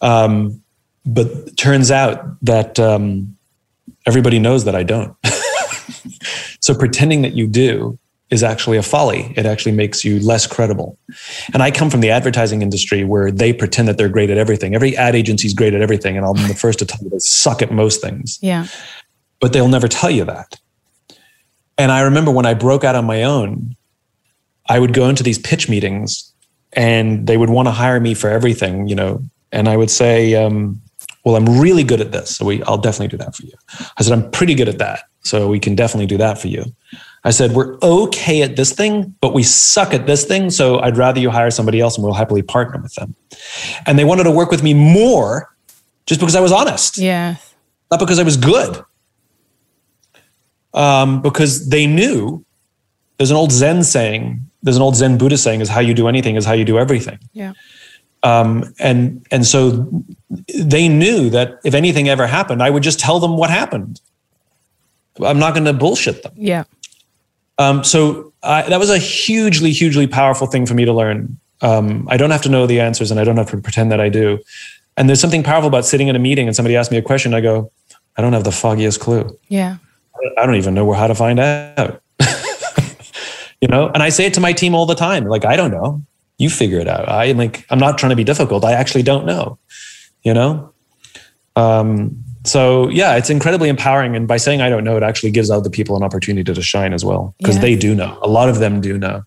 Um, 0.00 0.62
but 1.06 1.56
turns 1.56 1.90
out 1.90 2.24
that 2.44 2.78
um, 2.78 3.36
everybody 4.06 4.38
knows 4.38 4.64
that 4.64 4.74
I 4.74 4.82
don't. 4.82 5.16
so 6.60 6.74
pretending 6.74 7.22
that 7.22 7.34
you 7.34 7.46
do 7.46 7.98
is 8.30 8.42
actually 8.44 8.76
a 8.76 8.82
folly. 8.82 9.32
It 9.36 9.44
actually 9.44 9.72
makes 9.72 10.04
you 10.04 10.20
less 10.20 10.46
credible. 10.46 10.96
And 11.52 11.62
I 11.62 11.70
come 11.70 11.90
from 11.90 12.00
the 12.00 12.10
advertising 12.10 12.62
industry 12.62 13.02
where 13.02 13.32
they 13.32 13.52
pretend 13.52 13.88
that 13.88 13.98
they're 13.98 14.08
great 14.08 14.30
at 14.30 14.38
everything. 14.38 14.74
Every 14.74 14.96
ad 14.96 15.16
agency 15.16 15.48
is 15.48 15.54
great 15.54 15.74
at 15.74 15.80
everything. 15.80 16.16
And 16.16 16.24
I'm 16.24 16.48
the 16.48 16.54
first 16.54 16.78
to 16.78 16.86
tell 16.86 17.00
you 17.02 17.10
they 17.10 17.18
suck 17.18 17.60
at 17.60 17.72
most 17.72 18.00
things. 18.00 18.38
Yeah. 18.40 18.66
But 19.40 19.52
they'll 19.52 19.68
never 19.68 19.88
tell 19.88 20.10
you 20.10 20.24
that. 20.26 20.60
And 21.76 21.90
I 21.90 22.02
remember 22.02 22.30
when 22.30 22.46
I 22.46 22.54
broke 22.54 22.84
out 22.84 22.94
on 22.94 23.04
my 23.04 23.24
own, 23.24 23.74
I 24.70 24.78
would 24.78 24.94
go 24.94 25.08
into 25.08 25.24
these 25.24 25.38
pitch 25.38 25.68
meetings 25.68 26.32
and 26.74 27.26
they 27.26 27.36
would 27.36 27.50
want 27.50 27.66
to 27.66 27.72
hire 27.72 27.98
me 27.98 28.14
for 28.14 28.30
everything, 28.30 28.86
you 28.86 28.94
know, 28.94 29.20
and 29.50 29.68
I 29.68 29.76
would 29.76 29.90
say, 29.90 30.36
um, 30.36 30.80
well, 31.24 31.34
I'm 31.34 31.60
really 31.60 31.82
good 31.82 32.00
at 32.00 32.12
this. 32.12 32.36
So 32.36 32.46
we, 32.46 32.62
I'll 32.62 32.78
definitely 32.78 33.08
do 33.08 33.16
that 33.16 33.34
for 33.34 33.44
you. 33.44 33.52
I 33.98 34.02
said, 34.02 34.12
I'm 34.12 34.30
pretty 34.30 34.54
good 34.54 34.68
at 34.68 34.78
that. 34.78 35.00
So 35.22 35.48
we 35.48 35.58
can 35.58 35.74
definitely 35.74 36.06
do 36.06 36.16
that 36.18 36.38
for 36.38 36.46
you. 36.46 36.64
I 37.24 37.30
said, 37.30 37.50
we're 37.52 37.78
okay 37.82 38.42
at 38.42 38.54
this 38.54 38.72
thing, 38.72 39.12
but 39.20 39.34
we 39.34 39.42
suck 39.42 39.92
at 39.92 40.06
this 40.06 40.24
thing. 40.24 40.50
So 40.50 40.78
I'd 40.78 40.96
rather 40.96 41.20
you 41.20 41.30
hire 41.30 41.50
somebody 41.50 41.80
else 41.80 41.96
and 41.96 42.04
we'll 42.04 42.14
happily 42.14 42.42
partner 42.42 42.80
with 42.80 42.94
them. 42.94 43.16
And 43.86 43.98
they 43.98 44.04
wanted 44.04 44.24
to 44.24 44.30
work 44.30 44.52
with 44.52 44.62
me 44.62 44.72
more 44.72 45.52
just 46.06 46.20
because 46.20 46.36
I 46.36 46.40
was 46.40 46.52
honest. 46.52 46.96
Yeah. 46.96 47.36
Not 47.90 47.98
because 47.98 48.20
I 48.20 48.22
was 48.22 48.36
good. 48.36 48.82
Um, 50.72 51.20
because 51.22 51.68
they 51.68 51.88
knew 51.88 52.44
there's 53.18 53.32
an 53.32 53.36
old 53.36 53.50
Zen 53.50 53.82
saying, 53.82 54.49
there's 54.62 54.76
an 54.76 54.82
old 54.82 54.96
Zen 54.96 55.18
Buddhist 55.18 55.42
saying 55.42 55.60
is 55.60 55.68
how 55.68 55.80
you 55.80 55.94
do 55.94 56.08
anything 56.08 56.36
is 56.36 56.44
how 56.44 56.52
you 56.52 56.64
do 56.64 56.78
everything. 56.78 57.18
Yeah. 57.32 57.52
Um, 58.22 58.74
and 58.78 59.26
and 59.30 59.46
so 59.46 59.88
they 60.54 60.88
knew 60.88 61.30
that 61.30 61.58
if 61.64 61.74
anything 61.74 62.08
ever 62.08 62.26
happened, 62.26 62.62
I 62.62 62.70
would 62.70 62.82
just 62.82 63.00
tell 63.00 63.18
them 63.18 63.36
what 63.36 63.50
happened. 63.50 64.00
I'm 65.24 65.38
not 65.38 65.54
going 65.54 65.64
to 65.64 65.72
bullshit 65.72 66.22
them. 66.22 66.32
Yeah. 66.36 66.64
Um, 67.58 67.84
so 67.84 68.32
I, 68.42 68.62
that 68.62 68.78
was 68.78 68.90
a 68.90 68.98
hugely, 68.98 69.70
hugely 69.70 70.06
powerful 70.06 70.46
thing 70.46 70.66
for 70.66 70.74
me 70.74 70.84
to 70.84 70.92
learn. 70.92 71.38
Um, 71.62 72.06
I 72.10 72.16
don't 72.16 72.30
have 72.30 72.42
to 72.42 72.48
know 72.48 72.66
the 72.66 72.80
answers, 72.80 73.10
and 73.10 73.20
I 73.20 73.24
don't 73.24 73.36
have 73.36 73.50
to 73.50 73.58
pretend 73.58 73.92
that 73.92 74.00
I 74.00 74.08
do. 74.08 74.38
And 74.96 75.08
there's 75.08 75.20
something 75.20 75.42
powerful 75.42 75.68
about 75.68 75.84
sitting 75.84 76.08
in 76.08 76.16
a 76.16 76.18
meeting 76.18 76.46
and 76.46 76.54
somebody 76.54 76.76
asks 76.76 76.90
me 76.90 76.98
a 76.98 77.02
question. 77.02 77.32
I 77.32 77.40
go, 77.40 77.70
I 78.16 78.22
don't 78.22 78.32
have 78.32 78.44
the 78.44 78.52
foggiest 78.52 79.00
clue. 79.00 79.36
Yeah. 79.48 79.76
I 80.36 80.44
don't 80.44 80.56
even 80.56 80.74
know 80.74 80.84
where 80.84 80.96
how 80.96 81.06
to 81.06 81.14
find 81.14 81.38
out. 81.38 82.02
You 83.60 83.68
know, 83.68 83.88
and 83.88 84.02
I 84.02 84.08
say 84.08 84.26
it 84.26 84.34
to 84.34 84.40
my 84.40 84.52
team 84.52 84.74
all 84.74 84.86
the 84.86 84.94
time. 84.94 85.26
Like, 85.26 85.44
I 85.44 85.56
don't 85.56 85.70
know 85.70 86.02
you 86.40 86.48
figure 86.48 86.78
it 86.80 86.88
out. 86.88 87.06
I 87.08 87.32
like, 87.32 87.66
I'm 87.68 87.78
not 87.78 87.98
trying 87.98 88.10
to 88.10 88.16
be 88.16 88.24
difficult. 88.24 88.64
I 88.64 88.72
actually 88.72 89.02
don't 89.02 89.26
know, 89.26 89.58
you 90.22 90.32
know? 90.32 90.72
Um, 91.54 92.24
so 92.44 92.88
yeah, 92.88 93.16
it's 93.16 93.28
incredibly 93.28 93.68
empowering. 93.68 94.16
And 94.16 94.26
by 94.26 94.38
saying 94.38 94.62
I 94.62 94.70
don't 94.70 94.82
know, 94.82 94.96
it 94.96 95.02
actually 95.02 95.32
gives 95.32 95.50
other 95.50 95.68
people 95.68 95.96
an 95.96 96.02
opportunity 96.02 96.50
to 96.50 96.62
shine 96.62 96.94
as 96.94 97.04
well, 97.04 97.34
because 97.38 97.60
they 97.60 97.76
do 97.76 97.94
know. 97.94 98.18
A 98.22 98.28
lot 98.28 98.48
of 98.48 98.58
them 98.58 98.80
do 98.80 98.96
know. 98.96 99.22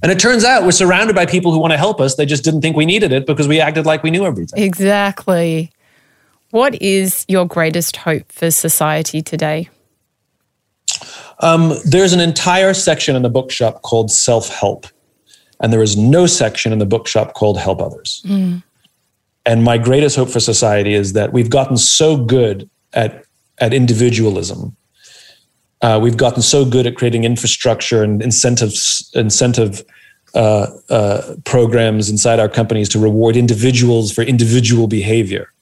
And 0.00 0.12
it 0.12 0.20
turns 0.20 0.44
out 0.44 0.62
we're 0.62 0.70
surrounded 0.70 1.16
by 1.16 1.26
people 1.26 1.50
who 1.50 1.58
want 1.58 1.72
to 1.72 1.78
help 1.78 2.00
us. 2.00 2.14
They 2.14 2.26
just 2.26 2.44
didn't 2.44 2.60
think 2.60 2.76
we 2.76 2.86
needed 2.86 3.10
it 3.10 3.26
because 3.26 3.48
we 3.48 3.60
acted 3.60 3.84
like 3.84 4.04
we 4.04 4.12
knew 4.12 4.24
everything. 4.24 4.62
Exactly. 4.62 5.72
What 6.50 6.80
is 6.80 7.24
your 7.26 7.46
greatest 7.46 7.96
hope 7.96 8.30
for 8.30 8.52
society 8.52 9.22
today? 9.22 9.70
Um, 11.44 11.74
there's 11.84 12.14
an 12.14 12.20
entire 12.20 12.72
section 12.72 13.14
in 13.14 13.22
the 13.22 13.28
bookshop 13.28 13.82
called 13.82 14.10
self 14.10 14.48
help, 14.48 14.86
and 15.60 15.72
there 15.72 15.82
is 15.82 15.94
no 15.94 16.26
section 16.26 16.72
in 16.72 16.78
the 16.78 16.86
bookshop 16.86 17.34
called 17.34 17.58
help 17.58 17.82
others. 17.82 18.22
Mm. 18.24 18.62
And 19.44 19.62
my 19.62 19.76
greatest 19.76 20.16
hope 20.16 20.30
for 20.30 20.40
society 20.40 20.94
is 20.94 21.12
that 21.12 21.34
we've 21.34 21.50
gotten 21.50 21.76
so 21.76 22.16
good 22.16 22.68
at, 22.94 23.24
at 23.58 23.74
individualism. 23.74 24.74
Uh, 25.82 26.00
we've 26.02 26.16
gotten 26.16 26.40
so 26.40 26.64
good 26.64 26.86
at 26.86 26.96
creating 26.96 27.24
infrastructure 27.24 28.02
and 28.02 28.22
incentives, 28.22 29.10
incentive 29.14 29.84
uh, 30.34 30.68
uh, 30.88 31.36
programs 31.44 32.08
inside 32.08 32.40
our 32.40 32.48
companies 32.48 32.88
to 32.88 32.98
reward 32.98 33.36
individuals 33.36 34.10
for 34.10 34.22
individual 34.22 34.88
behavior 34.88 35.53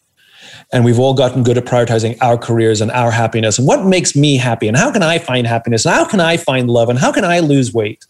and 0.73 0.85
we've 0.85 0.99
all 0.99 1.15
gotten 1.15 1.43
good 1.43 1.59
at 1.59 1.65
prioritizing 1.65 2.17
our 2.21 2.39
careers 2.39 2.81
and 2.81 2.91
our 2.93 3.11
happiness 3.11 3.59
and 3.59 3.69
what 3.69 3.85
makes 3.85 4.17
me 4.17 4.37
happy 4.37 4.69
and 4.69 4.77
how 4.77 4.91
can 4.91 5.03
I 5.03 5.19
find 5.19 5.47
happiness 5.47 5.85
and 5.85 5.95
how 5.95 6.07
can 6.07 6.19
I 6.19 6.39
find 6.39 6.71
love 6.71 6.89
and 6.89 6.99
how 6.99 7.13
can 7.13 7.25
I 7.25 7.41
lose 7.41 7.73
weight 7.73 8.07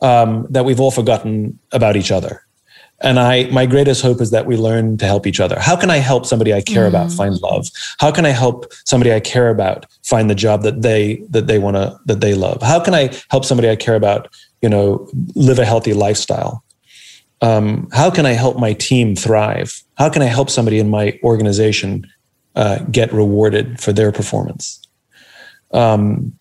um, 0.00 0.46
that 0.50 0.64
we've 0.64 0.80
all 0.80 0.90
forgotten 0.90 1.58
about 1.72 1.96
each 1.96 2.10
other. 2.10 2.44
And 3.02 3.18
I, 3.18 3.44
my 3.44 3.64
greatest 3.64 4.02
hope 4.02 4.20
is 4.20 4.30
that 4.30 4.44
we 4.44 4.56
learn 4.56 4.98
to 4.98 5.06
help 5.06 5.26
each 5.26 5.40
other. 5.40 5.58
How 5.58 5.74
can 5.74 5.88
I 5.88 5.96
help 5.96 6.26
somebody 6.26 6.52
I 6.52 6.60
care 6.60 6.84
mm. 6.84 6.88
about 6.88 7.10
find 7.10 7.40
love? 7.40 7.68
How 7.98 8.10
can 8.10 8.26
I 8.26 8.30
help 8.30 8.70
somebody 8.84 9.12
I 9.12 9.20
care 9.20 9.48
about 9.48 9.86
find 10.02 10.28
the 10.28 10.34
job 10.34 10.62
that 10.64 10.82
they 10.82 11.24
that 11.30 11.46
they 11.46 11.58
want 11.58 11.76
to 11.76 11.98
that 12.06 12.20
they 12.20 12.34
love? 12.34 12.60
How 12.60 12.78
can 12.78 12.94
I 12.94 13.10
help 13.30 13.46
somebody 13.46 13.70
I 13.70 13.76
care 13.76 13.94
about, 13.94 14.28
you 14.60 14.68
know, 14.68 15.08
live 15.34 15.58
a 15.58 15.64
healthy 15.64 15.94
lifestyle? 15.94 16.62
Um, 17.40 17.88
how 17.92 18.10
can 18.10 18.26
I 18.26 18.32
help 18.32 18.58
my 18.58 18.72
team 18.74 19.16
thrive? 19.16 19.82
How 19.96 20.08
can 20.10 20.22
I 20.22 20.26
help 20.26 20.50
somebody 20.50 20.78
in 20.78 20.88
my 20.88 21.18
organization 21.22 22.06
uh, 22.56 22.78
get 22.90 23.12
rewarded 23.12 23.80
for 23.80 23.92
their 23.92 24.12
performance? 24.12 24.80
Um, 25.72 26.32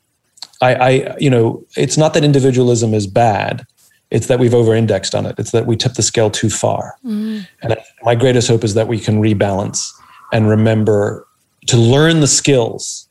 I, 0.61 0.75
I, 0.75 1.17
you 1.19 1.29
know, 1.29 1.63
it's 1.77 1.97
not 1.97 2.13
that 2.13 2.23
individualism 2.23 2.93
is 2.93 3.07
bad. 3.07 3.65
It's 4.11 4.27
that 4.27 4.39
we've 4.39 4.53
over-indexed 4.53 5.13
on 5.15 5.25
it. 5.25 5.35
It's 5.37 5.51
that 5.51 5.65
we 5.67 5.77
tip 5.77 5.93
the 5.93 6.01
scale 6.01 6.29
too 6.29 6.49
far. 6.49 6.95
Mm. 7.05 7.47
And 7.61 7.77
my 8.01 8.15
greatest 8.15 8.47
hope 8.47 8.63
is 8.63 8.73
that 8.73 8.87
we 8.87 8.99
can 8.99 9.21
rebalance 9.21 9.91
and 10.33 10.49
remember 10.49 11.27
to 11.67 11.77
learn 11.77 12.19
the 12.19 12.27
skills 12.27 13.07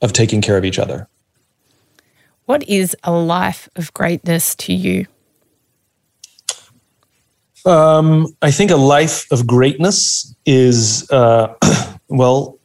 of 0.00 0.12
taking 0.12 0.40
care 0.40 0.56
of 0.56 0.64
each 0.64 0.78
other. 0.78 1.06
What 2.46 2.68
is 2.68 2.96
a 3.04 3.12
life 3.12 3.68
of 3.76 3.92
greatness 3.94 4.54
to 4.56 4.72
you? 4.72 5.06
Um, 7.64 8.34
I 8.42 8.50
think 8.50 8.70
a 8.70 8.76
life 8.76 9.30
of 9.30 9.46
greatness 9.46 10.34
is, 10.44 11.08
uh, 11.10 11.54
well, 12.08 12.58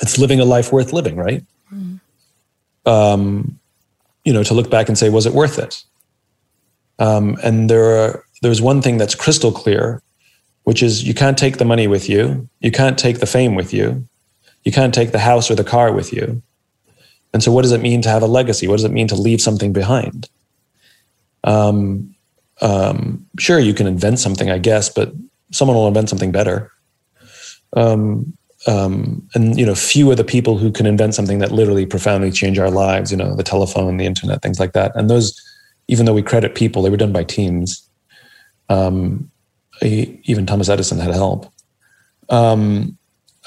it's 0.00 0.18
living 0.18 0.40
a 0.40 0.44
life 0.44 0.72
worth 0.72 0.92
living, 0.92 1.16
right? 1.16 1.44
Mm. 1.72 2.00
Um, 2.84 3.58
you 4.24 4.32
know, 4.32 4.42
to 4.42 4.54
look 4.54 4.70
back 4.70 4.88
and 4.88 4.96
say, 4.96 5.08
was 5.08 5.26
it 5.26 5.32
worth 5.32 5.58
it? 5.58 5.82
Um, 6.98 7.36
and 7.42 7.68
there 7.68 7.96
are, 7.96 8.24
there's 8.42 8.62
one 8.62 8.82
thing 8.82 8.98
that's 8.98 9.14
crystal 9.14 9.52
clear, 9.52 10.02
which 10.64 10.82
is 10.82 11.04
you 11.04 11.14
can't 11.14 11.38
take 11.38 11.58
the 11.58 11.64
money 11.64 11.86
with 11.86 12.08
you, 12.08 12.48
you 12.60 12.70
can't 12.70 12.98
take 12.98 13.20
the 13.20 13.26
fame 13.26 13.54
with 13.54 13.72
you, 13.72 14.06
you 14.64 14.72
can't 14.72 14.94
take 14.94 15.12
the 15.12 15.18
house 15.18 15.50
or 15.50 15.54
the 15.54 15.64
car 15.64 15.92
with 15.92 16.12
you. 16.12 16.42
And 17.32 17.42
so, 17.42 17.52
what 17.52 17.62
does 17.62 17.72
it 17.72 17.80
mean 17.80 18.02
to 18.02 18.08
have 18.08 18.22
a 18.22 18.26
legacy? 18.26 18.66
What 18.66 18.76
does 18.76 18.84
it 18.84 18.92
mean 18.92 19.08
to 19.08 19.14
leave 19.14 19.40
something 19.40 19.72
behind? 19.72 20.28
Um, 21.44 22.15
um, 22.60 23.26
sure, 23.38 23.58
you 23.58 23.74
can 23.74 23.86
invent 23.86 24.18
something, 24.18 24.50
I 24.50 24.58
guess, 24.58 24.88
but 24.88 25.12
someone 25.52 25.76
will 25.76 25.88
invent 25.88 26.08
something 26.08 26.32
better. 26.32 26.70
Um, 27.74 28.36
um, 28.66 29.28
and 29.34 29.58
you 29.58 29.66
know, 29.66 29.74
few 29.74 30.10
are 30.10 30.14
the 30.14 30.24
people 30.24 30.58
who 30.58 30.72
can 30.72 30.86
invent 30.86 31.14
something 31.14 31.38
that 31.38 31.52
literally 31.52 31.86
profoundly 31.86 32.30
change 32.30 32.58
our 32.58 32.70
lives. 32.70 33.10
You 33.10 33.16
know, 33.16 33.36
the 33.36 33.42
telephone, 33.42 33.96
the 33.96 34.06
internet, 34.06 34.42
things 34.42 34.58
like 34.58 34.72
that. 34.72 34.92
And 34.96 35.10
those, 35.10 35.40
even 35.88 36.06
though 36.06 36.14
we 36.14 36.22
credit 36.22 36.54
people, 36.54 36.82
they 36.82 36.90
were 36.90 36.96
done 36.96 37.12
by 37.12 37.24
teams. 37.24 37.88
Um, 38.68 39.30
even 39.82 40.46
Thomas 40.46 40.68
Edison 40.68 40.98
had 40.98 41.12
help. 41.12 41.52
Um, 42.28 42.96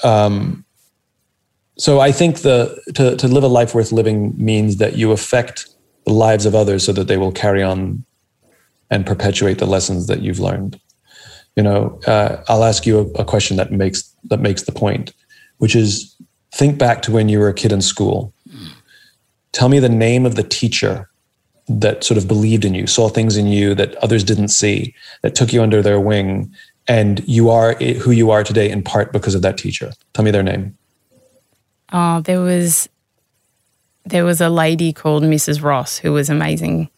um, 0.04 0.64
so 1.76 2.00
I 2.00 2.12
think 2.12 2.38
the 2.38 2.80
to 2.94 3.16
to 3.16 3.28
live 3.28 3.42
a 3.42 3.48
life 3.48 3.74
worth 3.74 3.92
living 3.92 4.34
means 4.36 4.76
that 4.76 4.96
you 4.96 5.12
affect 5.12 5.66
the 6.06 6.12
lives 6.12 6.46
of 6.46 6.54
others 6.54 6.84
so 6.84 6.92
that 6.92 7.08
they 7.08 7.16
will 7.16 7.32
carry 7.32 7.62
on 7.62 8.04
and 8.90 9.06
perpetuate 9.06 9.58
the 9.58 9.66
lessons 9.66 10.06
that 10.08 10.20
you've 10.20 10.40
learned. 10.40 10.80
You 11.56 11.62
know, 11.62 12.00
uh, 12.06 12.42
I'll 12.48 12.64
ask 12.64 12.86
you 12.86 12.98
a, 12.98 13.22
a 13.22 13.24
question 13.24 13.56
that 13.56 13.72
makes 13.72 14.02
that 14.24 14.40
makes 14.40 14.62
the 14.62 14.72
point, 14.72 15.12
which 15.58 15.74
is 15.74 16.14
think 16.52 16.78
back 16.78 17.02
to 17.02 17.12
when 17.12 17.28
you 17.28 17.38
were 17.38 17.48
a 17.48 17.54
kid 17.54 17.72
in 17.72 17.82
school. 17.82 18.32
Tell 19.52 19.68
me 19.68 19.78
the 19.78 19.88
name 19.88 20.26
of 20.26 20.36
the 20.36 20.42
teacher 20.42 21.08
that 21.68 22.02
sort 22.04 22.18
of 22.18 22.26
believed 22.26 22.64
in 22.64 22.74
you, 22.74 22.86
saw 22.86 23.08
things 23.08 23.36
in 23.36 23.46
you 23.46 23.74
that 23.74 23.94
others 23.96 24.24
didn't 24.24 24.48
see, 24.48 24.94
that 25.22 25.34
took 25.34 25.52
you 25.52 25.62
under 25.62 25.82
their 25.82 26.00
wing, 26.00 26.52
and 26.88 27.26
you 27.28 27.50
are 27.50 27.74
who 27.74 28.10
you 28.10 28.30
are 28.30 28.42
today 28.42 28.68
in 28.70 28.82
part 28.82 29.12
because 29.12 29.34
of 29.34 29.42
that 29.42 29.58
teacher. 29.58 29.92
Tell 30.12 30.24
me 30.24 30.30
their 30.30 30.42
name. 30.42 30.76
Oh, 31.92 32.20
there 32.20 32.40
was 32.40 32.88
there 34.04 34.24
was 34.24 34.40
a 34.40 34.48
lady 34.48 34.92
called 34.92 35.22
Mrs. 35.22 35.62
Ross 35.62 35.98
who 35.98 36.12
was 36.12 36.28
amazing. 36.28 36.88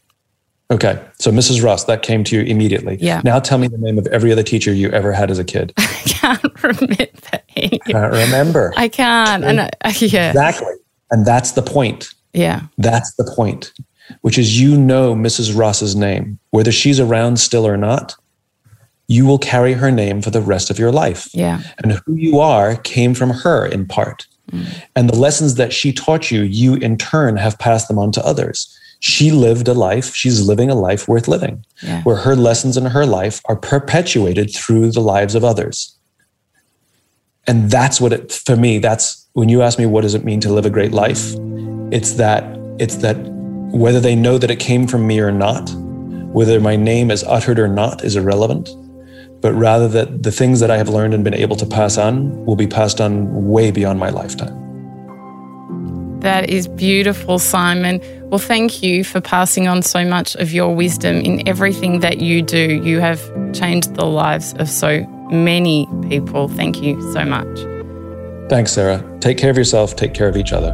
Okay. 0.73 0.99
So 1.19 1.31
Mrs. 1.31 1.63
Ross, 1.63 1.85
that 1.85 2.03
came 2.03 2.25
to 2.25 2.37
you 2.37 2.43
immediately. 2.43 2.97
Yeah. 2.99 3.21
Now 3.25 3.39
tell 3.39 3.59
me 3.59 3.69
the 3.69 3.77
name 3.77 3.99
of 3.99 4.07
every 4.07 4.33
other 4.33 4.43
teacher 4.43 4.73
you 4.73 4.89
ever 4.89 5.13
had 5.13 5.31
as 5.31 5.39
a 5.39 5.45
kid. 5.45 5.73
I 5.77 5.85
can't 6.07 6.63
remember. 6.65 7.79
Can't 7.87 8.13
remember. 8.13 8.73
I 8.77 8.89
can't. 8.89 9.45
And 9.45 9.61
I, 9.61 9.71
yeah. 9.85 10.31
Exactly. 10.31 10.73
And 11.11 11.27
that's 11.27 11.53
the 11.53 11.63
point. 11.63 12.09
Yeah. 12.33 12.63
That's 12.79 13.15
the 13.17 13.31
point, 13.37 13.73
which 14.23 14.39
is 14.39 14.59
you 14.59 14.79
know 14.79 15.15
Mrs. 15.15 15.57
Ross's 15.57 15.95
name, 15.95 16.39
whether 16.53 16.73
she's 16.73 16.99
around 16.99 17.39
still 17.39 17.67
or 17.67 17.77
not. 17.77 18.17
You 19.09 19.27
will 19.27 19.39
carry 19.39 19.75
her 19.75 19.91
name 19.91 20.23
for 20.23 20.31
the 20.31 20.41
rest 20.41 20.71
of 20.71 20.79
your 20.79 20.91
life. 20.91 21.29
Yeah. 21.35 21.61
And 21.83 22.01
who 22.07 22.15
you 22.15 22.41
are 22.41 22.77
came 22.77 23.13
from 23.13 23.29
her 23.29 23.67
in 23.67 23.85
part. 23.85 24.27
Mm. 24.51 24.83
And 24.97 25.11
the 25.11 25.19
lessons 25.19 25.57
that 25.57 25.75
she 25.75 25.93
taught 25.93 26.31
you, 26.31 26.43
you 26.43 26.77
in 26.77 26.97
turn 26.97 27.37
have 27.37 27.59
passed 27.59 27.89
them 27.89 27.99
on 27.99 28.11
to 28.13 28.25
others 28.25 28.79
she 29.03 29.33
lived 29.33 29.67
a 29.67 29.75
life, 29.75 30.15
she's 30.15 30.47
living 30.47 30.71
a 30.71 30.77
life 30.77 31.09
worth 31.09 31.27
living, 31.27 31.67
yeah. 31.83 32.03
where 32.05 32.15
her 32.15 32.37
lessons 32.37 32.77
in 32.77 32.87
her 32.87 33.05
life 33.05 33.41
are 33.47 33.57
perpetuated 33.57 34.55
through 34.55 34.93
the 34.93 35.01
lives 35.01 35.35
of 35.35 35.43
others. 35.43 35.97
And 37.49 37.69
that's 37.69 38.01
what 38.01 38.13
it, 38.13 38.31
for 38.31 38.55
me, 38.55 38.79
that's 38.79 39.27
when 39.33 39.49
you 39.49 39.61
ask 39.61 39.77
me, 39.77 39.87
what 39.87 40.03
does 40.03 40.15
it 40.15 40.23
mean 40.23 40.39
to 40.43 40.53
live 40.53 40.65
a 40.67 40.71
great 40.71 40.93
life? 40.93 41.35
It's 41.91 42.13
that, 42.13 42.45
it's 42.79 42.95
that 42.99 43.17
whether 43.73 43.99
they 43.99 44.15
know 44.15 44.39
that 44.39 44.53
it 44.53 44.61
came 44.61 44.87
from 44.87 45.05
me 45.05 45.19
or 45.19 45.33
not, 45.33 45.69
whether 46.33 46.61
my 46.61 46.77
name 46.77 47.11
is 47.11 47.25
uttered 47.25 47.59
or 47.59 47.67
not 47.67 48.05
is 48.05 48.15
irrelevant, 48.15 48.71
but 49.41 49.53
rather 49.55 49.89
that 49.89 50.23
the 50.23 50.31
things 50.31 50.61
that 50.61 50.71
I 50.71 50.77
have 50.77 50.89
learned 50.89 51.13
and 51.13 51.25
been 51.25 51.35
able 51.35 51.57
to 51.57 51.67
pass 51.67 51.99
on 51.99 52.47
will 52.47 52.55
be 52.55 52.69
passed 52.69 53.01
on 53.01 53.49
way 53.49 53.73
beyond 53.73 53.99
my 53.99 54.11
lifetime. 54.11 54.62
That 56.23 56.49
is 56.49 56.69
beautiful, 56.69 57.41
Simon. 57.41 58.01
Well, 58.31 58.39
thank 58.39 58.81
you 58.81 59.03
for 59.03 59.21
passing 59.21 59.67
on 59.67 59.83
so 59.83 60.05
much 60.05 60.37
of 60.37 60.53
your 60.53 60.73
wisdom 60.73 61.17
in 61.17 61.47
everything 61.49 61.99
that 61.99 62.19
you 62.19 62.43
do. 62.43 62.81
You 62.85 63.01
have 63.01 63.21
changed 63.53 63.97
the 63.97 64.07
lives 64.07 64.55
of 64.55 64.69
so 64.71 65.05
many 65.33 65.89
people. 66.09 66.47
Thank 66.47 66.81
you 66.81 67.01
so 67.13 67.25
much. 67.25 67.59
Thanks, 68.49 68.73
Sarah. 68.73 69.03
Take 69.19 69.37
care 69.37 69.51
of 69.51 69.57
yourself, 69.57 69.97
take 69.97 70.15
care 70.15 70.29
of 70.29 70.37
each 70.37 70.53
other. 70.53 70.73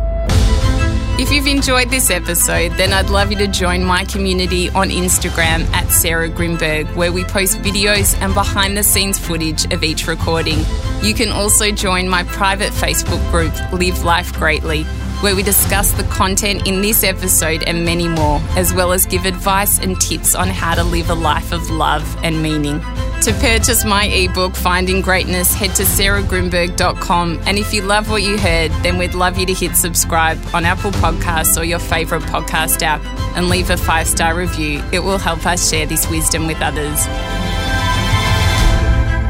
If 1.19 1.33
you've 1.33 1.47
enjoyed 1.47 1.89
this 1.89 2.11
episode, 2.11 2.73
then 2.73 2.93
I'd 2.93 3.09
love 3.09 3.33
you 3.33 3.39
to 3.39 3.49
join 3.49 3.83
my 3.83 4.05
community 4.05 4.69
on 4.71 4.91
Instagram 4.91 5.65
at 5.73 5.91
Sarah 5.91 6.29
Grynberg, 6.29 6.95
where 6.95 7.11
we 7.11 7.25
post 7.25 7.59
videos 7.59 8.21
and 8.21 8.35
behind 8.35 8.77
the 8.77 8.83
scenes 8.83 9.19
footage 9.19 9.65
of 9.73 9.83
each 9.83 10.07
recording. 10.07 10.59
You 11.03 11.15
can 11.15 11.31
also 11.31 11.73
join 11.73 12.07
my 12.07 12.23
private 12.25 12.73
Facebook 12.73 13.29
group, 13.31 13.55
Live 13.73 14.05
Life 14.05 14.35
Greatly 14.35 14.85
where 15.21 15.35
we 15.35 15.43
discuss 15.43 15.91
the 15.93 16.05
content 16.05 16.67
in 16.67 16.81
this 16.81 17.03
episode 17.03 17.63
and 17.65 17.85
many 17.85 18.07
more, 18.07 18.41
as 18.57 18.73
well 18.73 18.93
as 18.93 19.05
give 19.07 19.27
advice 19.27 19.79
and 19.81 20.01
tips 20.01 20.35
on 20.35 20.49
how 20.49 20.75
to 20.75 20.85
live 20.85 21.11
a 21.11 21.15
life 21.15 21.53
of 21.53 21.71
love 21.71 22.05
and 22.23 22.41
meaning. 22.43 22.81
To 23.23 23.33
purchase 23.41 23.85
my 23.85 24.05
ebook, 24.05 24.55
Finding 24.55 25.01
Greatness, 25.01 25.53
head 25.53 25.75
to 25.75 25.83
sarahgrynberg.com. 25.83 27.41
And 27.47 27.59
if 27.59 27.75
you 27.75 27.83
love 27.83 28.09
what 28.11 28.23
you 28.23 28.39
heard, 28.39 28.71
then 28.83 28.97
we'd 28.97 29.15
love 29.15 29.37
you 29.39 29.47
to 29.47 29.55
hit 29.55 29.75
subscribe 29.75 30.39
on 30.55 30.65
Apple 30.65 30.93
Podcasts 30.93 31.61
or 31.61 31.65
your 31.65 31.81
favourite 31.81 32.23
podcast 32.25 32.83
app 32.83 33.05
and 33.37 33.49
leave 33.49 33.71
a 33.71 33.77
five 33.77 34.07
star 34.07 34.37
review. 34.37 34.83
It 34.93 35.01
will 35.01 35.19
help 35.19 35.45
us 35.47 35.69
share 35.69 35.85
this 35.85 36.09
wisdom 36.09 36.47
with 36.47 36.61
others. 36.61 37.07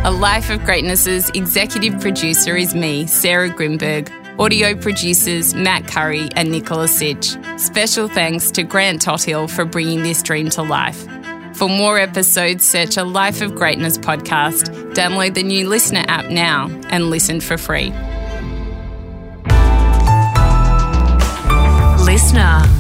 A 0.04 0.10
Life 0.10 0.50
of 0.50 0.64
Greatness's 0.64 1.30
executive 1.30 2.00
producer 2.00 2.56
is 2.56 2.74
me, 2.74 3.06
Sarah 3.06 3.50
Grynberg. 3.50 4.27
Audio 4.38 4.76
producers 4.76 5.52
Matt 5.52 5.88
Curry 5.88 6.28
and 6.36 6.52
Nicola 6.52 6.86
Sitch. 6.86 7.36
Special 7.56 8.06
thanks 8.06 8.52
to 8.52 8.62
Grant 8.62 9.02
Tothill 9.02 9.48
for 9.48 9.64
bringing 9.64 10.04
this 10.04 10.22
dream 10.22 10.48
to 10.50 10.62
life. 10.62 11.08
For 11.54 11.68
more 11.68 11.98
episodes, 11.98 12.64
search 12.64 12.96
a 12.96 13.02
Life 13.02 13.40
of 13.42 13.56
Greatness 13.56 13.98
podcast, 13.98 14.94
download 14.94 15.34
the 15.34 15.42
new 15.42 15.68
LiSTNR 15.68 16.04
app 16.06 16.30
now, 16.30 16.68
and 16.88 17.10
listen 17.10 17.40
for 17.40 17.58
free. 17.58 17.90
LiSTNR. 22.06 22.77